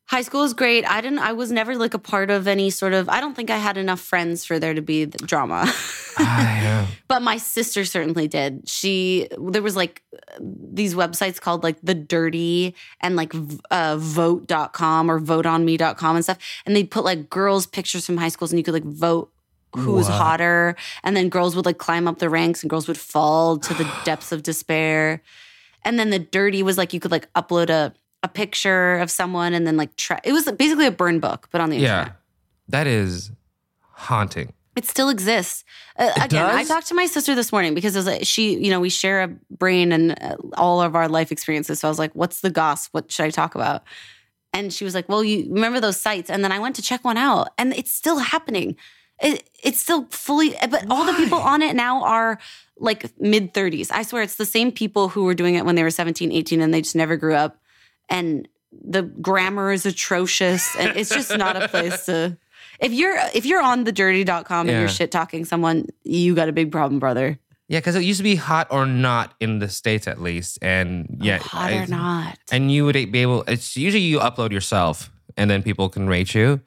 High 0.06 0.22
school 0.22 0.44
is 0.44 0.54
great. 0.54 0.86
I 0.86 1.02
didn't. 1.02 1.18
I 1.18 1.32
was 1.32 1.52
never 1.52 1.76
like 1.76 1.92
a 1.92 1.98
part 1.98 2.30
of 2.30 2.48
any 2.48 2.70
sort 2.70 2.94
of. 2.94 3.10
I 3.10 3.20
don't 3.20 3.34
think 3.34 3.50
I 3.50 3.58
had 3.58 3.76
enough 3.76 4.00
friends 4.00 4.44
for 4.46 4.58
there 4.58 4.72
to 4.72 4.80
be 4.80 5.04
the 5.04 5.18
drama. 5.18 5.70
I, 6.16 6.66
uh, 6.66 6.86
but 7.06 7.20
my 7.20 7.36
sister 7.36 7.84
certainly 7.84 8.26
did. 8.26 8.66
She 8.66 9.28
there 9.38 9.62
was 9.62 9.76
like 9.76 10.02
these 10.40 10.94
websites 10.94 11.38
called 11.38 11.62
like 11.62 11.76
the 11.82 11.94
dirty 11.94 12.74
and 13.02 13.16
like 13.16 13.34
uh, 13.70 13.96
vote.com 13.98 15.10
or 15.10 15.20
voteonme.com 15.20 16.16
and 16.16 16.24
stuff 16.24 16.38
and 16.64 16.74
they 16.74 16.84
put 16.84 17.04
like 17.04 17.28
girls 17.28 17.66
pictures 17.66 18.06
from 18.06 18.16
high 18.16 18.28
schools 18.28 18.52
and 18.52 18.58
you 18.58 18.64
could 18.64 18.74
like 18.74 18.84
vote 18.84 19.33
who 19.76 19.92
was 19.92 20.08
hotter 20.08 20.76
and 21.02 21.16
then 21.16 21.28
girls 21.28 21.56
would 21.56 21.66
like 21.66 21.78
climb 21.78 22.06
up 22.08 22.18
the 22.18 22.28
ranks 22.30 22.62
and 22.62 22.70
girls 22.70 22.86
would 22.88 22.98
fall 22.98 23.58
to 23.58 23.74
the 23.74 23.90
depths 24.04 24.32
of 24.32 24.42
despair 24.42 25.20
and 25.84 25.98
then 25.98 26.10
the 26.10 26.18
dirty 26.18 26.62
was 26.62 26.78
like 26.78 26.92
you 26.92 27.00
could 27.00 27.10
like 27.10 27.32
upload 27.34 27.70
a 27.70 27.92
a 28.22 28.28
picture 28.28 28.96
of 28.98 29.10
someone 29.10 29.52
and 29.52 29.66
then 29.66 29.76
like 29.76 29.94
try 29.96 30.18
it 30.24 30.32
was 30.32 30.50
basically 30.52 30.86
a 30.86 30.90
burn 30.90 31.20
book 31.20 31.48
but 31.50 31.60
on 31.60 31.68
the 31.70 31.76
internet 31.76 32.06
yeah, 32.06 32.12
that 32.68 32.86
is 32.86 33.30
haunting. 33.94 34.52
it 34.76 34.84
still 34.86 35.08
exists. 35.08 35.64
Uh, 35.96 36.10
again, 36.20 36.44
I 36.44 36.64
talked 36.64 36.88
to 36.88 36.94
my 36.94 37.06
sister 37.06 37.34
this 37.34 37.52
morning 37.52 37.74
because 37.74 37.94
it 37.94 37.98
was 38.00 38.06
like, 38.06 38.24
she, 38.26 38.58
you 38.58 38.70
know, 38.70 38.80
we 38.80 38.90
share 38.90 39.22
a 39.22 39.28
brain 39.56 39.92
and 39.92 40.18
uh, 40.20 40.36
all 40.56 40.82
of 40.82 40.96
our 40.96 41.08
life 41.08 41.30
experiences. 41.30 41.80
So 41.80 41.88
I 41.88 41.90
was 41.90 41.98
like, 41.98 42.12
"What's 42.14 42.40
the 42.40 42.50
goss? 42.50 42.88
What 42.88 43.12
should 43.12 43.24
I 43.26 43.30
talk 43.30 43.54
about?" 43.54 43.84
And 44.52 44.72
she 44.72 44.84
was 44.84 44.94
like, 44.94 45.08
"Well, 45.08 45.22
you 45.22 45.46
remember 45.52 45.78
those 45.80 46.00
sites?" 46.00 46.28
And 46.30 46.42
then 46.42 46.50
I 46.50 46.58
went 46.58 46.74
to 46.76 46.82
check 46.82 47.04
one 47.04 47.16
out, 47.16 47.50
and 47.56 47.72
it's 47.74 47.92
still 47.92 48.18
happening. 48.18 48.76
It, 49.22 49.48
it's 49.62 49.80
still 49.80 50.06
fully, 50.10 50.56
eh, 50.56 50.66
but 50.66 50.86
all 50.90 51.04
the 51.04 51.12
people 51.14 51.38
on 51.38 51.62
it 51.62 51.74
now 51.76 52.02
are 52.04 52.38
like 52.78 53.18
mid 53.20 53.54
30s. 53.54 53.90
I 53.92 54.02
swear 54.02 54.22
it's 54.22 54.34
the 54.36 54.44
same 54.46 54.72
people 54.72 55.08
who 55.08 55.24
were 55.24 55.34
doing 55.34 55.54
it 55.54 55.64
when 55.64 55.74
they 55.76 55.82
were 55.82 55.90
17, 55.90 56.32
18, 56.32 56.60
and 56.60 56.74
they 56.74 56.82
just 56.82 56.96
never 56.96 57.16
grew 57.16 57.34
up. 57.34 57.60
And 58.08 58.48
the 58.72 59.02
grammar 59.02 59.72
is 59.72 59.86
atrocious, 59.86 60.74
and 60.76 60.96
it's 60.96 61.10
just 61.10 61.36
not 61.36 61.60
a 61.60 61.68
place 61.68 62.06
to. 62.06 62.36
If 62.80 62.92
you're 62.92 63.16
if 63.32 63.46
you're 63.46 63.62
on 63.62 63.84
the 63.84 63.92
dirty.com 63.92 64.66
and 64.66 64.70
Yeah. 64.70 64.80
you're 64.80 64.88
shit 64.88 65.12
talking 65.12 65.44
someone, 65.44 65.86
you 66.02 66.34
got 66.34 66.48
a 66.48 66.52
big 66.52 66.72
problem, 66.72 66.98
brother. 66.98 67.38
Yeah, 67.68 67.78
because 67.78 67.94
it 67.96 68.02
used 68.02 68.18
to 68.18 68.24
be 68.24 68.34
hot 68.34 68.66
or 68.70 68.84
not 68.84 69.32
in 69.40 69.58
the 69.60 69.68
states 69.68 70.06
at 70.08 70.20
least, 70.20 70.58
and 70.60 71.06
oh, 71.08 71.24
yeah, 71.24 71.38
Hot 71.38 71.70
I- 71.72 71.76
or 71.76 71.86
not. 71.86 72.38
and 72.50 72.70
you 72.70 72.84
would 72.84 72.94
be 73.12 73.20
able. 73.22 73.42
It's 73.44 73.76
usually 73.76 74.02
you 74.02 74.18
upload 74.18 74.50
yourself, 74.50 75.10
and 75.36 75.48
then 75.48 75.62
people 75.62 75.88
can 75.88 76.08
rate 76.08 76.34
you. 76.34 76.60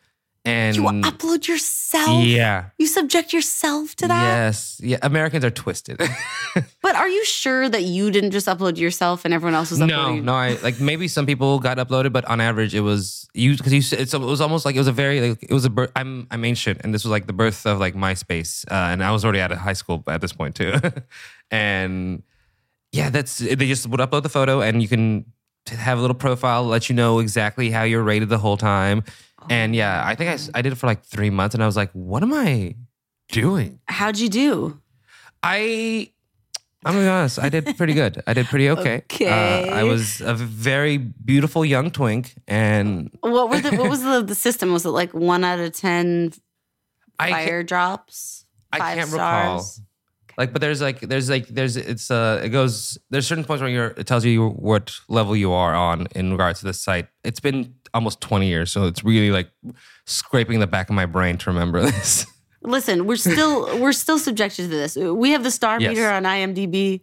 And 0.48 0.76
You 0.78 0.84
upload 0.84 1.46
yourself. 1.48 2.24
yeah, 2.24 2.70
You 2.78 2.88
subject 2.88 3.34
yourself 3.34 3.96
to 3.98 4.08
that. 4.08 4.24
yes, 4.24 4.80
yeah. 4.82 4.98
Americans 5.02 5.44
are 5.44 5.52
twisted. 5.52 6.00
But 6.82 6.96
are 6.96 7.10
you 7.10 7.24
sure 7.26 7.70
that 7.70 7.84
you 7.84 8.10
didn't 8.10 8.32
just 8.32 8.48
upload 8.48 8.78
yourself 8.78 9.26
and 9.26 9.34
everyone 9.34 9.54
else 9.54 9.70
was 9.72 9.80
uploading? 9.82 10.26
no. 10.26 10.34
I 10.34 10.58
like 10.64 10.80
maybe 10.80 11.08
some 11.08 11.26
people 11.28 11.60
got 11.60 11.78
uploaded, 11.78 12.12
but 12.14 12.24
on 12.26 12.40
average, 12.42 12.74
it 12.74 12.80
was 12.82 13.28
you 13.34 13.56
because 13.58 13.74
you. 13.74 13.82
it 13.98 14.12
was 14.14 14.42
almost 14.42 14.66
like 14.66 14.74
it 14.76 14.80
was 14.80 14.88
a 14.88 14.92
very 15.04 15.18
like 15.22 15.44
it 15.44 15.54
was 15.54 15.66
a 15.66 15.70
birth. 15.70 15.92
I'm 15.96 16.26
I'm 16.32 16.44
ancient, 16.46 16.82
and 16.84 16.94
this 16.94 17.04
was 17.04 17.12
like 17.12 17.28
the 17.28 17.34
birth 17.34 17.66
of 17.68 17.78
like 17.80 17.94
MySpace, 17.94 18.66
uh, 18.72 18.92
and 18.92 19.04
I 19.04 19.12
was 19.12 19.24
already 19.26 19.42
out 19.42 19.52
of 19.52 19.60
high 19.60 19.74
school 19.78 20.02
at 20.08 20.22
this 20.22 20.34
point 20.34 20.56
too, 20.56 20.74
and 21.52 22.24
yeah, 22.92 23.10
that's 23.12 23.38
they 23.38 23.56
just 23.68 23.86
would 23.88 24.00
upload 24.00 24.24
the 24.24 24.30
photo, 24.30 24.62
and 24.62 24.82
you 24.82 24.88
can 24.88 25.26
have 25.68 25.98
a 25.98 26.02
little 26.02 26.16
profile, 26.16 26.64
let 26.64 26.90
you 26.90 26.96
know 26.96 27.20
exactly 27.20 27.70
how 27.70 27.84
you're 27.84 28.02
rated 28.04 28.30
the 28.30 28.38
whole 28.40 28.58
time, 28.58 29.04
and 29.50 29.76
yeah, 29.76 30.04
I 30.06 30.16
think 30.16 30.30
I, 30.30 30.60
I 30.60 30.62
did 30.62 30.74
it 30.74 30.76
for 30.76 30.88
like 30.88 31.04
three 31.04 31.30
months, 31.30 31.54
and 31.56 31.64
I 31.64 31.66
was 31.66 31.76
like, 31.76 31.92
what 31.92 32.24
am 32.24 32.34
I 32.34 32.76
doing? 33.30 33.80
How'd 33.86 34.18
you 34.18 34.30
do? 34.30 34.82
I 35.44 36.12
I'm 36.86 36.94
gonna 36.94 37.06
be 37.06 37.10
honest. 37.10 37.40
I 37.40 37.50
did 37.50 37.76
pretty 37.76 37.94
good. 37.94 38.24
I 38.28 38.34
did 38.34 38.46
pretty 38.48 38.70
okay. 38.70 38.98
Okay. 39.12 39.28
Uh, 39.70 39.76
I 39.76 39.84
was 39.84 40.22
a 40.22 40.34
very 40.34 40.98
beautiful 40.98 41.66
young 41.66 41.92
twink, 41.92 42.36
and 42.48 43.10
What 43.22 43.50
were 43.50 43.60
the 43.60 43.76
what 43.76 43.90
was 43.90 44.04
the, 44.04 44.24
the 44.24 44.36
system? 44.36 44.72
Was 44.72 44.86
it 44.86 44.90
like 44.90 45.14
one 45.14 45.44
out 45.44 45.60
of 45.60 45.74
ten 45.74 46.32
I 47.20 47.32
fire 47.32 47.64
drops? 47.64 48.46
I 48.72 48.96
can't 48.96 49.12
recall. 49.12 49.66
Like, 50.38 50.54
but 50.54 50.62
there's 50.62 50.82
like 50.82 51.00
there's 51.00 51.30
like 51.30 51.48
there's 51.48 51.78
it's 51.78 52.12
uh 52.12 52.42
it 52.44 52.50
goes 52.50 52.98
there's 53.10 53.26
certain 53.26 53.44
points 53.44 53.62
where 53.62 53.70
you're 53.72 53.88
it 53.98 54.06
tells 54.06 54.24
you 54.24 54.50
what 54.50 54.94
level 55.10 55.36
you 55.36 55.52
are 55.52 55.74
on 55.74 56.08
in 56.16 56.32
regards 56.32 56.60
to 56.60 56.66
this 56.68 56.80
site. 56.80 57.08
It's 57.24 57.40
been 57.40 57.74
almost 57.94 58.22
20 58.22 58.48
years, 58.48 58.72
so 58.72 58.86
it's 58.86 59.04
really 59.04 59.32
like 59.32 59.50
scraping 60.06 60.60
the 60.60 60.68
back 60.68 60.90
of 60.90 60.96
my 60.96 61.06
brain 61.08 61.38
to 61.40 61.50
remember 61.50 61.82
this. 61.92 62.26
Listen, 62.62 63.06
we're 63.06 63.16
still 63.16 63.80
we're 63.80 63.92
still 63.94 64.20
subjected 64.20 64.64
to 64.64 64.68
this. 64.76 64.96
We 64.96 65.32
have 65.32 65.44
the 65.44 65.52
star 65.52 65.80
Yes. 65.80 65.90
meter 65.96 66.10
on 66.10 66.24
IMDb. 66.24 67.02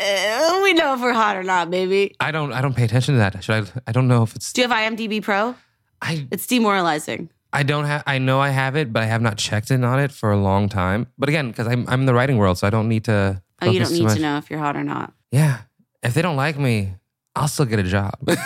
Uh, 0.00 0.60
we 0.62 0.72
know 0.74 0.94
if 0.94 1.00
we're 1.00 1.12
hot 1.12 1.36
or 1.36 1.42
not, 1.42 1.70
baby. 1.70 2.14
I 2.20 2.30
don't 2.32 2.52
I 2.52 2.60
don't 2.60 2.74
pay 2.76 2.84
attention 2.84 3.14
to 3.14 3.18
that. 3.18 3.42
Should 3.42 3.68
I? 3.68 3.80
I 3.88 3.92
don't 3.92 4.08
know 4.08 4.22
if 4.22 4.36
it's. 4.36 4.52
Do 4.52 4.60
you 4.62 4.68
have 4.68 4.76
IMDb 4.76 5.22
Pro? 5.22 5.54
I 6.02 6.26
It's 6.30 6.46
demoralizing. 6.46 7.30
I 7.56 7.62
don't 7.62 7.86
have. 7.86 8.02
I 8.06 8.18
know 8.18 8.38
I 8.38 8.50
have 8.50 8.76
it, 8.76 8.92
but 8.92 9.02
I 9.02 9.06
have 9.06 9.22
not 9.22 9.38
checked 9.38 9.70
in 9.70 9.82
on 9.82 9.98
it 9.98 10.12
for 10.12 10.30
a 10.30 10.36
long 10.36 10.68
time. 10.68 11.06
But 11.16 11.30
again, 11.30 11.48
because 11.48 11.66
I'm 11.66 11.88
I'm 11.88 12.00
in 12.00 12.06
the 12.06 12.12
writing 12.12 12.36
world, 12.36 12.58
so 12.58 12.66
I 12.66 12.70
don't 12.70 12.86
need 12.86 13.04
to. 13.04 13.42
Oh, 13.62 13.70
you 13.70 13.80
don't 13.80 13.92
need 13.92 14.10
to 14.10 14.20
know 14.20 14.36
if 14.36 14.50
you're 14.50 14.58
hot 14.58 14.76
or 14.76 14.84
not. 14.84 15.14
Yeah, 15.32 15.60
if 16.02 16.12
they 16.12 16.20
don't 16.20 16.36
like 16.36 16.58
me, 16.58 16.96
I'll 17.34 17.48
still 17.48 17.64
get 17.64 17.78
a 17.78 17.82
job. 17.82 18.18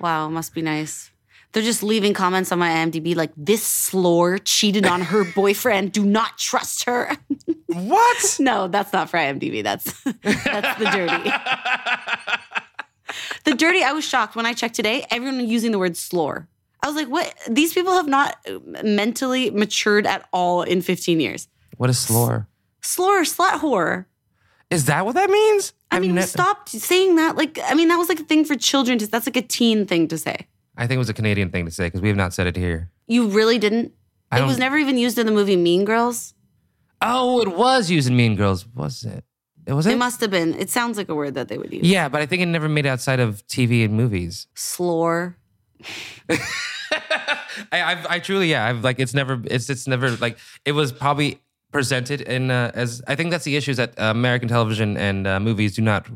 Wow, 0.00 0.28
must 0.28 0.52
be 0.52 0.60
nice. 0.60 1.10
They're 1.52 1.62
just 1.62 1.82
leaving 1.82 2.12
comments 2.12 2.52
on 2.52 2.58
my 2.58 2.68
IMDb 2.68 3.16
like 3.16 3.30
this 3.38 3.62
slore 3.62 4.36
cheated 4.38 4.84
on 4.84 5.00
her 5.00 5.24
boyfriend. 5.34 5.92
Do 5.92 6.04
not 6.04 6.36
trust 6.36 6.84
her. 6.84 7.16
what? 7.68 8.36
no, 8.38 8.68
that's 8.68 8.92
not 8.92 9.08
for 9.08 9.16
IMDb. 9.16 9.62
That's 9.62 9.84
that's 10.02 10.78
the 10.78 10.90
dirty. 10.90 11.30
the 13.44 13.54
dirty. 13.54 13.82
I 13.82 13.92
was 13.92 14.04
shocked 14.04 14.36
when 14.36 14.44
I 14.44 14.52
checked 14.52 14.74
today. 14.74 15.06
Everyone 15.10 15.48
using 15.48 15.70
the 15.70 15.78
word 15.78 15.96
slore. 15.96 16.48
I 16.84 16.86
was 16.86 16.96
like, 16.96 17.08
what? 17.08 17.34
These 17.48 17.72
people 17.72 17.94
have 17.94 18.06
not 18.06 18.36
uh, 18.46 18.58
mentally 18.84 19.50
matured 19.50 20.06
at 20.06 20.28
all 20.32 20.62
in 20.62 20.82
15 20.82 21.18
years. 21.18 21.48
What 21.78 21.88
is 21.88 21.98
slore? 21.98 22.46
Slore, 22.82 23.22
slut 23.22 23.60
whore. 23.60 24.04
Is 24.70 24.84
that 24.84 25.06
what 25.06 25.14
that 25.14 25.30
means? 25.30 25.72
I 25.90 25.96
I've 25.96 26.02
mean, 26.02 26.14
ne- 26.14 26.22
stopped 26.22 26.68
saying 26.68 27.16
that. 27.16 27.36
Like, 27.36 27.58
I 27.64 27.74
mean, 27.74 27.88
that 27.88 27.96
was 27.96 28.08
like 28.08 28.20
a 28.20 28.24
thing 28.24 28.44
for 28.44 28.54
children. 28.54 28.98
To, 28.98 29.06
that's 29.06 29.26
like 29.26 29.36
a 29.36 29.42
teen 29.42 29.86
thing 29.86 30.08
to 30.08 30.18
say. 30.18 30.46
I 30.76 30.86
think 30.86 30.96
it 30.96 30.98
was 30.98 31.08
a 31.08 31.14
Canadian 31.14 31.50
thing 31.50 31.64
to 31.64 31.70
say 31.70 31.86
because 31.86 32.02
we 32.02 32.08
have 32.08 32.16
not 32.16 32.34
said 32.34 32.46
it 32.46 32.56
here. 32.56 32.90
You 33.06 33.28
really 33.28 33.58
didn't. 33.58 33.92
I 34.30 34.40
It 34.40 34.46
was 34.46 34.58
never 34.58 34.76
even 34.76 34.98
used 34.98 35.18
in 35.18 35.26
the 35.26 35.32
movie 35.32 35.56
Mean 35.56 35.84
Girls. 35.84 36.34
Oh, 37.00 37.40
it 37.40 37.56
was 37.56 37.90
used 37.90 38.08
in 38.08 38.16
Mean 38.16 38.36
Girls, 38.36 38.66
was 38.74 39.04
it? 39.04 39.24
It 39.66 39.72
was 39.72 39.86
it. 39.86 39.92
It 39.92 39.96
must 39.98 40.20
have 40.20 40.30
been. 40.30 40.54
It 40.54 40.68
sounds 40.70 40.98
like 40.98 41.08
a 41.08 41.14
word 41.14 41.34
that 41.34 41.48
they 41.48 41.56
would 41.56 41.72
use. 41.72 41.86
yeah, 41.88 42.08
but 42.08 42.20
I 42.20 42.26
think 42.26 42.42
it 42.42 42.46
never 42.46 42.68
made 42.68 42.84
it 42.86 42.88
outside 42.90 43.20
of 43.20 43.46
TV 43.46 43.84
and 43.84 43.94
movies. 43.94 44.46
Slore. 44.54 45.36
I, 47.72 47.82
I've, 47.82 48.06
I 48.06 48.18
truly, 48.18 48.50
yeah, 48.50 48.66
I've 48.66 48.82
like, 48.84 48.98
it's 48.98 49.14
never, 49.14 49.40
it's, 49.44 49.70
it's 49.70 49.86
never 49.86 50.10
like, 50.16 50.38
it 50.64 50.72
was 50.72 50.92
probably 50.92 51.40
presented 51.72 52.20
in 52.20 52.50
uh, 52.50 52.70
as, 52.74 53.02
I 53.06 53.14
think 53.14 53.30
that's 53.30 53.44
the 53.44 53.56
issue 53.56 53.72
is 53.72 53.76
that 53.78 53.98
uh, 53.98 54.04
American 54.04 54.48
television 54.48 54.96
and 54.96 55.26
uh, 55.26 55.40
movies 55.40 55.74
do 55.76 55.82
not 55.82 56.06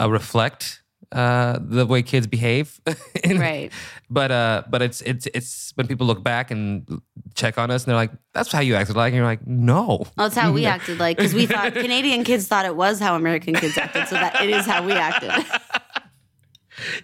uh, 0.00 0.10
reflect 0.10 0.82
uh, 1.12 1.58
the 1.60 1.86
way 1.86 2.02
kids 2.02 2.26
behave. 2.26 2.80
Right. 3.28 3.70
But, 4.12 4.32
uh, 4.32 4.64
but 4.68 4.82
it's, 4.82 5.02
it's, 5.02 5.28
it's 5.34 5.72
when 5.76 5.86
people 5.86 6.06
look 6.06 6.24
back 6.24 6.50
and 6.50 7.00
check 7.34 7.58
on 7.58 7.70
us 7.70 7.84
and 7.84 7.90
they're 7.90 7.96
like, 7.96 8.10
that's 8.34 8.50
how 8.50 8.60
you 8.60 8.74
acted 8.74 8.96
like, 8.96 9.12
and 9.12 9.16
you're 9.16 9.24
like, 9.24 9.46
no. 9.46 9.86
Well, 9.86 10.28
that's 10.28 10.36
how 10.36 10.52
we 10.52 10.66
acted 10.76 10.98
like 10.98 11.16
because 11.16 11.32
we 11.34 11.46
thought 11.46 11.74
Canadian 11.74 12.24
kids 12.24 12.48
thought 12.48 12.64
it 12.64 12.74
was 12.74 12.98
how 12.98 13.14
American 13.14 13.54
kids 13.54 13.78
acted, 13.78 14.08
so 14.08 14.16
that 14.16 14.42
it 14.42 14.50
is 14.50 14.66
how 14.66 14.84
we 14.84 14.92
acted. 14.92 15.30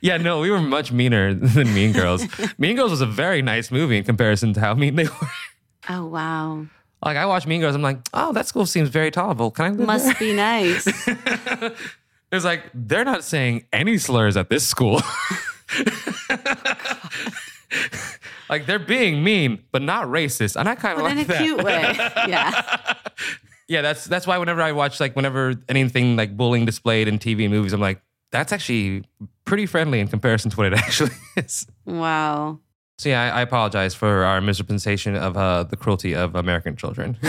Yeah, 0.01 0.17
no, 0.17 0.41
we 0.41 0.51
were 0.51 0.61
much 0.61 0.93
meaner 0.93 1.35
than 1.35 1.73
Mean 1.75 1.93
Girls. 1.93 2.25
mean 2.59 2.77
Girls 2.77 2.91
was 2.91 3.01
a 3.01 3.07
very 3.07 3.43
nice 3.43 3.71
movie 3.71 3.99
in 3.99 4.05
comparison 4.05 4.53
to 4.55 4.61
how 4.61 4.75
mean 4.75 4.97
they 4.97 5.05
were. 5.05 5.29
Oh 5.89 6.07
wow, 6.07 6.67
Like 7.05 7.17
I 7.17 7.27
watch 7.27 7.47
Mean 7.47 7.61
Girls, 7.61 7.75
I'm 7.75 7.83
like, 7.83 7.99
oh, 8.15 8.33
that 8.33 8.47
school 8.47 8.67
seems 8.67 8.89
very 8.89 9.11
tolerable. 9.11 9.51
Can 9.51 9.65
I 9.65 9.69
live 9.69 9.79
there? 9.79 9.87
must 9.87 10.19
be 10.19 10.33
nice. 10.33 10.87
It's 12.33 12.45
like 12.45 12.65
they're 12.75 13.05
not 13.05 13.23
saying 13.23 13.67
any 13.73 13.99
slurs 13.99 14.37
at 14.37 14.51
this 14.51 14.67
school. 14.67 15.01
like 18.49 18.67
they're 18.67 18.79
being 18.79 19.23
mean, 19.25 19.63
but 19.73 19.83
not 19.83 20.07
racist, 20.09 20.57
and 20.57 20.69
I 20.69 20.75
kind 20.75 20.99
of 20.99 21.05
like 21.05 21.13
in 21.13 21.19
a 21.19 21.25
that. 21.25 21.39
cute 21.39 21.63
way. 21.63 21.95
Yeah. 22.29 22.95
Yeah, 23.69 23.83
that's 23.83 24.05
that's 24.05 24.27
why 24.29 24.39
whenever 24.39 24.63
I 24.63 24.71
watch 24.73 25.01
like 25.01 25.17
whenever 25.17 25.55
anything 25.69 26.15
like 26.17 26.37
bullying 26.37 26.67
displayed 26.67 27.09
in 27.09 27.19
TV 27.19 27.45
and 27.45 27.53
movies, 27.53 27.73
I'm 27.73 27.81
like, 27.81 28.01
that's 28.39 28.53
actually 28.53 29.05
pretty 29.45 29.67
friendly 29.67 30.01
in 30.01 30.09
comparison 30.09 30.51
to 30.51 30.57
what 30.57 30.73
it 30.73 30.75
actually 30.79 31.13
is. 31.37 31.67
Wow. 31.85 32.61
So 32.99 33.09
yeah, 33.09 33.25
I, 33.35 33.39
I 33.39 33.43
apologize 33.43 33.95
for 33.95 34.25
our 34.25 34.41
misrepresentation 34.41 35.17
of 35.17 35.37
uh, 35.37 35.65
the 35.65 35.77
cruelty 35.77 36.15
of 36.15 36.35
American 36.35 36.77
children. 36.77 37.19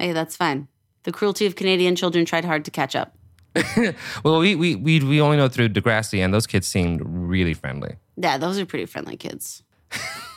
Hey, 0.00 0.12
that's 0.12 0.36
fine. 0.36 0.68
The 1.04 1.12
cruelty 1.12 1.44
of 1.46 1.54
Canadian 1.54 1.96
children 1.96 2.24
tried 2.24 2.44
hard 2.44 2.64
to 2.64 2.70
catch 2.70 2.96
up. 2.96 3.14
well, 4.24 4.38
we, 4.38 4.54
we 4.54 4.74
we 4.74 5.00
we 5.00 5.20
only 5.20 5.36
know 5.36 5.48
through 5.48 5.68
Degrassi, 5.68 6.24
and 6.24 6.32
those 6.32 6.46
kids 6.46 6.66
seemed 6.66 7.02
really 7.04 7.52
friendly. 7.52 7.96
Yeah, 8.16 8.38
those 8.38 8.58
are 8.58 8.64
pretty 8.64 8.86
friendly 8.86 9.16
kids. 9.16 9.62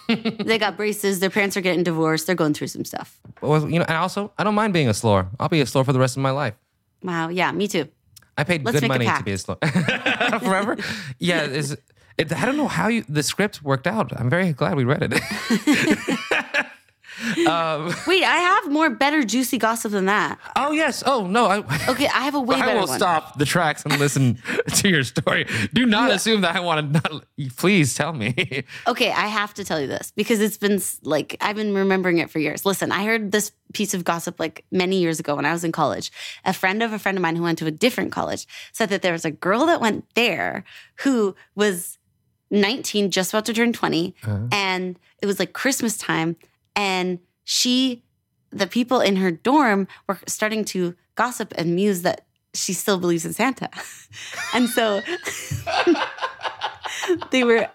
they 0.10 0.58
got 0.60 0.76
braces. 0.76 1.20
Their 1.22 1.30
parents 1.30 1.56
are 1.56 1.62
getting 1.62 1.84
divorced. 1.84 2.28
They're 2.28 2.36
going 2.36 2.54
through 2.54 2.68
some 2.68 2.84
stuff. 2.84 3.20
Well, 3.41 3.70
you 3.70 3.80
know, 3.80 3.86
and 3.88 3.98
also 3.98 4.34
I 4.38 4.44
don't 4.44 4.56
mind 4.56 4.74
being 4.74 4.89
a 4.89 4.94
slore. 4.94 5.30
I'll 5.39 5.50
be 5.50 5.62
a 5.62 5.65
slore 5.65 5.86
for 5.86 5.94
the 5.94 6.00
rest 6.00 6.18
of 6.18 6.22
my 6.22 6.32
life. 6.32 6.56
Wow. 7.02 7.30
Yeah, 7.30 7.52
me 7.54 7.68
too. 7.68 7.88
I 8.38 8.43
paid 8.43 8.65
Let's 8.65 8.80
good 8.80 8.88
money 8.88 9.06
to 9.06 9.24
be 9.24 9.32
a 9.32 9.38
slore 9.38 9.58
forever. 10.39 10.78
Yeah, 11.19 11.45
is 11.45 11.78
it, 12.17 12.32
I 12.34 12.45
don't 12.45 12.58
know 12.58 12.67
how 12.67 12.88
you 12.88 13.04
the 13.10 13.24
script 13.24 13.62
worked 13.62 13.88
out. 13.88 14.17
I'm 14.17 14.30
very 14.30 14.54
glad 14.54 14.76
we 14.76 14.84
read 14.84 15.04
it. 15.04 16.19
Um, 17.47 17.93
Wait, 18.08 18.23
I 18.23 18.38
have 18.38 18.71
more 18.71 18.89
better 18.89 19.23
juicy 19.23 19.58
gossip 19.58 19.91
than 19.91 20.06
that. 20.06 20.39
oh 20.56 20.71
yes. 20.71 21.04
Oh 21.06 21.28
no. 21.28 21.45
I, 21.45 21.58
Okay, 21.89 22.08
I 22.08 22.23
have 22.23 22.36
a 22.36 22.39
way 22.39 22.56
I 22.58 22.65
better 22.65 22.80
will 22.80 22.88
one. 22.88 22.97
stop 22.97 23.38
the 23.38 23.45
tracks 23.45 23.84
and 23.86 23.97
listen 23.99 24.39
to 24.67 24.89
your 24.89 25.04
story. 25.04 25.45
Do 25.73 25.86
not 25.86 26.12
assume 26.12 26.41
that 26.41 26.56
I 26.56 26.60
want 26.60 26.93
to. 26.93 27.01
Not, 27.01 27.25
please 27.58 27.93
tell 27.93 28.13
me. 28.13 28.63
Okay, 28.88 29.12
I 29.12 29.28
have 29.28 29.54
to 29.56 29.63
tell 29.63 29.80
you 29.80 29.88
this 29.88 30.12
because 30.15 30.41
it's 30.41 30.58
been 30.58 30.82
like 31.04 31.38
I've 31.41 31.56
been 31.56 31.73
remembering 31.73 32.17
it 32.17 32.30
for 32.30 32.39
years. 32.39 32.65
Listen, 32.65 32.91
I 32.91 33.06
heard 33.06 33.32
this 33.32 33.51
piece 33.73 33.93
of 33.93 34.04
gossip 34.04 34.39
like 34.39 34.65
many 34.71 34.99
years 34.99 35.19
ago 35.19 35.36
when 35.36 35.45
I 35.45 35.51
was 35.54 35.63
in 35.63 35.71
college. 35.71 36.12
A 36.43 36.54
friend 36.54 36.82
of 36.84 36.93
a 36.93 36.99
friend 36.99 37.17
of 37.17 37.21
mine 37.21 37.36
who 37.36 37.43
went 37.43 37.60
to 37.60 37.65
a 37.65 37.71
different 37.71 38.12
college 38.12 38.47
said 38.71 38.89
that 38.89 39.01
there 39.01 39.13
was 39.13 39.25
a 39.25 39.32
girl 39.32 39.65
that 39.67 39.82
went 39.82 40.06
there 40.15 40.63
who 40.97 41.36
was 41.56 41.97
19, 42.51 43.12
just 43.12 43.34
about 43.34 43.45
to 43.45 43.54
turn 43.54 43.73
20, 43.73 44.15
uh-huh. 44.23 44.47
and 44.51 44.99
it 45.21 45.25
was 45.25 45.39
like 45.39 45.54
Christmas 45.54 45.97
time, 45.97 46.36
and 46.76 47.20
she, 47.44 48.04
the 48.52 48.68
people 48.68 49.02
in 49.02 49.18
her 49.18 49.32
dorm 49.32 49.88
were 50.08 50.20
starting 50.28 50.66
to 50.66 50.96
gossip 51.16 51.54
and 51.58 51.76
muse 51.76 52.02
that 52.02 52.26
she 52.54 52.74
still 52.74 52.98
believes 52.98 53.26
in 53.26 53.34
Santa, 53.34 53.70
and 54.54 54.70
so 54.70 55.02
they 57.32 57.44
were 57.44 57.68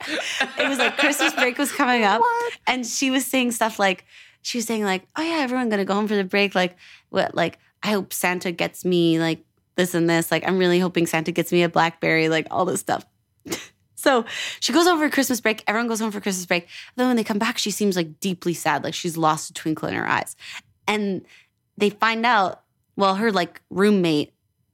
it 0.58 0.68
was 0.68 0.78
like 0.78 0.96
christmas 0.96 1.32
break 1.34 1.58
was 1.58 1.72
coming 1.72 2.04
up. 2.04 2.22
And 2.66 2.86
she 2.86 3.10
was 3.10 3.26
saying 3.26 3.52
stuff 3.52 3.78
like 3.78 4.04
she 4.42 4.58
was 4.58 4.66
saying 4.66 4.84
like 4.84 5.06
oh 5.16 5.22
yeah 5.22 5.42
everyone 5.42 5.68
gonna 5.68 5.84
go 5.84 5.94
home 5.94 6.08
for 6.08 6.16
the 6.16 6.24
break. 6.24 6.54
Like 6.54 6.76
what 7.10 7.34
like 7.34 7.58
i 7.82 7.90
hope 7.90 8.12
santa 8.12 8.52
gets 8.52 8.84
me 8.84 9.18
like 9.18 9.44
this 9.76 9.94
and 9.94 10.08
this. 10.08 10.30
Like 10.30 10.46
i'm 10.46 10.58
really 10.58 10.78
hoping 10.78 11.06
santa 11.06 11.32
gets 11.32 11.52
me 11.52 11.62
a 11.62 11.68
blackberry 11.68 12.28
like 12.28 12.46
all 12.50 12.64
this 12.64 12.80
stuff 12.80 13.04
so 14.00 14.24
she 14.60 14.72
goes 14.72 14.86
over 14.86 15.06
for 15.06 15.12
christmas 15.12 15.40
break. 15.40 15.62
Everyone 15.66 15.88
goes 15.88 16.00
home 16.00 16.10
for 16.10 16.20
christmas 16.20 16.46
break. 16.46 16.68
Then 16.96 17.08
when 17.08 17.16
they 17.16 17.24
come 17.24 17.38
back 17.38 17.58
she 17.58 17.70
seems 17.70 17.96
like 17.96 18.20
deeply 18.20 18.54
sad 18.54 18.84
like 18.84 18.94
she's 18.94 19.16
lost 19.16 19.50
a 19.50 19.54
twinkle 19.54 19.88
in 19.88 19.94
her 19.94 20.06
eyes. 20.06 20.36
And 20.86 21.24
they 21.76 21.90
find 21.90 22.24
out 22.26 22.62
well 22.96 23.16
her 23.16 23.30
like 23.32 23.60
roommate 23.70 24.32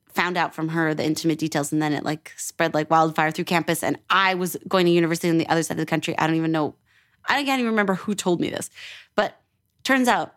found 0.09 0.37
out 0.37 0.55
from 0.55 0.69
her 0.69 0.95
the 0.95 1.05
intimate 1.05 1.39
details 1.39 1.73
and 1.73 1.83
then 1.83 1.93
it 1.93 2.03
like 2.03 2.33
spread 2.37 2.73
like 2.73 2.91
wildfire 2.91 3.31
through 3.31 3.45
campus. 3.45 3.83
And 3.83 3.99
i 4.09 4.35
was 4.35 4.57
going 4.69 4.87
to 4.87 4.93
university 4.93 5.29
on 5.29 5.39
the 5.39 5.49
other 5.49 5.62
side 5.62 5.75
of 5.75 5.79
the 5.79 5.87
country. 5.87 6.17
I 6.19 6.27
don't 6.27 6.37
even 6.37 6.53
know 6.53 6.75
i 7.29 7.43
can't 7.43 7.59
even 7.59 7.73
remember 7.73 7.95
who 7.95 8.15
told 8.15 8.41
me 8.41 8.51
this. 8.51 8.71
But 9.15 9.41
turns 9.83 10.09
out 10.09 10.35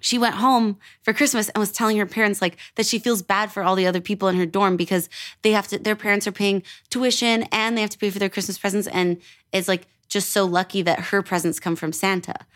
she 0.00 0.18
went 0.18 0.36
home 0.36 0.78
for 1.02 1.12
christmas 1.12 1.48
and 1.50 1.60
was 1.60 1.72
telling 1.72 1.96
her 1.96 2.06
parents 2.06 2.40
like 2.40 2.56
that 2.76 2.86
she 2.86 2.98
feels 2.98 3.22
bad 3.22 3.50
for 3.50 3.62
all 3.62 3.74
the 3.74 3.86
other 3.86 4.00
people 4.00 4.28
in 4.28 4.36
her 4.36 4.46
dorm 4.46 4.76
because 4.76 5.08
they 5.42 5.52
have 5.52 5.68
to 5.68 5.78
their 5.78 5.96
parents 5.96 6.26
are 6.26 6.32
paying 6.32 6.62
tuition 6.90 7.44
and 7.52 7.76
they 7.76 7.80
have 7.80 7.90
to 7.90 7.98
pay 7.98 8.10
for 8.10 8.18
their 8.18 8.28
christmas 8.28 8.58
presents 8.58 8.88
and 8.88 9.18
it's 9.52 9.68
like 9.68 9.86
just 10.08 10.30
so 10.30 10.44
lucky 10.44 10.82
that 10.82 11.00
her 11.00 11.22
presents 11.22 11.60
come 11.60 11.76
from 11.76 11.92
santa 11.92 12.46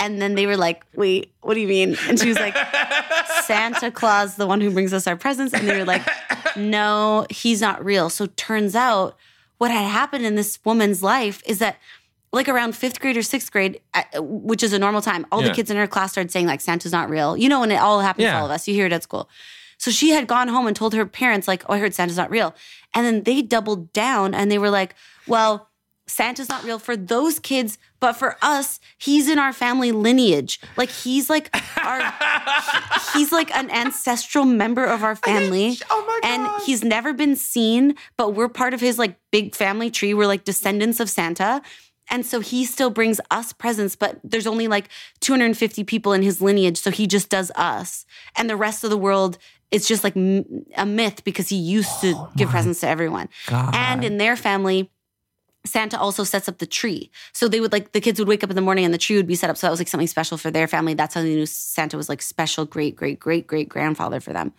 and 0.00 0.20
then 0.20 0.34
they 0.34 0.46
were 0.46 0.56
like, 0.56 0.82
wait, 0.94 1.34
what 1.42 1.54
do 1.54 1.60
you 1.60 1.68
mean? 1.68 1.94
And 2.08 2.18
she 2.18 2.28
was 2.28 2.38
like, 2.38 2.56
Santa 3.44 3.90
Claus, 3.90 4.36
the 4.36 4.46
one 4.46 4.62
who 4.62 4.70
brings 4.70 4.94
us 4.94 5.06
our 5.06 5.14
presents. 5.14 5.52
And 5.52 5.68
they 5.68 5.78
were 5.78 5.84
like, 5.84 6.02
no, 6.56 7.26
he's 7.28 7.60
not 7.60 7.84
real. 7.84 8.08
So 8.08 8.24
turns 8.26 8.74
out 8.74 9.16
what 9.58 9.70
had 9.70 9.86
happened 9.86 10.24
in 10.24 10.36
this 10.36 10.58
woman's 10.64 11.02
life 11.02 11.42
is 11.44 11.58
that 11.58 11.76
like 12.32 12.48
around 12.48 12.76
fifth 12.76 13.00
grade 13.00 13.16
or 13.16 13.22
sixth 13.22 13.50
grade, 13.50 13.80
uh, 13.94 14.02
which 14.20 14.62
is 14.62 14.72
a 14.72 14.78
normal 14.78 15.00
time, 15.02 15.26
all 15.32 15.42
Yeah. 15.42 15.48
the 15.48 15.54
kids 15.54 15.70
in 15.70 15.76
her 15.76 15.86
class 15.86 16.12
started 16.12 16.30
saying 16.30 16.46
like 16.46 16.60
Santa's 16.60 16.92
not 16.92 17.10
real. 17.10 17.36
You 17.36 17.48
know, 17.48 17.60
when 17.60 17.70
it 17.72 17.76
all 17.80 18.00
happens 18.00 18.26
to 18.26 18.36
all 18.38 18.44
of 18.46 18.50
us, 18.52 18.68
you 18.68 18.74
hear 18.74 18.86
it 18.86 18.92
at 18.92 19.02
school. 19.02 19.28
So 19.78 19.90
she 19.90 20.10
had 20.10 20.26
gone 20.26 20.48
home 20.48 20.66
and 20.66 20.76
told 20.76 20.92
her 20.94 21.06
parents 21.06 21.48
like, 21.48 21.64
"Oh, 21.68 21.72
I 21.74 21.78
heard 21.78 21.94
Santa's 21.94 22.16
not 22.18 22.30
real," 22.30 22.54
and 22.94 23.06
then 23.06 23.22
they 23.24 23.40
doubled 23.42 23.92
down 23.92 24.34
and 24.34 24.50
they 24.50 24.58
were 24.58 24.70
like, 24.70 24.94
"Well." 25.26 25.66
Santa's 26.06 26.48
not 26.48 26.64
real 26.64 26.80
for 26.80 26.96
those 26.96 27.38
kids, 27.38 27.78
but 28.00 28.14
for 28.14 28.36
us, 28.42 28.80
he's 28.98 29.28
in 29.28 29.38
our 29.38 29.52
family 29.52 29.92
lineage. 29.92 30.58
Like 30.76 30.88
he's 30.90 31.30
like 31.30 31.54
our 31.78 32.02
he's 33.14 33.30
like 33.30 33.54
an 33.54 33.70
ancestral 33.70 34.44
member 34.44 34.84
of 34.84 35.04
our 35.04 35.14
family. 35.14 35.78
oh 35.90 36.04
my 36.04 36.28
god. 36.28 36.28
and 36.56 36.62
he's 36.66 36.82
never 36.82 37.12
been 37.12 37.36
seen, 37.36 37.94
but 38.16 38.30
we're 38.34 38.48
part 38.48 38.74
of 38.74 38.80
his 38.80 38.98
like 38.98 39.20
big 39.30 39.54
family 39.54 39.88
tree. 39.88 40.12
We're 40.12 40.26
like 40.26 40.42
descendants 40.42 40.98
of 40.98 41.08
Santa. 41.08 41.62
And 42.10 42.26
so 42.26 42.40
he 42.40 42.64
still 42.64 42.90
brings 42.90 43.20
us 43.30 43.52
presents, 43.52 43.96
but 43.96 44.18
there's 44.24 44.46
only 44.46 44.68
like 44.68 44.88
250 45.20 45.84
people 45.84 46.12
in 46.12 46.22
his 46.22 46.40
lineage. 46.42 46.78
So 46.78 46.90
he 46.90 47.06
just 47.06 47.28
does 47.28 47.50
us. 47.54 48.04
And 48.36 48.50
the 48.50 48.56
rest 48.56 48.84
of 48.84 48.90
the 48.90 48.98
world, 48.98 49.38
is 49.70 49.86
just 49.86 50.02
like 50.02 50.16
a 50.16 50.86
myth 50.86 51.22
because 51.24 51.48
he 51.48 51.56
used 51.56 52.00
to 52.00 52.14
oh 52.16 52.30
give 52.36 52.48
presents 52.48 52.80
to 52.80 52.88
everyone. 52.88 53.28
God. 53.46 53.74
And 53.74 54.04
in 54.04 54.18
their 54.18 54.36
family, 54.36 54.90
Santa 55.64 55.98
also 55.98 56.24
sets 56.24 56.48
up 56.48 56.58
the 56.58 56.66
tree. 56.66 57.10
So 57.32 57.46
they 57.48 57.60
would 57.60 57.72
like 57.72 57.92
the 57.92 58.00
kids 58.00 58.18
would 58.18 58.28
wake 58.28 58.42
up 58.42 58.50
in 58.50 58.56
the 58.56 58.62
morning 58.62 58.84
and 58.84 58.94
the 58.94 58.98
tree 58.98 59.16
would 59.16 59.26
be 59.26 59.34
set 59.34 59.50
up. 59.50 59.56
So 59.56 59.66
that 59.66 59.70
was 59.70 59.80
like 59.80 59.88
something 59.88 60.06
special 60.06 60.38
for 60.38 60.50
their 60.50 60.66
family. 60.66 60.94
That's 60.94 61.14
how 61.14 61.22
they 61.22 61.34
knew 61.34 61.46
Santa 61.46 61.96
was 61.96 62.08
like 62.08 62.22
special 62.22 62.64
great, 62.64 62.96
great, 62.96 63.20
great, 63.20 63.46
great 63.46 63.68
grandfather 63.68 64.20
for 64.20 64.32
them. 64.32 64.52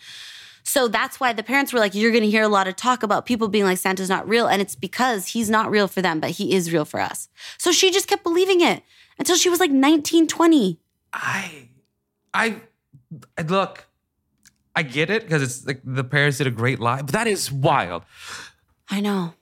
So 0.63 0.87
that's 0.87 1.19
why 1.19 1.33
the 1.33 1.43
parents 1.43 1.73
were 1.73 1.79
like, 1.79 1.95
you're 1.95 2.11
going 2.11 2.23
to 2.23 2.29
hear 2.29 2.43
a 2.43 2.49
lot 2.49 2.67
of 2.67 2.75
talk 2.75 3.03
about 3.03 3.25
people 3.25 3.47
being 3.47 3.65
like, 3.65 3.77
Santa's 3.77 4.09
not 4.09 4.27
real. 4.27 4.47
And 4.47 4.61
it's 4.61 4.75
because 4.75 5.27
he's 5.27 5.49
not 5.49 5.69
real 5.71 5.87
for 5.87 6.01
them, 6.01 6.19
but 6.19 6.31
he 6.31 6.53
is 6.53 6.71
real 6.71 6.85
for 6.85 6.99
us. 6.99 7.29
So 7.57 7.71
she 7.71 7.91
just 7.91 8.07
kept 8.07 8.23
believing 8.23 8.61
it 8.61 8.83
until 9.17 9.35
she 9.35 9.49
was 9.49 9.59
like 9.59 9.71
19, 9.71 10.27
20. 10.27 10.79
I, 11.13 11.67
I, 12.33 12.61
I 13.37 13.41
look, 13.41 13.87
I 14.75 14.83
get 14.83 15.09
it 15.09 15.23
because 15.23 15.41
it's 15.43 15.65
like 15.65 15.81
the 15.83 16.03
parents 16.03 16.37
did 16.37 16.47
a 16.47 16.51
great 16.51 16.79
lie, 16.79 17.01
but 17.01 17.11
that 17.13 17.27
is 17.27 17.51
wild. 17.51 18.03
I 18.89 19.01
know. 19.01 19.33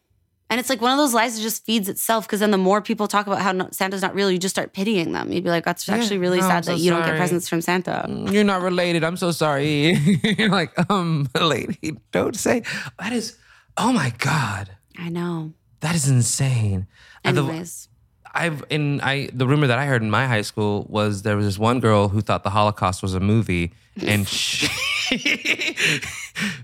And 0.51 0.59
it's 0.59 0.69
like 0.69 0.81
one 0.81 0.91
of 0.91 0.97
those 0.97 1.13
lies 1.13 1.35
that 1.35 1.41
just 1.43 1.63
feeds 1.63 1.88
itself 1.88 2.25
because 2.25 2.39
then 2.39 2.49
the 2.49 2.57
more 2.57 2.81
people 2.81 3.07
talk 3.07 3.27
about 3.27 3.39
how 3.41 3.51
no, 3.51 3.67
Santa's 3.71 4.01
not 4.01 4.15
real, 4.15 4.31
you 4.31 4.39
just 4.39 4.55
start 4.55 4.73
pitying 4.73 5.12
them. 5.12 5.31
You'd 5.31 5.43
be 5.43 5.49
like, 5.51 5.63
that's 5.63 5.88
actually 5.88 6.17
really 6.17 6.39
no, 6.41 6.47
sad 6.47 6.65
so 6.65 6.71
that 6.71 6.79
you 6.79 6.89
don't 6.89 7.05
get 7.05 7.17
presents 7.17 7.47
from 7.47 7.62
Santa. 7.62 8.05
You're 8.31 8.43
not 8.43 8.62
related. 8.63 9.03
I'm 9.03 9.15
so 9.17 9.31
sorry. 9.31 9.91
You're 10.23 10.49
like, 10.49 10.71
um, 10.89 11.29
lady, 11.39 11.97
don't 12.12 12.35
say 12.35 12.63
that 12.97 13.13
is. 13.13 13.38
Oh 13.77 13.93
my 13.93 14.12
god, 14.17 14.71
I 14.97 15.09
know. 15.09 15.53
that 15.81 15.95
is 15.95 16.09
insane. 16.09 16.88
The- 17.23 17.29
Anyways, 17.29 17.88
I've 18.33 18.63
in 18.69 19.01
I 19.01 19.29
the 19.31 19.45
rumor 19.47 19.67
that 19.67 19.77
I 19.77 19.85
heard 19.85 20.01
in 20.01 20.09
my 20.09 20.25
high 20.27 20.41
school 20.41 20.85
was 20.89 21.21
there 21.21 21.35
was 21.38 21.45
this 21.45 21.59
one 21.59 21.79
girl 21.79 22.09
who 22.09 22.21
thought 22.21 22.43
the 22.43 22.49
Holocaust 22.49 23.01
was 23.03 23.13
a 23.13 23.19
movie 23.19 23.73
and 24.05 24.27
she 24.27 24.67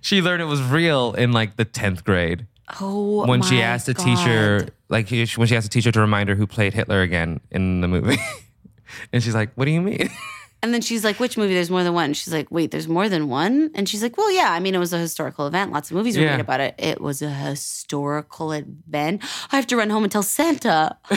she 0.02 0.22
learned 0.22 0.42
it 0.42 0.46
was 0.46 0.62
real 0.62 1.14
in 1.14 1.32
like 1.32 1.56
the 1.56 1.66
10th 1.66 2.04
grade 2.04 2.48
oh, 2.82 3.26
when 3.28 3.42
she 3.42 3.62
asked 3.62 3.86
the 3.86 3.94
God. 3.94 4.06
teacher 4.06 4.68
like 4.90 5.10
when 5.10 5.48
she 5.48 5.56
asked 5.56 5.66
the 5.66 5.70
teacher 5.74 5.92
to 5.92 6.00
remind 6.00 6.30
her 6.30 6.36
who 6.36 6.48
played 6.48 6.74
Hitler 6.74 7.02
again 7.02 7.40
in 7.52 7.82
the 7.82 7.88
movie. 7.88 8.18
and 9.14 9.22
she's 9.24 9.36
like, 9.36 9.52
"What 9.56 9.66
do 9.66 9.72
you 9.72 9.82
mean?" 9.82 10.10
And 10.64 10.74
then 10.74 10.82
she's 10.82 11.04
like, 11.04 11.20
which 11.20 11.38
movie? 11.38 11.54
There's 11.54 11.70
more 11.70 11.84
than 11.84 11.94
one. 11.94 12.14
She's 12.14 12.34
like, 12.34 12.50
wait, 12.50 12.72
there's 12.72 12.88
more 12.88 13.08
than 13.08 13.30
one? 13.30 13.70
And 13.76 13.88
she's 13.88 14.02
like, 14.02 14.18
well, 14.18 14.32
yeah. 14.32 14.52
I 14.52 14.60
mean, 14.60 14.74
it 14.74 14.80
was 14.80 14.94
a 14.94 14.98
historical 14.98 15.46
event. 15.46 15.72
Lots 15.72 15.92
of 15.92 15.98
movies 15.98 16.18
were 16.18 16.24
Yeah. 16.24 16.32
made 16.38 16.42
about 16.42 16.60
it. 16.60 16.74
It 16.80 17.00
was 17.02 17.22
a 17.22 17.30
historical 17.30 18.52
event. 18.52 19.22
I 19.52 19.58
have 19.58 19.68
to 19.68 19.78
run 19.78 19.92
home 19.92 20.04
and 20.06 20.12
tell 20.12 20.24
Santa. 20.24 20.98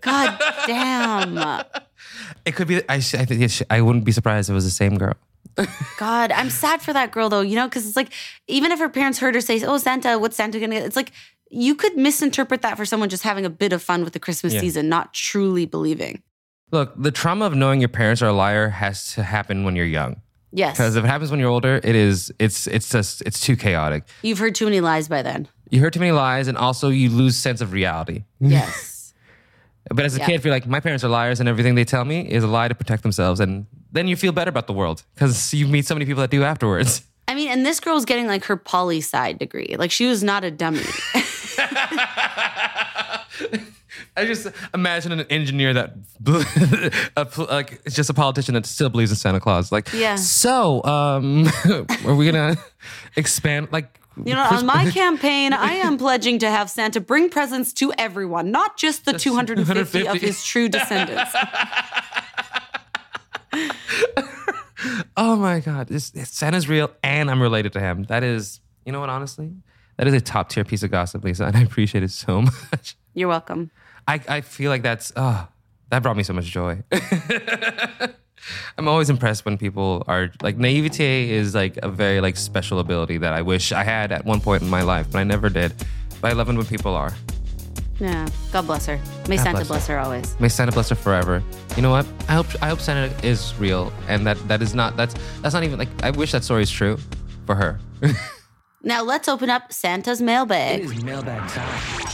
God 0.00 0.36
damn. 0.66 1.38
It 2.44 2.56
could 2.56 2.66
be 2.66 2.78
I 2.88 2.94
I 2.96 3.00
think 3.00 3.40
it 3.40 3.50
sh- 3.52 3.62
I 3.70 3.80
wouldn't 3.80 4.04
be 4.04 4.10
surprised 4.12 4.48
if 4.48 4.52
it 4.52 4.56
was 4.56 4.64
the 4.64 4.70
same 4.70 4.98
girl. 4.98 5.14
God, 5.98 6.32
I'm 6.32 6.50
sad 6.50 6.82
for 6.82 6.92
that 6.92 7.10
girl 7.12 7.28
though, 7.28 7.40
you 7.40 7.56
know, 7.56 7.66
because 7.68 7.86
it's 7.86 7.96
like, 7.96 8.12
even 8.48 8.72
if 8.72 8.78
her 8.78 8.88
parents 8.88 9.18
heard 9.18 9.34
her 9.34 9.40
say, 9.40 9.62
oh, 9.64 9.78
Santa, 9.78 10.18
what's 10.18 10.36
Santa 10.36 10.58
gonna 10.60 10.74
get? 10.74 10.84
It's 10.84 10.96
like, 10.96 11.12
you 11.50 11.74
could 11.74 11.96
misinterpret 11.96 12.62
that 12.62 12.76
for 12.76 12.84
someone 12.84 13.08
just 13.08 13.22
having 13.22 13.44
a 13.46 13.50
bit 13.50 13.72
of 13.72 13.82
fun 13.82 14.02
with 14.02 14.12
the 14.12 14.18
Christmas 14.18 14.54
Yeah. 14.54 14.60
season, 14.60 14.88
not 14.88 15.14
truly 15.14 15.66
believing. 15.66 16.22
Look, 16.72 16.92
the 17.00 17.12
trauma 17.12 17.44
of 17.44 17.54
knowing 17.54 17.80
your 17.80 17.88
parents 17.88 18.20
are 18.22 18.28
a 18.28 18.32
liar 18.32 18.70
has 18.70 19.12
to 19.14 19.22
happen 19.22 19.64
when 19.64 19.76
you're 19.76 19.86
young. 19.86 20.20
Yes. 20.50 20.76
Because 20.76 20.96
if 20.96 21.04
it 21.04 21.06
happens 21.08 21.30
when 21.30 21.38
you're 21.40 21.50
older, 21.50 21.80
it 21.82 21.94
is 21.96 22.32
it's 22.38 22.66
it's 22.68 22.88
just 22.88 23.22
it's 23.22 23.40
too 23.40 23.56
chaotic. 23.56 24.04
You've 24.22 24.38
heard 24.38 24.54
too 24.54 24.64
many 24.64 24.80
lies 24.80 25.08
by 25.08 25.22
then. 25.22 25.48
You 25.70 25.80
heard 25.80 25.92
too 25.92 25.98
many 26.00 26.12
lies, 26.12 26.46
and 26.46 26.56
also 26.56 26.88
you 26.90 27.10
lose 27.10 27.36
sense 27.36 27.60
of 27.60 27.72
reality. 27.72 28.22
Yes. 28.40 28.93
But 29.90 30.04
as 30.04 30.16
a 30.16 30.18
Yeah. 30.18 30.26
kid, 30.26 30.34
if 30.36 30.44
you're 30.44 30.54
like, 30.54 30.66
my 30.66 30.80
parents 30.80 31.04
are 31.04 31.08
liars, 31.08 31.40
and 31.40 31.48
everything 31.48 31.74
they 31.74 31.84
tell 31.84 32.04
me 32.04 32.20
is 32.30 32.42
a 32.44 32.46
lie 32.46 32.68
to 32.68 32.74
protect 32.74 33.02
themselves, 33.02 33.40
and 33.40 33.66
then 33.92 34.08
you 34.08 34.16
feel 34.16 34.32
better 34.32 34.48
about 34.48 34.66
the 34.66 34.72
world 34.72 35.02
because 35.14 35.52
you 35.52 35.66
meet 35.66 35.86
so 35.86 35.94
many 35.94 36.06
people 36.06 36.20
that 36.22 36.30
do 36.30 36.42
afterwards. 36.42 37.02
I 37.28 37.34
mean, 37.34 37.48
and 37.50 37.64
this 37.64 37.80
girl's 37.80 38.04
getting 38.04 38.26
like 38.26 38.44
her 38.46 38.56
poli 38.56 38.98
sci 39.00 39.32
degree. 39.34 39.76
Like 39.78 39.90
she 39.90 40.06
was 40.06 40.22
not 40.22 40.44
a 40.44 40.50
dummy. 40.50 40.82
I 44.16 44.26
just 44.26 44.46
imagine 44.72 45.10
an 45.12 45.20
engineer 45.28 45.74
that, 45.74 45.94
a, 47.16 47.26
like, 47.52 47.80
it's 47.84 47.96
just 47.96 48.08
a 48.10 48.14
politician 48.14 48.54
that 48.54 48.64
still 48.64 48.88
believes 48.88 49.10
in 49.10 49.16
Santa 49.16 49.40
Claus. 49.40 49.72
Like, 49.72 49.92
Yeah. 49.92 50.14
So, 50.16 50.84
um, 50.84 51.48
are 52.06 52.14
we 52.14 52.26
gonna 52.30 52.56
expand? 53.16 53.68
Like, 53.72 53.98
You 54.16 54.34
know, 54.34 54.42
on 54.42 54.66
my 54.66 54.90
campaign, 54.90 55.52
I 55.52 55.74
am 55.74 55.98
pledging 55.98 56.38
to 56.40 56.50
have 56.50 56.70
Santa 56.70 57.00
bring 57.00 57.30
presents 57.30 57.72
to 57.74 57.92
everyone, 57.98 58.50
not 58.50 58.76
just 58.76 59.04
the 59.04 59.18
250, 59.18 60.06
of 60.06 60.20
his 60.20 60.44
true 60.44 60.68
descendants. 60.68 61.30
oh 65.16 65.36
my 65.36 65.60
god, 65.60 65.88
this, 65.88 66.10
this- 66.10 66.30
Santa's 66.30 66.68
real, 66.68 66.90
and 67.02 67.30
I'm 67.30 67.42
related 67.42 67.72
to 67.72 67.80
him. 67.80 68.04
That 68.04 68.22
is, 68.22 68.60
you 68.84 68.92
know 68.92 69.00
what? 69.00 69.10
Honestly, 69.10 69.52
that 69.96 70.06
is 70.06 70.14
a 70.14 70.20
top 70.20 70.48
tier 70.48 70.64
piece 70.64 70.82
of 70.82 70.90
gossip, 70.90 71.24
Lisa, 71.24 71.46
and 71.46 71.56
I 71.56 71.62
appreciate 71.62 72.04
it 72.04 72.10
so 72.10 72.42
much. 72.72 72.96
You're 73.14 73.28
welcome. 73.28 73.70
I, 74.06 74.20
I 74.28 74.40
feel 74.42 74.70
like 74.70 74.82
that's 74.82 75.12
oh, 75.16 75.48
that 75.90 76.02
brought 76.02 76.16
me 76.16 76.22
so 76.22 76.32
much 76.32 76.46
joy. 76.46 76.82
I'm 78.78 78.88
always 78.88 79.10
impressed 79.10 79.44
when 79.44 79.58
people 79.58 80.04
are 80.06 80.30
like 80.42 80.56
naivete 80.56 81.30
is 81.30 81.54
like 81.54 81.76
a 81.78 81.88
very 81.88 82.20
like 82.20 82.36
special 82.36 82.78
ability 82.78 83.18
that 83.18 83.32
I 83.32 83.42
wish 83.42 83.72
I 83.72 83.84
had 83.84 84.12
at 84.12 84.24
one 84.24 84.40
point 84.40 84.62
in 84.62 84.70
my 84.70 84.82
life, 84.82 85.06
but 85.10 85.18
I 85.18 85.24
never 85.24 85.48
did. 85.48 85.72
But 86.20 86.30
I 86.30 86.34
love 86.34 86.48
it 86.48 86.54
when 86.56 86.66
people 86.66 86.94
are. 86.94 87.12
Yeah. 88.00 88.28
God 88.52 88.66
bless 88.66 88.86
her. 88.86 88.98
May 89.28 89.36
God 89.36 89.44
Santa 89.44 89.58
bless 89.58 89.68
bless 89.68 89.86
her. 89.86 89.94
her 89.94 90.00
always. 90.00 90.40
May 90.40 90.48
Santa 90.48 90.72
bless 90.72 90.88
her 90.88 90.94
forever. 90.96 91.42
You 91.76 91.82
know 91.82 91.90
what? 91.90 92.06
I 92.28 92.32
hope 92.32 92.46
I 92.60 92.68
hope 92.68 92.80
Santa 92.80 93.14
is 93.26 93.54
real, 93.58 93.92
and 94.08 94.26
that 94.26 94.36
that 94.48 94.62
is 94.62 94.74
not 94.74 94.96
that's 94.96 95.14
that's 95.42 95.54
not 95.54 95.62
even 95.64 95.78
like 95.78 95.88
I 96.02 96.10
wish 96.10 96.32
that 96.32 96.44
story 96.44 96.62
is 96.62 96.70
true 96.70 96.98
for 97.46 97.54
her. 97.54 97.78
Now 98.86 99.02
let's 99.02 99.28
open 99.28 99.48
up 99.48 99.72
Santa's 99.72 100.20
mailbag. 100.20 100.80
is 100.80 101.02
mailbag 101.02 101.48
time. 101.48 102.13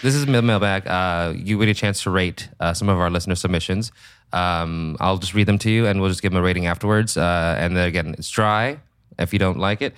This 0.00 0.14
is 0.14 0.26
Mail- 0.28 0.42
Mailbag. 0.42 0.86
Uh, 0.86 1.34
you 1.36 1.58
get 1.58 1.68
a 1.68 1.74
chance 1.74 2.02
to 2.04 2.10
rate 2.10 2.48
uh, 2.60 2.72
some 2.72 2.88
of 2.88 2.98
our 2.98 3.10
listener 3.10 3.34
submissions. 3.34 3.90
Um, 4.32 4.96
I'll 5.00 5.18
just 5.18 5.34
read 5.34 5.48
them 5.48 5.58
to 5.58 5.70
you, 5.70 5.86
and 5.86 6.00
we'll 6.00 6.10
just 6.10 6.22
give 6.22 6.30
them 6.32 6.38
a 6.40 6.44
rating 6.44 6.66
afterwards. 6.66 7.16
Uh, 7.16 7.56
and 7.58 7.76
then 7.76 7.88
again, 7.88 8.14
it's 8.16 8.30
dry 8.30 8.78
if 9.18 9.32
you 9.32 9.38
don't 9.38 9.58
like 9.58 9.82
it. 9.82 9.94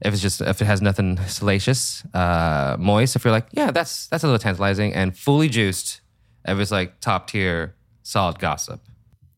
If 0.00 0.14
it's 0.14 0.22
just 0.22 0.40
if 0.40 0.60
it 0.62 0.64
has 0.64 0.80
nothing 0.80 1.18
salacious, 1.26 2.02
uh, 2.14 2.76
moist. 2.78 3.14
If 3.14 3.24
you're 3.24 3.32
like, 3.32 3.46
yeah, 3.52 3.70
that's 3.70 4.06
that's 4.08 4.24
a 4.24 4.26
little 4.26 4.38
tantalizing, 4.38 4.94
and 4.94 5.16
fully 5.16 5.48
juiced. 5.48 6.00
If 6.44 6.58
it's 6.58 6.70
like 6.70 6.98
top 7.00 7.28
tier, 7.28 7.74
solid 8.02 8.38
gossip. 8.38 8.80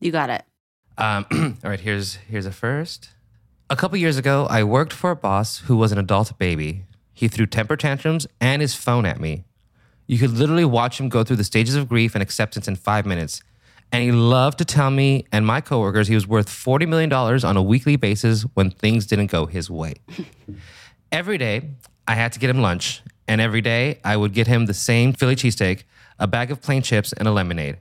You 0.01 0.11
got 0.13 0.31
it. 0.31 0.45
Um, 0.97 1.27
all 1.65 1.71
right, 1.71 1.81
here's 1.81 2.15
here's 2.15 2.47
a 2.47 2.53
first. 2.53 3.11
A 3.69 3.77
couple 3.77 3.99
years 3.99 4.17
ago, 4.17 4.47
I 4.49 4.63
worked 4.63 4.93
for 4.93 5.11
a 5.11 5.17
boss 5.17 5.59
who 5.61 5.77
was 5.77 5.91
an 5.91 5.99
adult 5.99 6.39
baby. 6.39 6.85
He 7.13 7.29
threw 7.29 7.47
temper 7.47 7.77
tantrums 7.77 8.27
and 8.41 8.63
his 8.63 8.75
phone 8.75 9.07
at 9.07 9.19
me. 9.21 9.45
You 10.07 10.19
could 10.19 10.33
literally 10.33 10.65
watch 10.65 11.01
him 11.01 11.09
go 11.09 11.25
through 11.25 11.37
the 11.37 11.45
stages 11.45 11.75
of 11.75 11.89
grief 11.89 12.15
and 12.15 12.23
acceptance 12.23 12.69
in 12.69 12.77
five 12.77 13.07
minutes. 13.07 13.43
And 13.93 14.03
he 14.03 14.13
loved 14.13 14.59
to 14.59 14.65
tell 14.65 14.91
me 14.91 15.25
and 15.33 15.47
my 15.47 15.61
coworkers 15.61 16.09
he 16.09 16.15
was 16.15 16.27
worth 16.27 16.49
$40 16.49 16.89
million 16.89 17.13
on 17.13 17.57
a 17.57 17.63
weekly 17.63 17.97
basis 17.97 18.43
when 18.55 18.71
things 18.71 19.07
didn't 19.07 19.29
go 19.29 19.47
his 19.47 19.71
way. 19.71 19.95
every 21.13 21.39
day, 21.39 21.71
I 22.07 22.15
had 22.15 22.33
to 22.33 22.39
get 22.39 22.51
him 22.51 22.61
lunch. 22.61 23.03
And 23.27 23.41
every 23.41 23.61
day, 23.61 24.01
I 24.05 24.17
would 24.17 24.35
get 24.35 24.47
him 24.47 24.67
the 24.67 24.75
same 24.75 25.13
Philly 25.13 25.37
cheesesteak, 25.37 25.85
a 26.19 26.27
bag 26.27 26.51
of 26.51 26.61
plain 26.61 26.83
chips, 26.83 27.13
and 27.15 27.27
a 27.27 27.31
lemonade. 27.31 27.79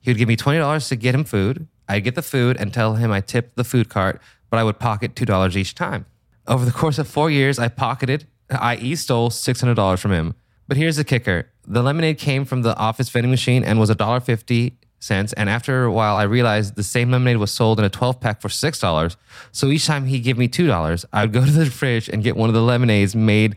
He 0.00 0.10
would 0.10 0.18
give 0.18 0.28
me 0.28 0.36
$20 0.36 0.88
to 0.88 0.96
get 0.96 1.14
him 1.14 1.24
food. 1.24 1.68
I'd 1.88 2.02
get 2.02 2.16
the 2.16 2.22
food 2.22 2.56
and 2.58 2.72
tell 2.72 2.94
him 2.94 3.12
I 3.12 3.20
tipped 3.20 3.54
the 3.54 3.64
food 3.64 3.88
cart, 3.88 4.20
but 4.50 4.58
I 4.58 4.64
would 4.64 4.78
pocket 4.78 5.14
$2 5.14 5.54
each 5.54 5.74
time. 5.74 6.06
Over 6.48 6.64
the 6.64 6.72
course 6.72 6.98
of 6.98 7.06
four 7.06 7.30
years, 7.30 7.58
I 7.58 7.68
pocketed, 7.68 8.26
i.e., 8.50 8.96
stole 8.96 9.30
$600 9.30 9.98
from 9.98 10.12
him. 10.12 10.34
But 10.66 10.76
here's 10.76 10.96
the 10.96 11.04
kicker 11.04 11.51
the 11.66 11.82
lemonade 11.82 12.18
came 12.18 12.44
from 12.44 12.62
the 12.62 12.76
office 12.76 13.08
vending 13.08 13.30
machine 13.30 13.64
and 13.64 13.78
was 13.78 13.90
$1.50. 13.90 15.34
And 15.36 15.48
after 15.48 15.84
a 15.84 15.92
while, 15.92 16.16
I 16.16 16.24
realized 16.24 16.76
the 16.76 16.82
same 16.82 17.10
lemonade 17.10 17.38
was 17.38 17.50
sold 17.50 17.78
in 17.78 17.84
a 17.84 17.90
12 17.90 18.20
pack 18.20 18.40
for 18.40 18.48
$6. 18.48 19.16
So 19.50 19.68
each 19.68 19.86
time 19.86 20.06
he'd 20.06 20.20
give 20.20 20.38
me 20.38 20.48
$2, 20.48 21.04
I 21.12 21.22
would 21.22 21.32
go 21.32 21.44
to 21.44 21.50
the 21.50 21.66
fridge 21.66 22.08
and 22.08 22.22
get 22.22 22.36
one 22.36 22.48
of 22.48 22.54
the 22.54 22.62
lemonades 22.62 23.14
made, 23.14 23.56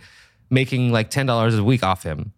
making 0.49 0.91
like 0.91 1.09
$10 1.09 1.59
a 1.59 1.63
week 1.63 1.83
off 1.83 2.03
him. 2.03 2.33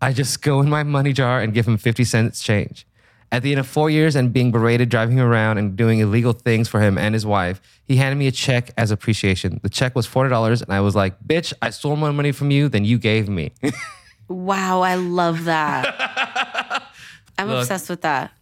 I 0.00 0.12
just 0.12 0.42
go 0.42 0.60
in 0.60 0.68
my 0.68 0.82
money 0.82 1.12
jar 1.12 1.40
and 1.40 1.54
give 1.54 1.66
him 1.66 1.76
50 1.76 2.04
cents 2.04 2.42
change. 2.42 2.86
At 3.30 3.42
the 3.42 3.52
end 3.52 3.60
of 3.60 3.66
four 3.66 3.88
years 3.88 4.14
and 4.14 4.30
being 4.30 4.50
berated 4.50 4.90
driving 4.90 5.16
him 5.16 5.24
around 5.24 5.56
and 5.56 5.74
doing 5.74 6.00
illegal 6.00 6.34
things 6.34 6.68
for 6.68 6.80
him 6.80 6.98
and 6.98 7.14
his 7.14 7.24
wife, 7.24 7.62
he 7.84 7.96
handed 7.96 8.16
me 8.16 8.26
a 8.26 8.32
check 8.32 8.72
as 8.76 8.90
appreciation. 8.90 9.58
The 9.62 9.70
check 9.70 9.94
was 9.94 10.06
$40, 10.06 10.60
and 10.60 10.70
I 10.70 10.80
was 10.80 10.94
like, 10.94 11.18
bitch, 11.22 11.54
I 11.62 11.70
stole 11.70 11.96
more 11.96 12.12
money 12.12 12.32
from 12.32 12.50
you 12.50 12.68
than 12.68 12.84
you 12.84 12.98
gave 12.98 13.30
me. 13.30 13.52
Wow, 14.32 14.80
I 14.80 14.94
love 14.96 15.44
that. 15.44 16.82
I'm 17.38 17.48
Look. 17.48 17.60
obsessed 17.60 17.88
with 17.90 18.02
that. 18.02 18.32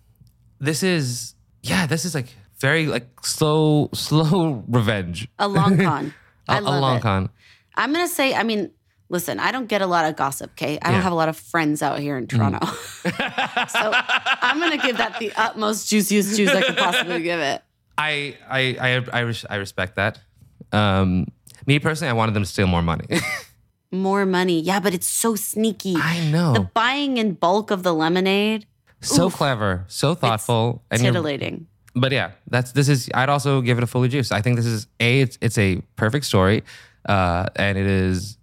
this 0.60 0.82
is, 0.82 1.34
yeah, 1.62 1.86
this 1.86 2.04
is 2.04 2.14
like 2.14 2.28
very 2.60 2.86
like 2.86 3.08
slow, 3.24 3.88
slow 3.94 4.64
revenge. 4.68 5.28
A 5.38 5.48
long 5.48 5.76
con. 5.82 6.14
A, 6.48 6.52
I 6.52 6.58
love 6.60 6.74
a 6.74 6.80
long 6.80 6.96
it. 6.98 7.02
con. 7.02 7.28
I'm 7.76 7.92
gonna 7.92 8.08
say, 8.08 8.34
I 8.34 8.42
mean, 8.42 8.70
listen, 9.08 9.38
I 9.40 9.52
don't 9.52 9.66
get 9.68 9.80
a 9.82 9.86
lot 9.86 10.04
of 10.04 10.16
gossip, 10.16 10.50
okay? 10.52 10.78
I 10.82 10.88
Yeah. 10.88 10.88
Mm. 10.88 10.92
don't 10.92 11.02
have 11.02 11.12
a 11.12 11.16
lot 11.16 11.28
of 11.28 11.36
friends 11.36 11.82
out 11.82 11.98
here 11.98 12.16
in 12.18 12.26
Toronto. 12.26 12.64
so 12.66 13.92
I'm 13.94 14.58
gonna 14.60 14.76
give 14.78 14.98
that 14.98 15.16
the 15.18 15.32
utmost 15.36 15.88
juiciest 15.88 16.36
juice 16.36 16.50
I 16.50 16.62
could 16.62 16.76
possibly 16.76 17.22
give 17.22 17.40
it. 17.40 17.62
I, 17.96 18.36
I, 18.48 18.76
I, 18.80 19.20
I, 19.22 19.34
I 19.50 19.54
respect 19.56 19.96
that. 19.96 20.18
Um, 20.72 21.26
me 21.66 21.78
personally, 21.78 22.10
I 22.10 22.14
wanted 22.14 22.32
them 22.34 22.42
to 22.44 22.48
steal 22.48 22.66
more 22.66 22.82
money. 22.82 23.06
More 23.92 24.24
money. 24.24 24.60
Yeah, 24.60 24.78
but 24.80 24.94
it's 24.94 25.06
so 25.06 25.34
sneaky. 25.34 25.96
I 25.96 26.20
know. 26.30 26.52
The 26.52 26.60
buying 26.60 27.16
in 27.16 27.34
bulk 27.34 27.70
of 27.70 27.82
the 27.82 27.92
lemonade, 27.92 28.66
so 29.00 29.26
Oof. 29.26 29.34
clever, 29.34 29.84
so 29.88 30.14
thoughtful, 30.14 30.82
and 30.90 31.00
titillating. 31.00 31.66
but 31.94 32.12
yeah, 32.12 32.30
that's 32.48 32.72
this 32.72 32.88
is. 32.88 33.10
I'd 33.14 33.28
also 33.28 33.60
give 33.62 33.78
it 33.78 33.84
a 33.84 33.88
fully 33.88 34.08
juice. 34.08 34.30
I 34.30 34.40
think 34.42 34.56
this 34.56 34.66
is 34.66 34.86
a. 35.00 35.20
It's, 35.22 35.38
it's 35.40 35.58
a 35.58 35.82
perfect 35.96 36.24
story, 36.26 36.62
uh, 37.08 37.46
and 37.56 37.76
it 37.76 37.86
is 37.86 38.38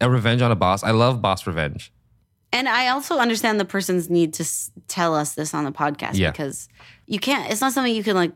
a 0.00 0.10
revenge 0.10 0.42
on 0.42 0.50
a 0.50 0.56
boss. 0.56 0.82
I 0.84 0.90
love 0.90 1.22
boss 1.22 1.46
revenge. 1.46 1.92
And 2.54 2.68
I 2.68 2.88
also 2.88 3.16
understand 3.18 3.58
the 3.58 3.64
person's 3.64 4.10
need 4.10 4.34
to 4.34 4.42
s- 4.42 4.70
tell 4.86 5.14
us 5.14 5.34
this 5.34 5.54
on 5.54 5.64
the 5.64 5.72
podcast 5.72 6.16
Yeah. 6.18 6.32
because 6.32 6.68
you 7.06 7.18
can't, 7.18 7.50
it's 7.50 7.62
not 7.62 7.72
something 7.72 7.94
you 7.94 8.04
can 8.04 8.14
like, 8.14 8.32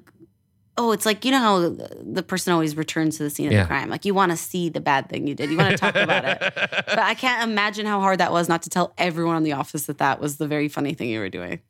oh, 0.79 0.93
it's 0.93 1.07
like, 1.07 1.25
you 1.25 1.31
know 1.31 1.39
how 1.39 1.69
the 2.03 2.23
person 2.23 2.53
always 2.53 2.77
returns 2.77 3.17
to 3.17 3.23
the 3.23 3.31
scene 3.31 3.47
of 3.47 3.53
Yeah. 3.53 3.63
the 3.63 3.67
crime. 3.69 3.89
Like 3.89 4.05
you 4.05 4.13
want 4.15 4.31
to 4.33 4.37
see 4.37 4.69
the 4.69 4.81
bad 4.81 5.09
thing 5.09 5.27
you 5.27 5.35
did, 5.35 5.51
you 5.51 5.57
want 5.57 5.71
to 5.71 5.77
talk 5.79 5.95
about 5.97 6.25
it. 6.25 6.39
But 6.87 6.99
I 6.99 7.15
can't 7.15 7.49
imagine 7.51 7.87
how 7.87 8.01
hard 8.01 8.19
that 8.21 8.31
was 8.33 8.49
not 8.49 8.63
to 8.63 8.71
tell 8.71 8.93
everyone 8.99 9.37
in 9.37 9.43
the 9.43 9.53
office 9.53 9.87
that 9.87 9.99
that 9.99 10.21
was 10.21 10.37
the 10.37 10.47
very 10.47 10.69
funny 10.69 10.95
thing 10.95 11.09
you 11.09 11.19
were 11.21 11.29
doing. 11.31 11.61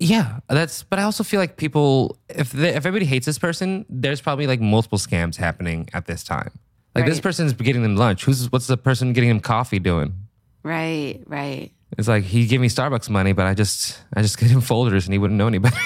Yeah, 0.00 0.40
that's. 0.48 0.84
But 0.84 0.98
I 1.00 1.02
also 1.02 1.24
feel 1.24 1.40
like 1.40 1.56
people, 1.56 2.18
if 2.28 2.52
they, 2.52 2.68
if 2.68 2.86
everybody 2.86 3.04
hates 3.04 3.26
this 3.26 3.38
person, 3.38 3.84
there's 3.88 4.20
probably 4.20 4.46
like 4.46 4.60
multiple 4.60 4.98
scams 4.98 5.36
happening 5.36 5.88
at 5.92 6.06
this 6.06 6.22
time. 6.22 6.50
Like 6.94 7.04
this 7.06 7.16
Right. 7.16 7.22
person's 7.24 7.52
getting 7.52 7.82
them 7.82 7.96
lunch. 7.96 8.24
Who's 8.24 8.50
what's 8.52 8.66
the 8.68 8.76
person 8.76 9.12
getting 9.12 9.30
him 9.30 9.40
coffee 9.40 9.78
doing? 9.80 10.14
Right, 10.62 11.22
right. 11.26 11.72
It's 11.96 12.06
like 12.08 12.22
he 12.24 12.46
gave 12.46 12.60
me 12.60 12.68
Starbucks 12.68 13.08
money, 13.10 13.32
but 13.32 13.46
I 13.46 13.54
just 13.54 13.98
I 14.14 14.22
just 14.22 14.38
gave 14.40 14.50
him 14.50 14.60
folders 14.60 15.06
and 15.06 15.12
he 15.14 15.18
wouldn't 15.18 15.38
know 15.38 15.46
any 15.48 15.58
better. 15.58 15.76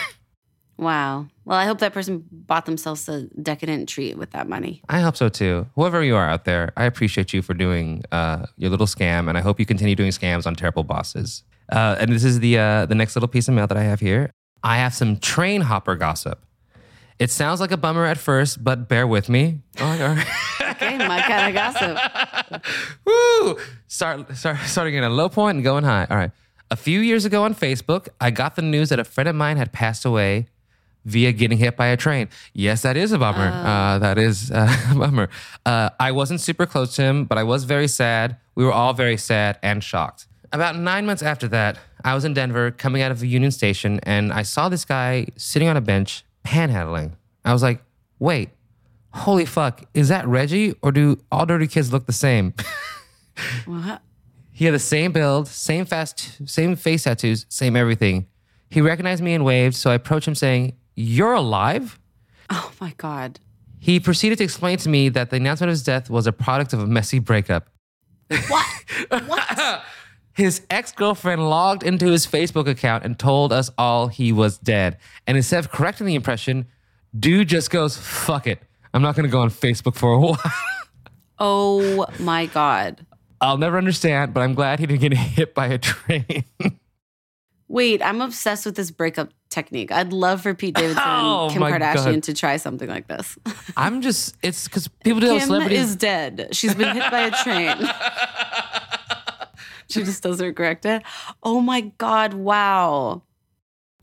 Wow. 0.79 1.27
Well, 1.45 1.59
I 1.59 1.65
hope 1.65 1.79
that 1.79 1.93
person 1.93 2.25
bought 2.31 2.67
themselves 2.67 3.09
a 3.09 3.23
decadent 3.41 3.89
treat 3.89 4.17
with 4.17 4.31
that 4.31 4.49
money. 4.49 4.83
I 4.89 5.01
hope 5.01 5.17
so 5.17 5.29
too. 5.29 5.67
Whoever 5.75 6.03
you 6.03 6.17
are 6.17 6.29
out 6.29 6.45
there, 6.45 6.73
I 6.77 6.85
appreciate 6.85 7.33
you 7.33 7.43
for 7.43 7.55
doing 7.55 8.03
uh, 8.11 8.47
your 8.57 8.71
little 8.71 8.87
scam, 8.87 9.29
and 9.29 9.37
I 9.37 9.41
hope 9.41 9.61
you 9.61 9.67
continue 9.67 9.95
doing 9.95 10.11
scams 10.11 10.47
on 10.47 10.55
terrible 10.55 10.85
bosses. 10.85 11.43
Uh, 11.71 11.97
and 12.01 12.13
this 12.13 12.25
is 12.25 12.41
the 12.41 12.59
uh, 12.59 12.87
the 12.87 12.95
next 12.95 13.15
little 13.17 13.29
piece 13.29 13.49
of 13.49 13.55
mail 13.55 13.67
that 13.67 13.77
I 13.77 13.83
have 13.85 14.01
here. 14.01 14.33
I 14.63 14.79
have 14.79 14.95
some 14.95 15.19
train 15.19 15.63
hopper 15.63 15.97
gossip. 15.97 16.45
It 17.19 17.31
sounds 17.31 17.61
like 17.61 17.71
a 17.71 17.77
bummer 17.77 18.05
at 18.05 18.19
first, 18.19 18.65
but 18.65 18.89
bear 18.89 19.07
with 19.07 19.29
me. 19.29 19.61
Oh. 19.81 20.25
Okay, 20.73 20.97
my 20.99 21.21
kind 21.23 21.49
of 21.49 21.55
gossip. 21.55 22.63
Woo! 23.05 23.57
Start, 23.87 24.37
start, 24.37 24.59
starting 24.65 24.97
at 24.97 25.05
a 25.05 25.09
low 25.09 25.29
point 25.29 25.57
and 25.57 25.65
going 25.65 25.85
high. 25.85 26.07
All 26.11 26.17
right. 26.17 26.33
A 26.73 26.77
few 26.77 27.01
years 27.01 27.25
ago 27.25 27.45
on 27.45 27.55
Facebook, 27.55 28.09
I 28.21 28.31
got 28.31 28.57
the 28.57 28.63
news 28.63 28.89
that 28.89 28.99
a 28.99 29.05
friend 29.05 29.29
of 29.29 29.37
mine 29.37 29.59
had 29.59 29.73
passed 29.73 30.05
away 30.05 30.49
via 31.05 31.33
getting 31.33 31.59
hit 31.59 31.77
by 31.77 31.87
a 31.89 31.97
train. 31.97 32.29
Yes, 32.53 32.83
that 32.83 32.97
is 32.97 33.13
a 33.13 33.19
bummer. 33.19 33.49
Uh, 33.49 33.99
that 33.99 34.19
is 34.19 34.51
uh, 34.55 34.69
a 34.91 34.95
bummer. 34.95 35.29
Uh, 35.67 35.91
I 35.99 36.13
wasn't 36.13 36.41
super 36.41 36.67
close 36.67 36.95
to 36.97 37.03
him, 37.03 37.25
but 37.25 37.39
I 37.39 37.43
was 37.43 37.65
very 37.65 37.89
sad. 37.89 38.37
We 38.55 38.65
were 38.65 38.73
all 38.73 38.93
very 38.93 39.17
sad 39.17 39.59
and 39.63 39.83
shocked. 39.83 40.27
About 40.53 40.77
nine 40.77 41.07
months 41.07 41.23
after 41.23 41.49
that, 41.49 41.79
I 42.05 42.15
was 42.15 42.25
in 42.25 42.35
Denver 42.35 42.71
coming 42.71 43.01
out 43.01 43.11
of 43.11 43.23
a 43.23 43.27
Union 43.27 43.51
Station 43.51 44.01
and 44.03 44.33
I 44.33 44.43
saw 44.43 44.69
this 44.69 44.85
guy 44.85 45.29
sitting 45.37 45.69
on 45.69 45.77
a 45.77 45.81
bench 45.81 46.25
panhandling. 46.45 47.13
I 47.45 47.53
was 47.53 47.63
like, 47.63 47.83
wait, 48.19 48.51
holy 49.15 49.47
fuck, 49.47 49.85
is 49.95 50.09
that 50.09 50.27
Reggie 50.27 50.75
or 50.83 50.93
do 50.93 51.19
all 51.31 51.47
dirty 51.47 51.67
kids 51.67 51.93
look 51.93 52.07
the 52.07 52.13
same? 52.13 52.55
What? 53.65 54.03
He 54.53 54.67
had 54.67 54.75
the 54.75 54.79
same 54.79 55.13
build, 55.13 55.49
same 55.49 55.87
fast, 55.87 56.47
same 56.49 56.77
face 56.77 57.05
tattoos, 57.05 57.47
same 57.49 57.75
everything. 57.75 58.27
He 58.69 58.81
recognized 58.81 59.23
me 59.23 59.35
and 59.35 59.45
waved, 59.45 59.75
so 59.75 59.91
I 59.91 59.95
approached 59.95 60.29
him 60.29 60.35
saying, 60.35 60.75
You're 60.95 61.35
alive? 61.35 61.99
Oh 62.51 62.73
my 62.81 62.93
God. 62.97 63.41
He 63.79 63.99
proceeded 63.99 64.39
to 64.39 64.45
explain 64.45 64.79
to 64.79 64.89
me 64.89 65.09
that 65.09 65.31
the 65.31 65.37
announcement 65.37 65.69
of 65.69 65.73
his 65.73 65.83
death 65.83 66.09
was 66.09 66.27
a 66.27 66.33
product 66.33 66.73
of 66.73 66.81
a 66.81 66.87
messy 66.87 67.19
breakup. 67.19 67.69
What? 68.49 68.67
what? 69.27 69.83
His 70.35 70.63
ex 70.71 70.93
girlfriend 70.93 71.49
logged 71.49 71.83
into 71.83 72.07
his 72.07 72.27
Facebook 72.27 72.67
account 72.69 73.05
and 73.05 73.19
told 73.19 73.53
us 73.53 73.71
all 73.77 74.09
he 74.09 74.33
was 74.33 74.59
dead. 74.59 74.99
And 75.27 75.37
instead 75.37 75.59
of 75.59 75.71
correcting 75.71 76.07
the 76.07 76.15
impression, 76.15 76.67
dude 77.19 77.49
just 77.49 77.71
goes, 77.71 77.97
Fuck 77.97 78.47
it. 78.47 78.61
I'm 78.95 79.03
not 79.03 79.15
going 79.15 79.25
to 79.25 79.33
go 79.33 79.41
on 79.41 79.51
Facebook 79.51 79.95
for 79.95 80.13
a 80.13 80.19
while. 80.21 80.39
Oh 81.39 82.07
my 82.19 82.47
God. 82.47 83.05
I'll 83.41 83.59
never 83.59 83.77
understand, 83.77 84.33
but 84.33 84.41
I'm 84.41 84.55
glad 84.55 84.79
he 84.79 84.87
didn't 84.87 85.01
get 85.01 85.13
hit 85.17 85.55
by 85.55 85.67
a 85.67 85.79
train. 85.79 86.45
Wait, 87.73 88.03
I'm 88.05 88.21
obsessed 88.21 88.67
with 88.67 88.75
this 88.77 88.91
breakup 88.91 89.31
technique. 89.49 89.91
I'd 89.91 90.13
love 90.13 90.43
for 90.43 90.53
Pete 90.53 90.75
Davidson 90.75 91.03
Oh 91.07 91.45
and 91.45 91.53
Kim 91.55 91.63
Kardashian 91.63 92.05
God. 92.17 92.23
to 92.25 92.35
try 92.35 92.59
something 92.59 92.87
like 92.89 93.09
this. 93.09 93.39
I'm 93.79 94.03
just, 94.03 94.37
it's 94.43 94.69
because 94.69 94.89
people 94.89 95.21
do 95.21 95.29
Kim 95.29 95.41
celebrities. 95.41 95.81
is 95.81 95.97
dead. 95.97 96.49
She's 96.53 96.75
been 96.75 96.95
hit 96.95 97.11
by 97.11 97.21
a 97.21 97.31
train. 97.43 97.79
she 99.89 100.03
just 100.05 100.23
doesn't 100.23 100.55
correct 100.55 100.85
it. 100.85 101.03
Oh 101.43 101.63
my 101.63 101.81
God. 101.97 102.35
Wow. 102.35 103.23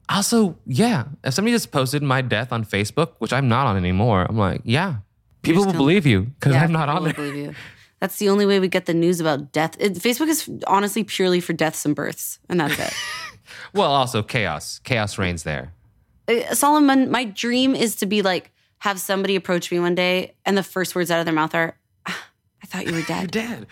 Also, 0.10 0.58
yeah, 0.66 1.06
if 1.24 1.36
somebody 1.36 1.54
just 1.54 1.72
posted 1.72 2.02
my 2.02 2.22
death 2.22 2.52
on 2.52 2.66
Facebook, 2.66 3.12
which 3.20 3.32
I'm 3.32 3.48
not 3.48 3.68
on 3.68 3.78
anymore, 3.78 4.26
I'm 4.28 4.36
like, 4.38 4.62
yeah, 4.64 4.98
people 5.44 5.64
will 5.64 5.74
believe 5.74 6.08
you 6.08 6.22
because 6.22 6.54
Yeah, 6.54 6.64
I'm 6.64 6.72
not 6.72 6.90
on 6.90 7.04
there. 7.04 7.14
believe 7.14 7.36
you. 7.36 7.54
That's 8.00 8.16
the 8.18 8.30
only 8.30 8.46
way 8.48 8.60
we 8.60 8.68
get 8.70 8.86
the 8.88 8.94
news 8.96 9.20
about 9.20 9.52
death. 9.52 9.76
It, 9.80 9.94
Facebook 9.94 10.30
is 10.30 10.50
honestly 10.66 11.04
purely 11.04 11.42
for 11.42 11.54
deaths 11.54 11.86
and 11.86 11.96
births, 11.96 12.40
and 12.50 12.60
that's 12.60 12.80
it. 12.80 12.94
Well, 13.74 13.92
also 13.92 14.24
chaos. 14.24 14.80
Chaos 14.80 15.18
reigns 15.18 15.44
there. 15.44 15.74
Uh, 16.28 16.54
Solomon, 16.54 17.10
my 17.12 17.26
dream 17.26 17.76
is 17.76 17.96
to 17.98 18.06
be 18.06 18.22
like, 18.22 18.52
have 18.80 19.00
somebody 19.00 19.36
approach 19.36 19.72
me 19.72 19.80
one 19.80 19.96
day, 19.96 20.36
and 20.46 20.58
the 20.58 20.64
first 20.64 20.96
words 20.96 21.12
out 21.12 21.20
of 21.20 21.26
their 21.26 21.36
mouth 21.36 21.54
are, 21.54 21.78
"Ah, 22.08 22.28
I 22.64 22.66
thought 22.68 22.88
you 22.88 22.94
were 22.94 23.02
dead. 23.08 23.32
Dead. 23.32 23.68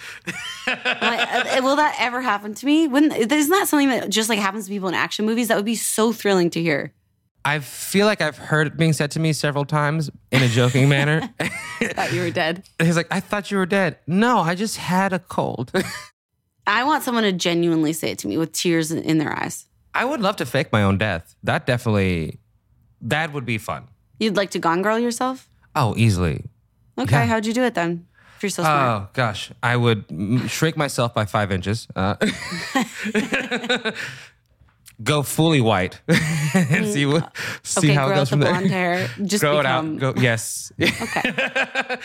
I'm 0.68 1.18
like, 1.18 1.58
uh, 1.58 1.62
will 1.64 1.78
that 1.78 1.96
ever 2.00 2.22
happen 2.22 2.54
to 2.56 2.66
me? 2.66 2.88
Wouldn't, 2.88 3.16
isn't 3.16 3.52
that 3.52 3.68
something 3.68 3.90
that 3.90 4.10
just 4.10 4.28
like 4.30 4.40
happens 4.40 4.66
to 4.66 4.72
people 4.72 4.90
in 4.90 4.96
action 4.96 5.26
movies? 5.26 5.48
That 5.48 5.56
would 5.56 5.66
be 5.66 5.76
so 5.76 6.12
thrilling 6.12 6.50
to 6.52 6.62
hear. 6.62 6.94
I 7.46 7.60
feel 7.60 8.06
like 8.06 8.20
I've 8.22 8.38
heard 8.38 8.68
it 8.68 8.76
being 8.76 8.92
said 8.92 9.12
to 9.12 9.22
me 9.22 9.32
several 9.32 9.64
times 9.64 10.10
in 10.32 10.44
a 10.44 10.50
joking 10.50 10.90
manner. 10.90 11.34
Thought 11.82 12.12
you 12.12 12.20
were 12.20 12.32
dead. 12.32 12.68
He's 12.82 12.98
like, 12.98 13.08
I 13.10 13.22
thought 13.22 13.52
you 13.52 13.58
were 13.58 13.66
dead. 13.66 14.00
No, 14.06 14.40
I 14.40 14.54
just 14.54 14.76
had 14.76 15.14
a 15.14 15.20
cold. 15.20 15.72
I 16.68 16.84
want 16.84 17.04
someone 17.04 17.24
to 17.24 17.32
genuinely 17.32 17.94
say 17.94 18.12
it 18.12 18.20
to 18.20 18.28
me 18.28 18.38
with 18.38 18.52
tears 18.52 18.92
in 18.92 19.18
their 19.20 19.32
eyes. 19.32 19.66
I 19.98 20.06
would 20.06 20.22
love 20.22 20.36
to 20.38 20.46
fake 20.46 20.72
my 20.72 20.84
own 20.84 20.98
death. 20.98 21.36
That 21.44 21.66
definitely, 21.66 22.40
that 23.02 23.34
would 23.34 23.46
be 23.46 23.58
fun. 23.58 23.88
You'd 24.20 24.36
like 24.38 24.52
to 24.52 24.60
gone 24.60 24.82
girl 24.82 25.00
yourself? 25.00 25.50
Oh, 25.76 25.94
easily. 25.98 26.46
Okay, 26.98 27.16
Yeah. 27.16 27.26
how'd 27.26 27.46
you 27.46 27.54
do 27.54 27.64
it 27.64 27.74
then? 27.74 28.06
If 28.38 28.44
you're 28.44 28.50
so 28.52 28.62
smart. 28.64 28.90
Oh 28.90 29.08
gosh, 29.14 29.52
I 29.64 29.76
would 29.76 30.08
mm, 30.10 30.48
shrink 30.50 30.78
myself 30.78 31.14
by 31.14 31.26
five 31.26 31.52
inches. 31.52 31.88
Uh, 31.96 32.16
go 35.04 35.24
fully 35.24 35.62
white 35.62 36.02
and 36.54 36.86
see 36.86 37.06
what 37.06 37.36
see 37.64 37.88
okay, 37.90 37.94
how 37.94 38.06
it 38.06 38.10
grow 38.10 38.16
out 38.16 38.20
goes 38.20 38.30
the 38.30 38.34
from 38.34 38.40
there. 38.42 38.52
blonde 38.54 38.70
hair. 38.72 39.08
Just 39.26 39.42
grow 39.44 39.58
become, 39.62 39.98
it 39.98 40.04
out. 40.04 40.14
Go 40.16 40.22
yes. 40.22 40.72
Okay. 40.80 41.98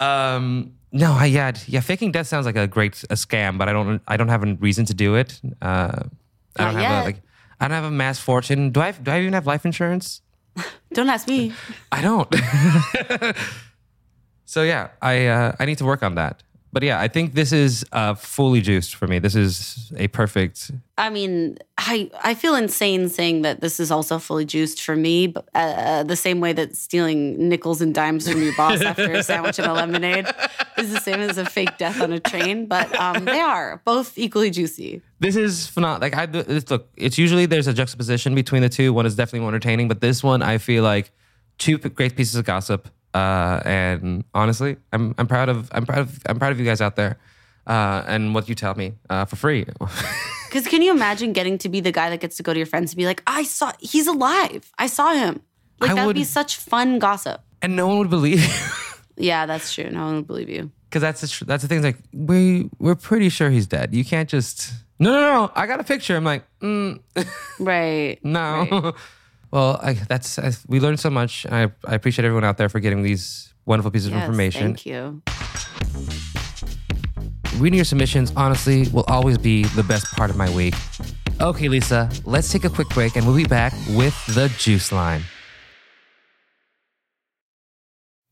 um. 0.00 0.72
No, 0.92 1.12
I 1.12 1.26
yeah 1.26 1.52
yeah. 1.66 1.80
Faking 1.80 2.12
death 2.12 2.26
sounds 2.28 2.46
like 2.46 2.56
a 2.56 2.66
great 2.68 3.02
a 3.10 3.14
scam, 3.14 3.58
but 3.58 3.68
I 3.68 3.72
don't 3.72 4.00
I 4.06 4.16
don't 4.16 4.28
have 4.28 4.44
a 4.44 4.54
reason 4.54 4.84
to 4.86 4.94
do 4.94 5.16
it. 5.16 5.40
Uh, 5.60 6.02
I 6.56 6.64
don't 6.64 6.74
Not 6.74 6.82
have 6.82 6.92
yet. 6.92 7.02
a 7.02 7.04
like. 7.04 7.22
I 7.60 7.68
don't 7.68 7.74
have 7.74 7.84
a 7.84 7.90
mass 7.90 8.18
fortune. 8.18 8.70
Do 8.70 8.80
I? 8.80 8.92
Do 8.92 9.10
I 9.10 9.20
even 9.20 9.32
have 9.32 9.46
life 9.46 9.64
insurance? 9.64 10.20
Don't 10.92 11.08
ask 11.08 11.26
me. 11.26 11.52
I 11.90 12.00
don't. 12.02 12.32
so 14.44 14.62
yeah, 14.62 14.90
I 15.02 15.26
uh, 15.26 15.56
I 15.58 15.64
need 15.64 15.78
to 15.78 15.84
work 15.84 16.02
on 16.02 16.14
that. 16.14 16.42
But 16.74 16.82
yeah, 16.82 17.00
I 17.00 17.06
think 17.06 17.34
this 17.34 17.52
is 17.52 17.86
uh, 17.92 18.14
fully 18.14 18.60
juiced 18.60 18.96
for 18.96 19.06
me. 19.06 19.20
This 19.20 19.36
is 19.36 19.92
a 19.96 20.08
perfect. 20.08 20.72
I 20.98 21.08
mean, 21.08 21.56
I 21.78 22.10
I 22.20 22.34
feel 22.34 22.56
insane 22.56 23.08
saying 23.08 23.42
that 23.42 23.60
this 23.60 23.78
is 23.78 23.92
also 23.92 24.18
fully 24.18 24.44
juiced 24.44 24.82
for 24.82 24.96
me, 24.96 25.28
but 25.28 25.48
uh, 25.54 26.02
the 26.02 26.16
same 26.16 26.40
way 26.40 26.52
that 26.52 26.74
stealing 26.74 27.48
nickels 27.48 27.80
and 27.80 27.94
dimes 27.94 28.28
from 28.28 28.42
your 28.42 28.56
boss 28.56 28.80
after 28.80 29.12
a 29.12 29.22
sandwich 29.22 29.60
and 29.60 29.68
a 29.68 29.72
lemonade 29.72 30.26
is 30.76 30.92
the 30.92 30.98
same 30.98 31.20
as 31.20 31.38
a 31.38 31.44
fake 31.44 31.78
death 31.78 32.00
on 32.00 32.12
a 32.12 32.18
train. 32.18 32.66
But 32.66 32.92
um, 32.98 33.24
they 33.24 33.38
are 33.38 33.80
both 33.84 34.18
equally 34.18 34.50
juicy. 34.50 35.00
This 35.20 35.36
is 35.36 35.68
phenomenal. 35.68 36.00
Like 36.00 36.16
I 36.16 36.26
this, 36.26 36.68
look, 36.72 36.88
it's 36.96 37.18
usually 37.18 37.46
there's 37.46 37.68
a 37.68 37.72
juxtaposition 37.72 38.34
between 38.34 38.62
the 38.62 38.68
two. 38.68 38.92
One 38.92 39.06
is 39.06 39.14
definitely 39.14 39.40
more 39.40 39.50
entertaining, 39.50 39.86
but 39.86 40.00
this 40.00 40.24
one 40.24 40.42
I 40.42 40.58
feel 40.58 40.82
like 40.82 41.12
two 41.56 41.78
great 41.78 42.16
pieces 42.16 42.34
of 42.34 42.44
gossip. 42.44 42.88
Uh, 43.14 43.60
and 43.64 44.24
honestly, 44.34 44.76
I'm 44.92 45.14
I'm 45.18 45.26
proud 45.26 45.48
of 45.48 45.68
I'm 45.72 45.86
proud 45.86 46.00
of 46.00 46.18
I'm 46.26 46.38
proud 46.38 46.52
of 46.52 46.58
you 46.58 46.64
guys 46.66 46.80
out 46.80 46.96
there. 46.96 47.16
Uh, 47.66 48.04
and 48.06 48.34
what 48.34 48.46
you 48.48 48.54
tell 48.54 48.74
me 48.74 48.92
uh, 49.08 49.24
for 49.24 49.36
free. 49.36 49.64
Because 50.54 50.68
can 50.70 50.82
you 50.82 50.92
imagine 50.92 51.32
getting 51.32 51.58
to 51.58 51.68
be 51.68 51.80
the 51.80 51.90
guy 51.90 52.10
that 52.10 52.20
gets 52.20 52.36
to 52.36 52.44
go 52.44 52.52
to 52.52 52.58
your 52.60 52.66
friends 52.66 52.92
and 52.92 52.96
be 52.96 53.06
like, 53.06 53.22
I 53.26 53.42
saw 53.42 53.72
he's 53.80 54.06
alive. 54.06 54.70
I 54.78 54.86
saw 54.86 55.12
him. 55.12 55.40
Like 55.80 55.96
that 55.96 56.06
would 56.06 56.14
be 56.14 56.22
such 56.22 56.58
fun 56.58 57.00
gossip. 57.00 57.40
and 57.60 57.74
no 57.74 57.88
one 57.88 57.98
would 57.98 58.10
believe. 58.10 58.44
Yeah, 59.16 59.46
that's 59.46 59.72
true. 59.72 59.90
No 59.90 60.04
one 60.06 60.14
would 60.16 60.26
believe 60.26 60.48
you. 60.48 60.70
Because 60.90 61.00
that's 61.02 61.20
the, 61.22 61.28
tr- 61.28 61.44
that's 61.44 61.62
the 61.62 61.68
thing. 61.68 61.82
Like 61.82 61.98
we 62.12 62.68
we're 62.80 62.94
pretty 62.96 63.28
sure 63.30 63.48
he's 63.50 63.66
dead. 63.66 63.94
You 63.94 64.04
can't 64.04 64.28
just 64.28 64.72
no 64.98 65.10
no 65.12 65.20
no. 65.20 65.52
I 65.54 65.66
got 65.66 65.78
a 65.80 65.84
picture. 65.84 66.16
I'm 66.16 66.24
like 66.24 66.42
mm, 66.60 67.00
Right. 67.58 68.18
no. 68.24 68.66
Right. 68.70 68.94
Well, 69.54 69.78
I, 69.80 69.92
that's 69.92 70.36
I, 70.36 70.50
we 70.66 70.80
learned 70.80 70.98
so 70.98 71.10
much. 71.10 71.46
I, 71.46 71.70
I 71.84 71.94
appreciate 71.94 72.24
everyone 72.24 72.42
out 72.42 72.58
there 72.58 72.68
for 72.68 72.80
getting 72.80 73.04
these 73.04 73.54
wonderful 73.64 73.92
pieces 73.92 74.08
of 74.08 74.14
information. 74.14 74.74
Thank 74.74 74.84
you. 74.84 75.22
Reading 77.58 77.76
your 77.76 77.84
submissions, 77.84 78.32
honestly, 78.34 78.88
will 78.88 79.04
always 79.06 79.38
be 79.38 79.62
the 79.62 79.84
best 79.84 80.12
part 80.16 80.28
of 80.30 80.36
my 80.36 80.50
week. 80.50 80.74
Okay, 81.40 81.68
Lisa, 81.68 82.10
let's 82.24 82.50
take 82.50 82.64
a 82.64 82.68
quick 82.68 82.88
break 82.88 83.14
and 83.14 83.24
we'll 83.24 83.36
be 83.36 83.44
back 83.44 83.72
with 83.90 84.14
the 84.34 84.52
juice 84.58 84.90
line. 84.90 85.22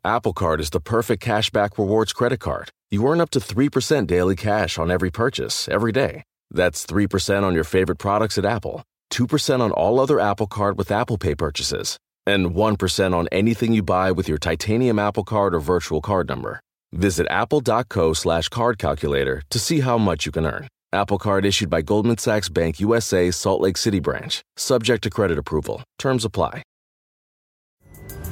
Apple 0.04 0.32
Card 0.32 0.60
is 0.60 0.70
the 0.70 0.80
perfect 0.80 1.22
cashback 1.22 1.78
rewards 1.78 2.12
credit 2.12 2.40
card. 2.40 2.70
You 2.90 3.06
earn 3.06 3.20
up 3.20 3.30
to 3.30 3.38
3% 3.38 4.08
daily 4.08 4.34
cash 4.34 4.76
on 4.76 4.90
every 4.90 5.12
purchase 5.12 5.68
every 5.68 5.92
day. 5.92 6.24
That's 6.50 6.84
3% 6.84 7.44
on 7.44 7.54
your 7.54 7.62
favorite 7.62 7.98
products 7.98 8.38
at 8.38 8.44
Apple, 8.44 8.82
2% 9.12 9.60
on 9.60 9.70
all 9.70 10.00
other 10.00 10.18
Apple 10.18 10.46
Card 10.48 10.78
with 10.78 10.90
Apple 10.90 11.18
Pay 11.18 11.34
purchases, 11.34 11.98
and 12.26 12.50
1% 12.50 13.14
on 13.14 13.28
anything 13.30 13.72
you 13.72 13.82
buy 13.82 14.10
with 14.10 14.28
your 14.28 14.38
titanium 14.38 14.98
Apple 14.98 15.24
Card 15.24 15.54
or 15.54 15.60
virtual 15.60 16.00
card 16.00 16.28
number. 16.28 16.60
Visit 16.92 17.26
apple.co 17.30 18.12
slash 18.12 18.48
card 18.48 18.78
calculator 18.78 19.42
to 19.50 19.58
see 19.58 19.80
how 19.80 19.98
much 19.98 20.26
you 20.26 20.32
can 20.32 20.46
earn. 20.46 20.68
Apple 20.92 21.18
Card 21.18 21.46
issued 21.46 21.70
by 21.70 21.80
Goldman 21.80 22.18
Sachs 22.18 22.48
Bank 22.50 22.80
USA, 22.80 23.30
Salt 23.30 23.60
Lake 23.62 23.78
City 23.78 24.00
branch, 24.00 24.42
subject 24.56 25.02
to 25.04 25.10
credit 25.10 25.38
approval. 25.38 25.82
Terms 25.98 26.24
apply. 26.24 26.62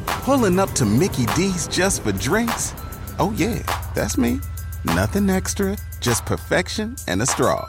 Pulling 0.07 0.59
up 0.59 0.71
to 0.73 0.85
Mickey 0.85 1.27
D's 1.37 1.69
just 1.69 2.03
for 2.03 2.13
drinks? 2.13 2.75
Oh, 3.19 3.33
yeah, 3.37 3.63
that's 3.95 4.19
me. 4.19 4.41
Nothing 4.85 5.31
extra, 5.31 5.77
just 6.01 6.27
perfection 6.27 6.97
and 7.09 7.23
a 7.23 7.27
straw. 7.27 7.69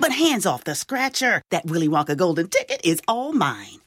But 0.00 0.12
hands 0.12 0.46
off 0.46 0.64
the 0.64 0.74
scratcher. 0.74 1.42
That 1.50 1.66
Willy 1.66 1.88
Wonka 1.88 2.16
golden 2.16 2.48
ticket 2.48 2.80
is 2.84 3.00
all 3.06 3.32
mine. 3.32 3.78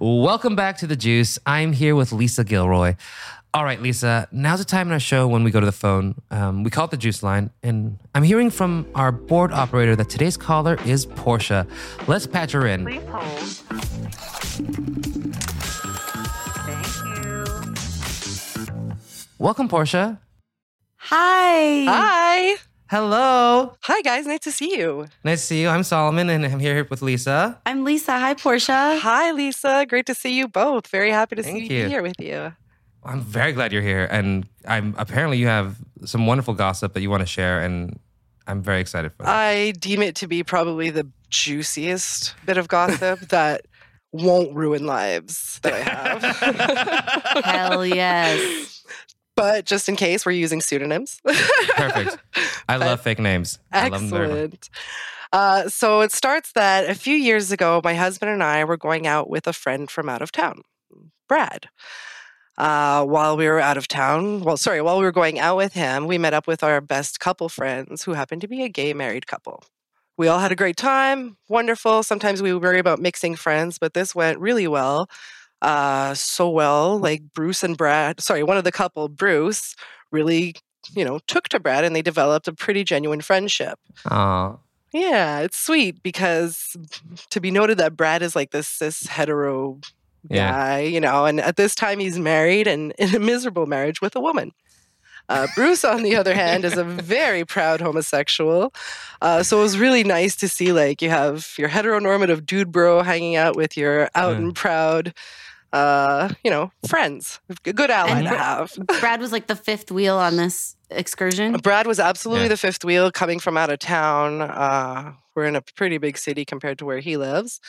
Welcome 0.00 0.56
back 0.56 0.78
to 0.78 0.86
The 0.86 0.96
Juice. 0.96 1.38
I'm 1.46 1.72
here 1.72 1.94
with 1.94 2.12
Lisa 2.12 2.44
Gilroy. 2.44 2.96
All 3.54 3.64
right, 3.64 3.80
Lisa, 3.80 4.28
now's 4.32 4.58
the 4.58 4.64
time 4.66 4.88
in 4.88 4.92
our 4.92 5.00
show 5.00 5.26
when 5.28 5.42
we 5.42 5.50
go 5.50 5.60
to 5.60 5.66
the 5.66 5.72
phone. 5.72 6.16
Um, 6.30 6.62
we 6.62 6.70
call 6.70 6.84
it 6.84 6.90
the 6.90 6.98
Juice 6.98 7.22
Line, 7.22 7.48
and 7.62 7.98
I'm 8.14 8.22
hearing 8.22 8.50
from 8.50 8.86
our 8.94 9.10
board 9.10 9.52
operator 9.52 9.96
that 9.96 10.10
today's 10.10 10.36
caller 10.36 10.76
is 10.84 11.06
Portia. 11.06 11.66
Let's 12.06 12.26
patch 12.26 12.52
her 12.52 12.66
in. 12.66 12.84
Please 12.84 13.00
hold. 13.08 13.22
Thank 16.66 16.96
you. 18.58 18.92
Welcome, 19.38 19.68
Portia. 19.68 20.20
Hi. 20.96 21.84
Hi. 21.84 22.56
Hello. 22.88 23.74
Hi, 23.82 24.00
guys. 24.02 24.26
Nice 24.26 24.40
to 24.40 24.52
see 24.52 24.78
you. 24.78 25.08
Nice 25.24 25.40
to 25.40 25.46
see 25.46 25.62
you. 25.62 25.68
I'm 25.68 25.82
Solomon, 25.82 26.30
and 26.30 26.46
I'm 26.46 26.60
here 26.60 26.86
with 26.88 27.02
Lisa. 27.02 27.60
I'm 27.66 27.82
Lisa. 27.82 28.16
Hi, 28.16 28.34
Portia. 28.34 28.98
Hi, 29.02 29.32
Lisa. 29.32 29.86
Great 29.88 30.06
to 30.06 30.14
see 30.14 30.36
you 30.38 30.46
both. 30.46 30.86
Very 30.86 31.10
happy 31.10 31.34
to 31.34 31.42
Thank 31.42 31.66
see 31.66 31.74
you. 31.74 31.82
you 31.82 31.88
here 31.88 32.02
with 32.02 32.20
you. 32.20 32.52
I'm 33.02 33.22
very 33.22 33.50
glad 33.52 33.72
you're 33.72 33.82
here, 33.82 34.06
and 34.08 34.46
I'm 34.68 34.94
apparently 34.98 35.36
you 35.36 35.48
have 35.48 35.78
some 36.04 36.26
wonderful 36.26 36.54
gossip 36.54 36.92
that 36.94 37.00
you 37.00 37.10
want 37.10 37.22
to 37.22 37.26
share, 37.26 37.60
and 37.60 37.98
I'm 38.46 38.62
very 38.62 38.80
excited 38.80 39.12
for 39.14 39.24
that. 39.24 39.34
I 39.34 39.72
deem 39.72 40.00
it 40.00 40.14
to 40.16 40.28
be 40.28 40.44
probably 40.44 40.90
the 40.90 41.08
juiciest 41.28 42.36
bit 42.46 42.56
of 42.56 42.68
gossip 42.68 43.18
that 43.30 43.62
won't 44.12 44.54
ruin 44.54 44.86
lives 44.86 45.58
that 45.64 45.72
I 45.74 45.80
have. 45.80 47.44
Hell 47.44 47.84
yes. 47.84 48.74
But 49.36 49.66
just 49.66 49.86
in 49.86 49.96
case, 49.96 50.24
we're 50.24 50.32
using 50.32 50.62
pseudonyms. 50.62 51.20
Perfect. 51.76 52.16
I 52.68 52.76
love 52.76 53.00
fake 53.00 53.18
names. 53.18 53.58
I 53.72 53.88
love 53.88 54.00
them 54.02 54.10
very 54.10 54.28
much. 54.28 54.36
Excellent. 54.36 54.70
Uh, 55.32 55.68
so 55.68 56.00
it 56.00 56.12
starts 56.12 56.52
that 56.52 56.88
a 56.88 56.94
few 56.94 57.16
years 57.16 57.52
ago, 57.52 57.80
my 57.82 57.94
husband 57.94 58.30
and 58.30 58.42
I 58.42 58.64
were 58.64 58.76
going 58.76 59.06
out 59.06 59.28
with 59.28 59.46
a 59.46 59.52
friend 59.52 59.90
from 59.90 60.08
out 60.08 60.22
of 60.22 60.32
town, 60.32 60.62
Brad. 61.28 61.68
Uh, 62.56 63.04
while 63.04 63.36
we 63.36 63.46
were 63.46 63.60
out 63.60 63.76
of 63.76 63.86
town, 63.86 64.40
well, 64.40 64.56
sorry, 64.56 64.80
while 64.80 64.98
we 64.98 65.04
were 65.04 65.12
going 65.12 65.38
out 65.38 65.56
with 65.56 65.74
him, 65.74 66.06
we 66.06 66.16
met 66.16 66.32
up 66.32 66.46
with 66.46 66.62
our 66.62 66.80
best 66.80 67.20
couple 67.20 67.48
friends 67.48 68.04
who 68.04 68.14
happened 68.14 68.40
to 68.40 68.48
be 68.48 68.62
a 68.62 68.68
gay 68.68 68.94
married 68.94 69.26
couple. 69.26 69.62
We 70.16 70.28
all 70.28 70.38
had 70.38 70.52
a 70.52 70.56
great 70.56 70.78
time, 70.78 71.36
wonderful. 71.48 72.02
Sometimes 72.02 72.40
we 72.40 72.54
worry 72.54 72.78
about 72.78 72.98
mixing 72.98 73.36
friends, 73.36 73.78
but 73.78 73.92
this 73.92 74.14
went 74.14 74.38
really 74.38 74.66
well. 74.66 75.10
Uh, 75.60 76.14
so 76.14 76.48
well, 76.48 76.98
like 76.98 77.22
Bruce 77.34 77.62
and 77.62 77.76
Brad, 77.76 78.20
sorry, 78.20 78.42
one 78.42 78.56
of 78.56 78.64
the 78.64 78.72
couple, 78.72 79.08
Bruce, 79.08 79.74
really, 80.10 80.54
you 80.94 81.04
know, 81.04 81.18
took 81.26 81.48
to 81.48 81.60
Brad 81.60 81.84
and 81.84 81.94
they 81.96 82.02
developed 82.02 82.48
a 82.48 82.52
pretty 82.52 82.84
genuine 82.84 83.20
friendship. 83.20 83.78
Aw. 84.10 84.56
Yeah, 84.92 85.40
it's 85.40 85.58
sweet 85.58 86.02
because 86.02 86.76
to 87.30 87.40
be 87.40 87.50
noted 87.50 87.78
that 87.78 87.96
Brad 87.96 88.22
is 88.22 88.34
like 88.36 88.50
this 88.50 88.66
cis 88.68 89.06
hetero 89.06 89.78
Yeah. 90.30 90.50
guy, 90.50 90.80
you 90.80 91.00
know, 91.00 91.26
and 91.26 91.40
at 91.40 91.56
this 91.56 91.74
time 91.74 91.98
he's 91.98 92.18
married 92.18 92.66
and 92.66 92.92
in 92.98 93.14
a 93.14 93.18
miserable 93.18 93.66
marriage 93.66 94.00
with 94.00 94.16
a 94.16 94.20
woman. 94.20 94.52
Uh, 95.28 95.48
Bruce, 95.56 95.84
on 95.84 96.04
the 96.04 96.14
other 96.14 96.34
hand, 96.34 96.64
is 96.64 96.76
a 96.76 96.84
very 96.84 97.44
proud 97.44 97.80
homosexual. 97.80 98.72
Uh, 99.20 99.42
so 99.42 99.58
it 99.58 99.62
was 99.62 99.76
really 99.76 100.04
nice 100.04 100.36
to 100.36 100.48
see 100.48 100.72
like 100.72 101.02
you 101.02 101.10
have 101.10 101.52
your 101.58 101.68
heteronormative 101.68 102.46
dude 102.46 102.70
bro 102.70 103.02
hanging 103.02 103.34
out 103.34 103.56
with 103.56 103.76
your 103.76 104.08
out 104.14 104.36
and 104.36 104.54
proud, 104.54 105.12
uh, 105.72 106.28
you 106.44 106.50
know, 106.50 106.70
friends. 106.88 107.40
A 107.66 107.72
good 107.72 107.90
ally 107.90 108.10
And 108.20 108.28
to 108.28 108.36
have. 108.36 108.72
Brad 109.00 109.20
was 109.20 109.32
like 109.32 109.46
the 109.46 109.56
fifth 109.56 109.90
wheel 109.90 110.16
on 110.16 110.36
this 110.36 110.76
excursion. 110.90 111.54
Brad 111.62 111.86
was 111.86 111.98
absolutely 112.00 112.44
Yeah. 112.44 112.48
the 112.50 112.56
fifth 112.56 112.84
wheel 112.84 113.10
coming 113.10 113.38
from 113.40 113.56
out 113.56 113.70
of 113.70 113.78
town. 113.78 114.40
Uh, 114.40 115.12
we're 115.34 115.44
in 115.46 115.56
a 115.56 115.62
pretty 115.62 115.98
big 115.98 116.16
city 116.18 116.44
compared 116.44 116.78
to 116.78 116.84
where 116.84 117.00
he 117.00 117.16
lives. 117.16 117.60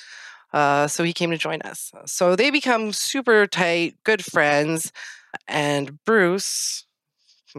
Uh, 0.54 0.88
so 0.88 1.04
he 1.04 1.12
came 1.12 1.32
to 1.32 1.38
join 1.38 1.62
us. 1.64 1.92
So 2.06 2.36
they 2.36 2.50
become 2.52 2.94
super 2.94 3.46
tight, 3.48 3.96
good 4.04 4.24
friends. 4.24 4.94
And 5.48 6.02
Bruce, 6.06 6.86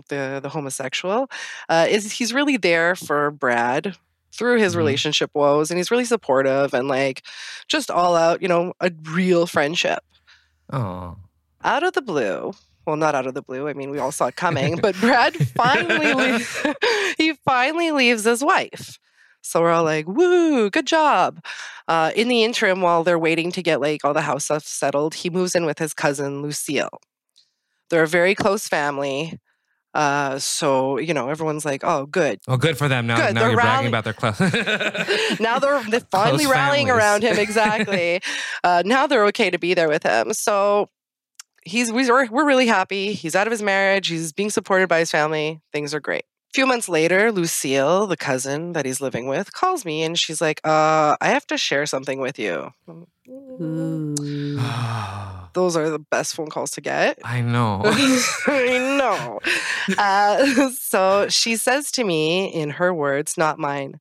the, 0.08 0.40
the 0.42 0.48
homosexual, 0.48 1.30
uh, 1.68 1.86
is 1.88 2.12
he's 2.12 2.32
really 2.32 2.56
there 2.56 2.94
for 2.96 3.30
Brad 3.30 3.96
through 4.32 4.58
his 4.58 4.76
relationship 4.76 5.30
woes. 5.34 5.70
And 5.70 5.78
he's 5.78 5.90
really 5.90 6.04
supportive 6.06 6.72
and 6.72 6.88
like 6.88 7.22
just 7.66 7.90
all 7.90 8.16
out, 8.16 8.40
you 8.40 8.48
know, 8.48 8.72
a 8.80 8.90
real 9.10 9.46
friendship 9.46 9.98
Oh. 10.72 11.16
out 11.64 11.82
of 11.82 11.94
the 11.94 12.02
blue. 12.02 12.52
Well 12.86 12.96
not 12.96 13.14
out 13.14 13.26
of 13.26 13.34
the 13.34 13.42
blue. 13.42 13.68
I 13.68 13.74
mean 13.74 13.90
we 13.90 13.98
all 13.98 14.12
saw 14.12 14.26
it 14.26 14.36
coming 14.36 14.76
but 14.76 14.94
brad 14.96 15.34
finally 15.54 16.14
le- 16.14 16.74
he 17.18 17.34
finally 17.44 17.90
leaves 17.92 18.24
his 18.24 18.42
wife. 18.42 18.98
So 19.42 19.60
we're 19.60 19.70
all 19.70 19.84
like 19.84 20.06
woo 20.06 20.70
good 20.70 20.86
job. 20.86 21.42
Uh, 21.86 22.10
in 22.14 22.28
the 22.28 22.44
interim 22.44 22.82
while 22.82 23.02
they're 23.04 23.18
waiting 23.18 23.50
to 23.52 23.62
get 23.62 23.80
like 23.80 24.04
all 24.04 24.12
the 24.14 24.20
house 24.22 24.44
stuff 24.44 24.64
settled 24.64 25.14
he 25.14 25.30
moves 25.30 25.54
in 25.54 25.64
with 25.64 25.78
his 25.78 25.94
cousin 25.94 26.42
lucille. 26.42 27.00
They're 27.90 28.02
a 28.02 28.08
very 28.08 28.34
close 28.34 28.68
family 28.68 29.38
uh, 29.94 30.38
so 30.38 30.98
you 30.98 31.14
know 31.14 31.28
everyone's 31.28 31.64
like 31.64 31.82
oh 31.84 32.06
good 32.06 32.40
Oh, 32.46 32.56
good 32.56 32.78
for 32.78 32.88
them. 32.88 33.06
Now, 33.06 33.16
Good, 33.16 33.34
now 33.34 33.40
they're 33.40 33.50
you're 33.50 33.60
bragging 33.60 33.88
about 33.88 34.04
their 34.04 34.12
club. 34.12 34.36
now 35.40 35.58
they're, 35.58 35.82
they're 35.90 36.00
finally 36.10 36.44
Close 36.44 36.54
rallying 36.54 36.86
families. 36.86 37.04
around 37.04 37.22
him 37.22 37.38
exactly 37.38 38.20
uh, 38.64 38.82
now 38.84 39.06
they're 39.06 39.24
okay 39.26 39.50
to 39.50 39.58
be 39.58 39.74
there 39.74 39.88
with 39.88 40.02
him 40.02 40.32
so 40.32 40.88
he's 41.64 41.92
we're, 41.92 42.26
we're 42.28 42.46
really 42.46 42.66
happy 42.66 43.12
he's 43.12 43.34
out 43.34 43.46
of 43.46 43.50
his 43.50 43.62
marriage 43.62 44.08
he's 44.08 44.32
being 44.32 44.50
supported 44.50 44.88
by 44.88 45.00
his 45.00 45.10
family 45.10 45.60
things 45.72 45.92
are 45.92 46.00
great 46.00 46.22
a 46.22 46.54
few 46.54 46.66
months 46.66 46.88
later 46.88 47.32
lucille 47.32 48.06
the 48.06 48.16
cousin 48.16 48.72
that 48.72 48.86
he's 48.86 49.00
living 49.00 49.26
with 49.26 49.52
calls 49.52 49.84
me 49.84 50.02
and 50.02 50.18
she's 50.18 50.40
like 50.40 50.60
uh, 50.64 51.16
i 51.20 51.28
have 51.28 51.46
to 51.46 51.58
share 51.58 51.84
something 51.86 52.20
with 52.20 52.38
you 52.38 52.72
those 55.54 55.76
are 55.76 55.90
the 55.90 55.98
best 55.98 56.34
phone 56.34 56.48
calls 56.48 56.70
to 56.72 56.80
get 56.80 57.18
I 57.24 57.40
know. 57.40 57.80
I 58.46 58.96
know. 58.98 59.40
Uh, 59.96 60.70
so 60.78 61.28
she 61.28 61.56
says 61.56 61.90
to 61.92 62.04
me, 62.04 62.46
in 62.46 62.70
her 62.70 62.92
words, 62.94 63.36
not 63.38 63.58
mine, 63.58 64.00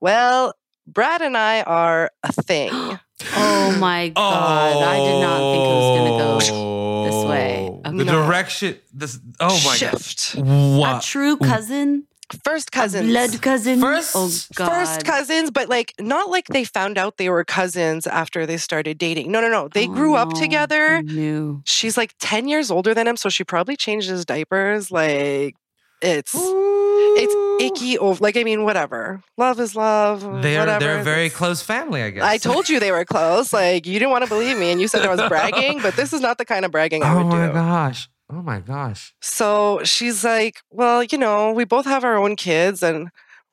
Well, 0.00 0.54
Brad 0.86 1.22
and 1.22 1.36
I 1.36 1.62
are 1.62 2.10
a 2.22 2.32
thing. 2.32 2.70
Oh 3.36 3.76
my 3.78 4.08
god! 4.16 4.82
I 4.82 4.96
did 4.98 5.20
not 5.20 5.38
think 5.52 5.64
it 5.64 5.74
was 5.78 5.98
going 5.98 6.12
to 6.12 6.18
go 6.18 7.04
this 7.04 7.30
way. 7.30 7.80
Oh, 7.84 7.92
The 7.96 8.04
direction. 8.04 8.76
This. 8.92 9.18
Oh 9.38 9.54
my 9.64 9.76
Shift. 9.76 10.34
god. 10.34 10.42
A 10.46 10.78
What? 10.78 11.02
true 11.02 11.36
cousin, 11.36 12.06
First 12.44 12.72
cousins. 12.72 13.08
blood 13.08 13.40
cousin. 13.42 13.80
First- 13.80 14.12
oh 14.14 14.30
god! 14.54 14.68
First 14.68 15.04
cousins, 15.04 15.50
but 15.50 15.68
like 15.68 15.92
not 16.00 16.30
like 16.30 16.46
they 16.48 16.64
found 16.64 16.96
out 16.98 17.16
they 17.16 17.28
were 17.28 17.44
cousins 17.44 18.06
after 18.06 18.46
they 18.46 18.56
started 18.56 18.98
dating. 18.98 19.30
No, 19.30 19.40
no, 19.40 19.48
no. 19.48 19.68
They 19.68 19.86
Oh, 19.86 19.92
grew 19.94 20.14
up 20.14 20.28
no. 20.32 20.40
together. 20.40 20.96
I 20.96 21.00
knew. 21.02 21.62
She's 21.66 21.96
like 21.96 22.14
10 22.20 22.48
years 22.48 22.70
older 22.70 22.94
than 22.94 23.06
him, 23.06 23.16
so 23.16 23.28
she 23.28 23.44
probably 23.44 23.76
changed 23.76 24.08
his 24.08 24.24
diapers. 24.24 24.90
Like 24.90 25.54
it's 26.02 26.32
it's 26.36 27.34
icky 27.62 27.98
over 27.98 28.18
like 28.22 28.36
I 28.36 28.44
mean, 28.44 28.64
whatever. 28.64 29.20
Love 29.38 29.60
is 29.60 29.76
love. 29.76 30.20
They're 30.42 30.60
whatever. 30.60 30.84
they're 30.84 30.98
a 31.00 31.04
very 31.04 31.26
It's- 31.26 31.36
close 31.38 31.62
family, 31.62 32.02
I 32.02 32.10
guess. 32.10 32.22
I 32.24 32.38
told 32.48 32.68
you 32.68 32.80
they 32.80 32.90
were 32.92 33.04
close. 33.04 33.52
Like 33.52 33.86
you 33.86 33.98
didn't 33.98 34.10
want 34.10 34.24
to 34.24 34.28
believe 34.30 34.58
me, 34.58 34.70
and 34.72 34.80
you 34.80 34.88
said 34.88 35.02
I 35.04 35.14
was 35.14 35.20
bragging, 35.28 35.80
but 35.82 35.94
this 35.96 36.12
is 36.12 36.20
not 36.20 36.38
the 36.38 36.44
kind 36.44 36.64
of 36.64 36.70
bragging 36.70 37.02
I 37.02 37.12
Oh 37.14 37.18
would 37.18 37.26
my 37.26 37.46
do. 37.46 37.52
gosh. 37.52 38.08
Oh 38.34 38.42
my 38.42 38.58
gosh. 38.58 39.14
So 39.20 39.80
she's 39.84 40.24
like, 40.24 40.62
Well, 40.70 41.04
you 41.04 41.18
know, 41.18 41.52
we 41.52 41.64
both 41.64 41.84
have 41.84 42.02
our 42.02 42.16
own 42.16 42.34
kids, 42.34 42.82
and 42.82 43.10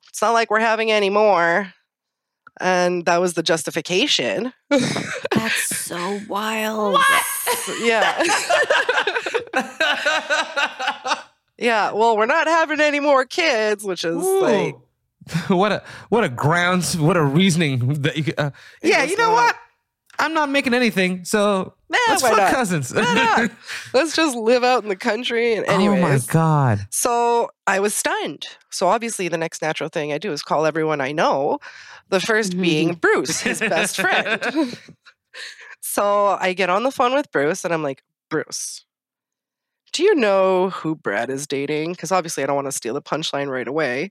it's 0.08 0.20
not 0.20 0.32
like 0.32 0.50
we're 0.50 0.58
having 0.58 0.90
any 0.90 1.08
more. 1.08 1.72
And 2.60 3.04
that 3.06 3.20
was 3.20 3.34
the 3.34 3.42
justification. 3.42 4.52
That's 4.68 5.76
so 5.76 6.20
wild. 6.28 6.94
What? 6.94 7.24
yeah. 7.80 8.22
yeah. 11.58 11.92
Well, 11.92 12.16
we're 12.16 12.26
not 12.26 12.46
having 12.48 12.80
any 12.80 13.00
more 13.00 13.24
kids, 13.24 13.84
which 13.84 14.04
is 14.04 14.16
like, 14.16 14.76
what 15.48 15.70
a 15.72 15.82
what 16.08 16.24
a 16.24 16.28
grounds 16.28 16.96
what 16.96 17.16
a 17.16 17.22
reasoning 17.22 18.02
that 18.02 18.16
you 18.16 18.32
uh, 18.36 18.50
yeah 18.82 19.04
you 19.04 19.16
know 19.16 19.30
what 19.30 19.54
i'm 20.18 20.34
not 20.34 20.48
making 20.50 20.74
anything 20.74 21.24
so 21.24 21.74
Nah, 21.88 21.98
let's 22.08 22.22
fuck 22.22 22.36
not? 22.38 22.50
cousins 22.50 22.94
let's 23.92 24.16
just 24.16 24.34
live 24.34 24.64
out 24.64 24.82
in 24.82 24.88
the 24.88 24.96
country. 24.96 25.54
And 25.54 25.68
anyways. 25.68 25.98
oh 26.02 26.08
my 26.08 26.18
god 26.32 26.86
So 26.88 27.50
I 27.66 27.80
was 27.80 27.94
stunned. 27.94 28.46
So 28.70 28.88
obviously, 28.88 29.28
the 29.28 29.36
next 29.36 29.60
natural 29.60 29.90
thing 29.90 30.10
I 30.10 30.16
do 30.16 30.32
is 30.32 30.42
call 30.42 30.64
everyone 30.64 31.02
I 31.02 31.12
know. 31.12 31.58
The 32.08 32.18
first 32.18 32.56
being 32.60 32.94
Bruce, 32.94 33.42
his 33.42 33.60
best 33.60 34.00
friend. 34.00 34.78
so 35.80 36.28
I 36.40 36.54
get 36.54 36.70
on 36.70 36.82
the 36.82 36.90
phone 36.90 37.12
with 37.12 37.30
Bruce 37.30 37.62
and 37.64 37.74
I'm 37.74 37.82
like, 37.82 38.02
Bruce, 38.30 38.86
do 39.92 40.02
you 40.02 40.14
know 40.14 40.70
who 40.70 40.94
Brad 40.94 41.28
is 41.28 41.46
dating? 41.46 41.92
Because 41.92 42.10
obviously, 42.10 42.42
I 42.42 42.46
don't 42.46 42.56
want 42.56 42.68
to 42.68 42.72
steal 42.72 42.94
the 42.94 43.02
punchline 43.02 43.48
right 43.50 43.68
away. 43.68 44.10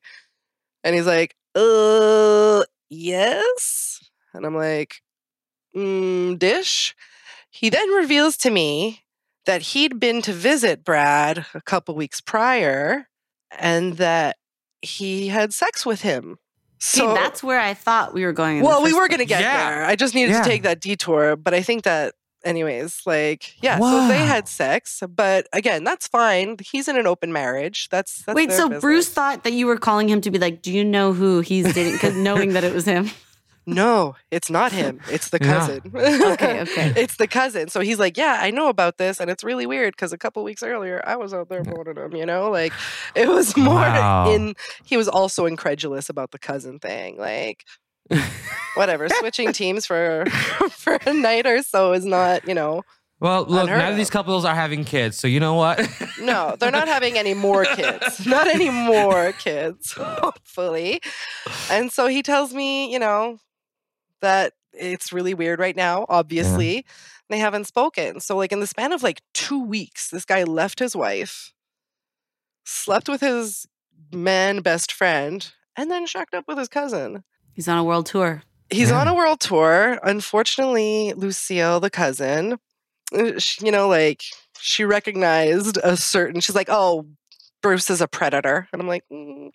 And 0.84 0.96
he's 0.96 1.08
like, 1.08 1.36
uh, 1.56 2.64
yes. 2.90 4.00
And 4.36 4.46
I'm 4.46 4.56
like, 4.56 5.02
mm, 5.76 6.38
dish. 6.40 6.96
He 7.50 7.70
then 7.70 7.90
reveals 7.90 8.38
to 8.38 8.50
me 8.50 9.02
that 9.46 9.62
he'd 9.62 10.00
been 10.00 10.22
to 10.24 10.34
visit 10.34 10.84
Brad 10.84 11.46
a 11.54 11.62
couple 11.62 11.96
weeks 11.96 12.22
prior 12.22 13.08
and 13.58 13.98
that 13.98 14.38
he 14.82 15.28
had 15.28 15.54
sex 15.54 15.86
with 15.86 16.02
him. 16.02 16.38
See, 16.80 17.00
So 17.02 17.14
that's 17.14 17.44
where 17.44 17.60
I 17.60 17.74
thought 17.74 18.14
we 18.14 18.24
were 18.26 18.34
going. 18.34 18.62
well, 18.64 18.82
we 18.84 18.94
were 18.94 19.08
going 19.08 19.20
to 19.20 19.26
get 19.26 19.42
Yeah. 19.42 19.70
there. 19.70 19.86
I 19.86 19.96
just 19.96 20.16
needed 20.16 20.32
Yeah. 20.32 20.42
to 20.44 20.50
take 20.50 20.64
that 20.64 20.80
detour, 20.80 21.36
but 21.36 21.54
I 21.54 21.62
think 21.62 21.84
that 21.84 22.16
anyways, 22.44 23.02
like 23.06 23.62
yeah, 23.62 23.78
so 23.78 24.08
they 24.08 24.18
had 24.26 24.48
sex, 24.48 25.04
but 25.08 25.48
again, 25.54 25.84
that's 25.84 26.08
fine. 26.08 26.58
He's 26.64 26.88
in 26.88 26.98
an 26.98 27.06
open 27.06 27.32
marriage. 27.32 27.88
That's, 27.92 28.24
that's 28.26 28.36
Wait, 28.36 28.50
their 28.50 28.58
so 28.58 28.70
business. 28.70 28.82
Bruce 28.82 29.10
thought 29.10 29.44
that 29.44 29.54
you 29.54 29.68
were 29.68 29.78
calling 29.78 30.08
him 30.10 30.22
to 30.22 30.32
be 30.32 30.40
like, 30.40 30.64
"Do 30.64 30.72
you 30.72 30.84
know 30.84 31.14
who 31.14 31.42
he's 31.42 31.72
dating?" 31.74 31.94
Because 31.94 32.16
knowing 32.16 32.54
that 32.54 32.64
it 32.64 32.74
was 32.74 32.86
him. 32.86 33.12
No, 33.68 34.16
it's 34.32 34.50
not 34.50 34.72
him. 34.72 35.00
It's 35.10 35.30
the 35.30 35.38
Yeah. 35.42 35.48
cousin. 35.54 35.82
Okay, 35.96 36.62
okay. 36.62 36.94
It's 36.98 37.18
the 37.18 37.28
cousin. 37.28 37.70
So 37.70 37.80
he's 37.82 38.00
like, 38.00 38.18
Yeah, 38.18 38.40
I 38.42 38.50
know 38.52 38.70
about 38.70 38.98
this. 38.98 39.20
And 39.20 39.30
it's 39.30 39.44
really 39.44 39.66
weird 39.66 39.94
because 39.96 40.12
a 40.14 40.18
couple 40.18 40.44
weeks 40.44 40.64
earlier, 40.64 41.02
I 41.06 41.16
was 41.16 41.34
out 41.34 41.50
there 41.50 41.64
boning 41.64 41.96
him, 41.98 42.16
you 42.16 42.26
know? 42.26 42.50
Like, 42.50 42.74
it 43.16 43.28
was 43.28 43.56
more 43.56 43.76
Wow. 43.76 44.32
in, 44.32 44.56
he 44.84 44.98
was 44.98 45.08
also 45.08 45.46
incredulous 45.46 46.10
about 46.10 46.32
the 46.32 46.40
cousin 46.40 46.80
thing. 46.80 47.18
Like, 47.18 47.64
whatever, 48.76 49.08
switching 49.20 49.54
teams 49.54 49.86
for 49.86 50.26
for 50.72 50.98
a 51.06 51.14
night 51.14 51.46
or 51.46 51.62
so 51.62 51.94
is 51.94 52.06
not, 52.06 52.48
you 52.48 52.54
know, 52.56 52.82
well 53.20 53.46
look 53.46 53.64
Unheard 53.64 53.78
none 53.78 53.92
of 53.92 53.98
these 53.98 54.10
couples 54.10 54.46
are 54.46 54.56
having 54.56 54.84
kids 54.84 55.16
so 55.16 55.28
you 55.28 55.40
know 55.40 55.54
what 55.54 55.78
no, 56.20 56.56
they're 56.60 56.72
not 56.72 56.88
having 56.88 57.20
any 57.20 57.36
more 57.36 57.66
kids. 57.66 58.26
Not 58.26 58.48
any 58.48 58.72
more 58.72 59.32
kids, 59.34 59.94
hopefully. 59.94 61.02
And 61.70 61.92
so 61.92 62.08
he 62.08 62.24
tells 62.24 62.52
me, 62.54 62.92
you 62.92 62.98
know, 63.00 63.38
that 64.22 64.54
it's 64.74 65.12
really 65.12 65.34
weird 65.34 65.60
right 65.60 65.76
now, 65.76 66.06
obviously. 66.10 66.86
They 67.30 67.38
haven't 67.40 67.66
spoken. 67.66 68.20
So, 68.20 68.38
like, 68.38 68.52
in 68.52 68.60
the 68.60 68.68
span 68.68 68.92
of 68.94 69.04
like 69.04 69.22
two 69.34 69.64
weeks, 69.64 70.10
this 70.10 70.26
guy 70.26 70.44
left 70.44 70.80
his 70.80 70.96
wife, 70.96 71.54
slept 72.66 73.10
with 73.10 73.22
his 73.22 73.68
man 74.12 74.62
best 74.62 74.92
friend, 74.92 75.52
and 75.78 75.90
then 75.90 76.06
shacked 76.06 76.34
up 76.34 76.46
with 76.48 76.58
his 76.58 76.68
cousin. 76.68 77.24
He's 77.54 77.68
on 77.68 77.78
a 77.78 77.84
world 77.84 78.06
tour. 78.06 78.44
He's 78.70 78.90
Yeah. 78.90 79.00
on 79.02 79.08
a 79.08 79.14
world 79.14 79.40
tour. 79.40 80.00
Unfortunately, 80.04 81.14
Lucille, 81.16 81.80
the 81.80 81.90
cousin, 81.90 82.58
uh, 83.14 83.38
sh- 83.38 83.62
you 83.62 83.72
know, 83.72 83.88
like 83.88 84.24
she 84.60 84.84
recognized 84.86 85.78
a 85.84 85.98
certain. 85.98 86.40
She's 86.42 86.56
like, 86.56 86.70
"Oh, 86.70 87.08
Bruce 87.62 87.90
is 87.90 88.02
a 88.02 88.08
predator," 88.08 88.68
and 88.74 88.82
I'm 88.82 88.88
like, 88.88 89.04
mm. 89.12 89.52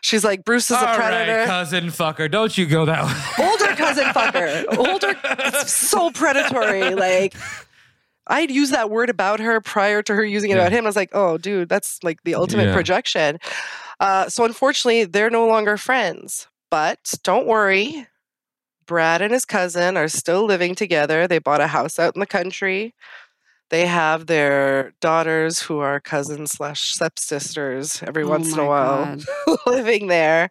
"She's 0.00 0.24
like, 0.24 0.44
Bruce 0.44 0.70
is 0.70 0.76
All 0.76 0.82
a 0.82 0.86
right, 0.86 0.96
predator." 0.96 1.44
cousin 1.46 1.86
fucker 1.86 2.30
don't 2.30 2.56
you 2.58 2.66
go 2.66 2.84
that 2.84 3.04
way 3.04 3.44
Older 3.46 3.66
cousin 3.76 4.04
fucker. 4.06 4.64
Older. 4.76 5.14
It's 5.24 5.72
so 5.72 6.10
predatory. 6.10 6.94
Like. 6.94 7.34
I'd 8.30 8.50
use 8.50 8.68
that 8.72 8.90
word 8.90 9.08
about 9.08 9.40
her 9.40 9.58
prior 9.62 10.02
to 10.02 10.14
her 10.14 10.22
using 10.22 10.50
it 10.50 10.56
Yeah. 10.56 10.60
about 10.64 10.72
him. 10.72 10.84
I 10.84 10.88
was 10.88 10.96
like, 10.96 11.08
oh, 11.14 11.38
dude, 11.38 11.70
that's 11.70 12.04
like 12.04 12.22
the 12.24 12.34
ultimate 12.34 12.66
Yeah. 12.66 12.74
projection. 12.74 13.38
Uh, 14.00 14.28
so 14.28 14.44
unfortunately, 14.44 15.04
they're 15.04 15.30
no 15.30 15.46
longer 15.46 15.78
friends. 15.78 16.46
But 16.70 17.14
don't 17.24 17.46
worry. 17.46 18.06
Brad 18.86 19.22
and 19.22 19.32
his 19.32 19.46
cousin 19.46 19.96
are 19.96 20.08
still 20.08 20.44
living 20.44 20.74
together. 20.74 21.26
They 21.26 21.38
bought 21.38 21.62
a 21.62 21.68
house 21.68 21.98
out 21.98 22.16
in 22.16 22.20
the 22.20 22.26
country. 22.26 22.94
They 23.70 23.86
have 23.86 24.26
their 24.26 24.94
daughters 25.00 25.60
who 25.60 25.78
are 25.78 26.00
cousins 26.00 26.52
slash 26.52 26.94
stepsisters 26.94 28.02
every 28.02 28.24
Oh 28.24 28.28
once 28.28 28.52
in 28.52 28.58
a 28.58 28.66
while 28.66 29.18
living 29.66 30.06
there. 30.06 30.48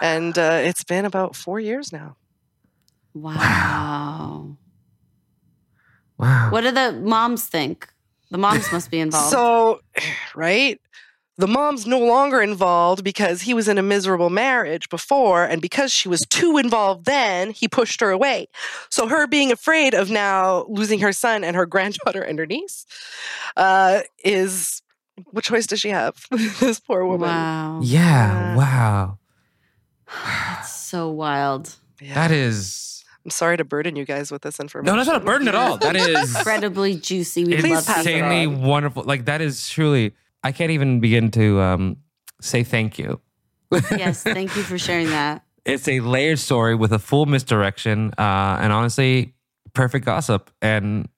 And 0.00 0.36
uh, 0.38 0.60
it's 0.62 0.84
been 0.84 1.04
about 1.04 1.36
four 1.36 1.60
years 1.60 1.92
now. 1.92 2.16
Wow. 3.14 4.56
wow 6.18 6.50
What 6.50 6.62
do 6.62 6.70
the 6.70 6.92
moms 6.92 7.44
think? 7.44 7.88
The 8.30 8.38
moms 8.38 8.72
must 8.72 8.90
be 8.90 9.00
involved. 9.06 9.30
So, 9.30 9.80
right? 10.34 10.80
The 11.38 11.46
mom's 11.46 11.86
no 11.86 11.98
longer 11.98 12.42
involved 12.42 13.02
because 13.02 13.42
he 13.42 13.54
was 13.54 13.66
in 13.66 13.78
a 13.78 13.82
miserable 13.82 14.28
marriage 14.28 14.88
before, 14.90 15.44
and 15.44 15.62
because 15.62 15.90
she 15.90 16.06
was 16.08 16.20
too 16.28 16.58
involved 16.58 17.06
then, 17.06 17.50
he 17.50 17.68
pushed 17.68 18.00
her 18.02 18.10
away. 18.10 18.48
So, 18.90 19.08
her 19.08 19.26
being 19.26 19.50
afraid 19.50 19.94
of 19.94 20.10
now 20.10 20.66
losing 20.68 20.98
her 21.00 21.12
son 21.12 21.42
and 21.42 21.56
her 21.56 21.64
granddaughter 21.74 22.20
and 22.22 22.38
her 22.38 22.46
niece 22.46 22.84
uh, 23.56 24.00
is 24.24 24.82
what 25.30 25.44
choice 25.44 25.66
does 25.66 25.80
she 25.80 25.88
have? 25.88 26.26
this 26.60 26.80
poor 26.80 27.04
woman. 27.06 27.28
wow. 27.28 27.80
yeah 27.82 28.56
wow 28.56 29.18
That's 30.26 30.74
so 30.74 31.10
wild. 31.10 31.74
Yeah. 32.00 32.14
that 32.14 32.30
is 32.30 33.04
I'm 33.24 33.30
sorry 33.30 33.56
to 33.56 33.64
burden 33.64 33.94
you 33.94 34.04
guys 34.04 34.32
with 34.32 34.42
this 34.42 34.58
information. 34.58 34.92
no 34.92 34.96
that's 34.96 35.08
not 35.08 35.22
a 35.22 35.24
burden 35.24 35.48
at 35.48 35.54
all 35.54 35.78
that 35.78 35.94
is 35.96 36.34
Incredibly 36.36 36.96
juicy. 36.96 37.44
We 37.44 37.54
it's 37.54 37.66
love 37.66 37.86
pass 37.86 38.04
it 38.04 38.08
hearing 38.10 38.24
insanely 38.24 38.46
wonderful 38.68 39.04
like 39.04 39.26
that 39.26 39.40
is 39.40 39.68
truly 39.68 40.12
i 40.42 40.52
can't 40.52 40.70
even 40.70 41.00
begin 41.00 41.30
to 41.30 41.60
um 41.60 41.96
say 42.40 42.62
thank 42.64 42.98
you. 42.98 43.20
Yes, 43.90 44.22
thank 44.22 44.54
you 44.56 44.62
for 44.62 44.76
sharing 44.78 45.08
that. 45.10 45.44
it's 45.64 45.88
a 45.88 46.00
layered 46.00 46.38
story 46.38 46.74
with 46.74 46.92
a 46.92 46.98
full 46.98 47.26
misdirection 47.26 48.12
uh 48.18 48.58
and 48.60 48.72
honestly 48.72 49.34
perfect 49.74 50.04
gossip. 50.04 50.50
And 50.60 51.08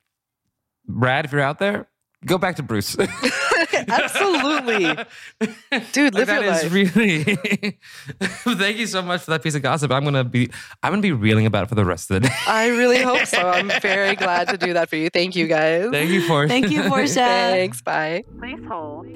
brad 0.86 1.24
if 1.24 1.32
you're 1.32 1.40
out 1.40 1.58
there 1.58 1.88
go 2.26 2.36
back 2.38 2.56
to 2.56 2.62
bruce 2.62 2.94
Absolutely. 3.88 5.04
Dude, 5.92 6.14
live 6.14 6.28
Like, 6.28 6.40
your 6.40 6.42
that 6.42 6.42
is 6.42 6.62
life. 6.64 6.72
really 6.72 7.24
thank 8.56 8.76
you 8.78 8.86
so 8.86 9.02
much 9.02 9.22
for 9.22 9.30
that 9.32 9.42
piece 9.42 9.54
of 9.54 9.62
gossip 9.62 9.90
i'm 9.90 10.04
gonna 10.04 10.24
be 10.24 10.50
i'm 10.82 10.92
gonna 10.92 11.02
be 11.02 11.12
reeling 11.12 11.46
about 11.46 11.64
it 11.64 11.68
for 11.68 11.74
the 11.74 11.84
rest 11.84 12.10
of 12.10 12.22
the 12.22 12.28
day 12.28 12.34
I 12.46 12.68
really 12.68 13.02
hope 13.02 13.26
so. 13.26 13.48
I'm 13.50 13.70
very 13.80 14.14
glad 14.16 14.48
to 14.48 14.56
do 14.58 14.72
that 14.74 14.88
for 14.88 14.96
you. 14.96 15.10
Thank 15.10 15.36
you 15.36 15.46
guys. 15.46 15.90
thank 15.90 16.10
you 16.10 16.22
for 16.26 16.46
Thank 16.48 16.70
you, 16.70 16.82
Portia. 16.84 17.14
Thanks. 17.14 17.82
Bye. 17.82 18.24
Please 18.38 18.60
hold. 18.68 19.06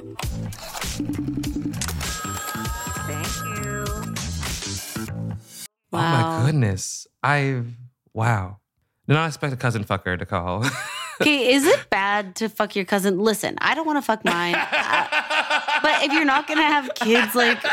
Thank 3.09 3.29
you. 3.45 3.85
oh 5.93 5.99
my 5.99 6.43
goodness 6.45 7.07
I've 7.23 7.66
wow 8.12 8.59
did 9.07 9.14
not 9.14 9.27
expect 9.29 9.53
a 9.53 9.57
cousin 9.57 9.85
fucker 9.85 10.19
to 10.19 10.27
call 10.27 10.64
Okay, 11.21 11.53
is 11.53 11.66
it 11.66 11.91
bad 11.91 12.37
to 12.37 12.49
fuck 12.49 12.77
your 12.77 12.85
cousin? 12.85 13.19
Listen, 13.19 13.57
I 13.59 13.75
don't 13.75 13.87
want 13.87 13.99
to 13.99 14.03
fuck 14.03 14.25
mine. 14.25 14.55
But 15.81 16.03
if 16.03 16.12
you're 16.12 16.25
not 16.25 16.49
going 16.49 16.59
to 16.59 16.64
have 16.64 16.93
kids, 16.97 17.37
like, 17.37 17.64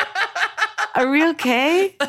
are 0.93 1.09
we 1.09 1.27
okay? 1.29 1.95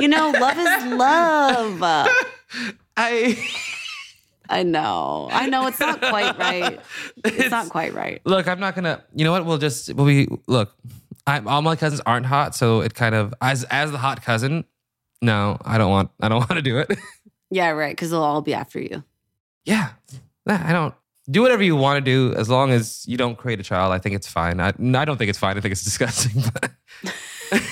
you 0.00 0.08
know, 0.08 0.30
love 0.30 0.58
is 0.58 0.92
love. 0.92 1.78
I. 2.96 3.48
I 4.48 4.64
know. 4.64 5.28
I 5.30 5.46
know 5.46 5.68
it's 5.68 5.78
not 5.80 6.00
quite 6.00 6.38
right. 6.38 6.80
It's, 7.24 7.36
it's 7.36 7.50
not 7.50 7.68
quite 7.68 7.94
right. 7.94 8.20
Look, 8.24 8.48
I'm 8.48 8.60
not 8.60 8.74
gonna. 8.74 9.02
You 9.14 9.24
know 9.24 9.32
what? 9.32 9.44
We'll 9.44 9.58
just. 9.58 9.92
We'll 9.94 10.06
be. 10.06 10.28
Look, 10.46 10.72
I'm, 11.26 11.48
all 11.48 11.62
my 11.62 11.76
cousins 11.76 12.00
aren't 12.06 12.26
hot, 12.26 12.54
so 12.54 12.80
it 12.80 12.94
kind 12.94 13.14
of 13.14 13.34
as 13.40 13.64
as 13.64 13.90
the 13.90 13.98
hot 13.98 14.22
cousin. 14.22 14.64
No, 15.22 15.56
I 15.64 15.78
don't 15.78 15.90
want. 15.90 16.10
I 16.20 16.28
don't 16.28 16.38
want 16.40 16.52
to 16.52 16.62
do 16.62 16.78
it. 16.78 16.90
Yeah, 17.50 17.70
right. 17.70 17.92
Because 17.92 18.10
they'll 18.10 18.22
all 18.22 18.42
be 18.42 18.54
after 18.54 18.80
you. 18.80 19.04
yeah, 19.64 19.90
Nah, 20.46 20.60
I 20.64 20.72
don't 20.72 20.94
do 21.30 21.42
whatever 21.42 21.62
you 21.62 21.74
want 21.74 22.04
to 22.04 22.10
do 22.10 22.34
as 22.36 22.48
long 22.48 22.70
as 22.70 23.04
you 23.08 23.16
don't 23.16 23.36
create 23.36 23.58
a 23.58 23.64
child. 23.64 23.92
I 23.92 23.98
think 23.98 24.14
it's 24.14 24.28
fine. 24.28 24.60
I, 24.60 24.68
I 24.68 25.04
don't 25.04 25.16
think 25.16 25.28
it's 25.28 25.38
fine. 25.38 25.56
I 25.56 25.60
think 25.60 25.72
it's 25.72 25.82
disgusting. 25.90 26.42
But 26.52 26.70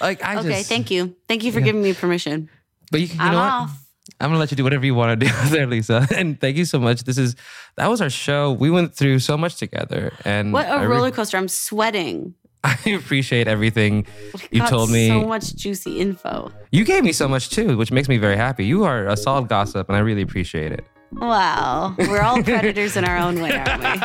like 0.00 0.22
I 0.22 0.38
okay, 0.38 0.48
just 0.58 0.68
thank 0.68 0.90
you. 0.90 1.14
Thank 1.28 1.44
you 1.44 1.52
for 1.52 1.58
Yeah. 1.60 1.66
giving 1.66 1.82
me 1.82 1.94
permission. 1.94 2.48
But 2.90 3.00
you, 3.00 3.06
you 3.08 3.16
I'm 3.18 3.32
know 3.32 3.38
what? 3.38 3.52
off. 3.52 3.82
I'm 4.20 4.28
gonna 4.30 4.38
let 4.38 4.50
you 4.50 4.56
do 4.56 4.64
whatever 4.64 4.86
you 4.86 4.94
want 4.94 5.18
to 5.20 5.26
do 5.26 5.32
there, 5.50 5.66
Lisa. 5.66 6.06
And 6.14 6.40
thank 6.40 6.56
you 6.56 6.64
so 6.64 6.78
much. 6.78 7.02
This 7.04 7.18
is 7.18 7.34
that 7.76 7.88
was 7.90 8.00
our 8.00 8.10
show. 8.10 8.52
We 8.52 8.70
went 8.70 8.94
through 8.94 9.18
so 9.18 9.36
much 9.36 9.56
together, 9.56 10.12
and 10.24 10.52
What 10.52 10.66
I 10.66 10.76
a 10.82 10.88
re- 10.88 10.96
roller 10.96 11.10
coaster. 11.10 11.36
I'm 11.36 11.48
sweating. 11.48 12.34
I 12.86 12.90
appreciate 12.90 13.46
everything 13.48 14.06
you 14.50 14.66
told 14.66 14.90
me. 14.90 15.08
so 15.08 15.26
much 15.26 15.54
juicy 15.54 16.00
info. 16.00 16.50
You 16.72 16.84
gave 16.84 17.04
me 17.04 17.12
so 17.12 17.28
much 17.28 17.50
too, 17.50 17.76
which 17.76 17.92
makes 17.92 18.08
me 18.08 18.16
very 18.18 18.36
happy. 18.36 18.64
You 18.64 18.84
are 18.84 19.06
a 19.06 19.16
solid 19.16 19.48
gossip, 19.48 19.88
and 19.88 19.96
I 19.96 20.00
really 20.00 20.22
appreciate 20.22 20.72
it. 20.72 20.84
Wow. 21.12 21.94
We're 21.98 22.22
all 22.22 22.42
predators 22.42 22.96
in 22.96 23.04
our 23.04 23.16
own 23.16 23.40
way, 23.40 23.52
aren't 23.52 23.82
we? 23.82 24.00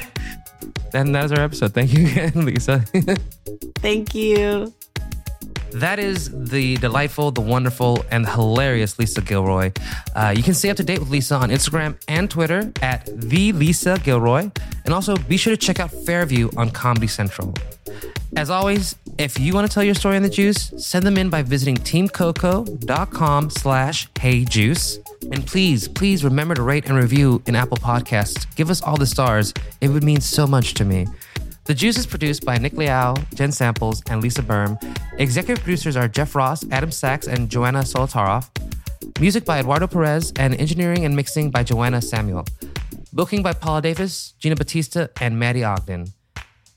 And 0.94 1.14
that 1.14 1.26
is 1.26 1.32
our 1.32 1.40
episode. 1.40 1.74
Thank 1.74 1.92
you 1.92 2.06
again, 2.06 2.46
Lisa. 2.46 2.82
Thank 3.76 4.14
you. 4.14 4.72
That 5.72 5.98
is 5.98 6.30
the 6.50 6.76
delightful, 6.76 7.30
the 7.30 7.40
wonderful, 7.40 8.04
and 8.10 8.26
hilarious 8.26 8.98
Lisa 8.98 9.20
Gilroy. 9.20 9.72
Uh, 10.14 10.34
you 10.36 10.42
can 10.42 10.54
stay 10.54 10.70
up 10.70 10.76
to 10.78 10.84
date 10.84 10.98
with 10.98 11.10
Lisa 11.10 11.36
on 11.36 11.50
Instagram 11.50 11.96
and 12.08 12.30
Twitter 12.30 12.72
at 12.82 13.08
the 13.12 13.52
Lisa 13.52 13.98
Gilroy, 14.02 14.50
and 14.84 14.94
also 14.94 15.16
be 15.16 15.36
sure 15.36 15.54
to 15.54 15.56
check 15.56 15.80
out 15.80 15.90
Fairview 15.90 16.50
on 16.56 16.70
Comedy 16.70 17.06
Central. 17.06 17.54
As 18.36 18.50
always, 18.50 18.96
if 19.18 19.38
you 19.38 19.54
want 19.54 19.66
to 19.66 19.72
tell 19.72 19.82
your 19.84 19.94
story 19.94 20.16
on 20.16 20.22
the 20.22 20.28
juice, 20.28 20.72
send 20.76 21.06
them 21.06 21.16
in 21.16 21.30
by 21.30 21.42
visiting 21.42 21.76
teamcoco.com 21.76 23.50
slash 23.50 24.10
heyjuice. 24.12 24.98
And 25.32 25.46
please, 25.46 25.88
please 25.88 26.22
remember 26.22 26.54
to 26.54 26.62
rate 26.62 26.86
and 26.86 26.96
review 26.96 27.42
in 27.46 27.56
Apple 27.56 27.78
Podcasts. 27.78 28.46
Give 28.54 28.68
us 28.70 28.82
all 28.82 28.96
the 28.96 29.06
stars. 29.06 29.54
It 29.80 29.88
would 29.88 30.04
mean 30.04 30.20
so 30.20 30.46
much 30.46 30.74
to 30.74 30.84
me. 30.84 31.06
The 31.66 31.74
Juice 31.74 31.98
is 31.98 32.06
produced 32.06 32.44
by 32.44 32.58
Nick 32.58 32.74
Liao, 32.74 33.14
Jen 33.34 33.50
Samples, 33.50 34.00
and 34.08 34.22
Lisa 34.22 34.40
Berm. 34.40 34.78
Executive 35.18 35.64
producers 35.64 35.96
are 35.96 36.06
Jeff 36.06 36.36
Ross, 36.36 36.64
Adam 36.70 36.92
Sachs, 36.92 37.26
and 37.26 37.50
Joanna 37.50 37.80
Solotaroff. 37.80 38.48
Music 39.18 39.44
by 39.44 39.58
Eduardo 39.58 39.88
Perez, 39.88 40.32
and 40.36 40.54
engineering 40.60 41.04
and 41.04 41.16
mixing 41.16 41.50
by 41.50 41.64
Joanna 41.64 42.00
Samuel. 42.00 42.44
Booking 43.12 43.42
by 43.42 43.52
Paula 43.52 43.82
Davis, 43.82 44.34
Gina 44.38 44.54
Batista, 44.54 45.08
and 45.20 45.40
Maddie 45.40 45.64
Ogden. 45.64 46.12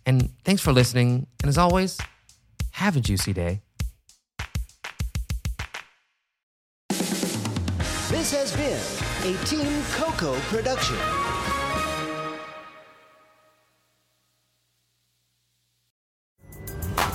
And 0.07 0.31
thanks 0.43 0.63
for 0.63 0.73
listening. 0.73 1.27
And 1.43 1.49
as 1.49 1.59
always, 1.59 1.99
have 2.71 2.97
a 2.97 2.99
juicy 2.99 3.31
day. 3.33 3.61
This 8.09 8.33
has 8.33 8.55
been 8.55 9.31
a 9.31 9.37
Team 9.45 9.83
Coco 9.93 10.33
production. 10.49 10.97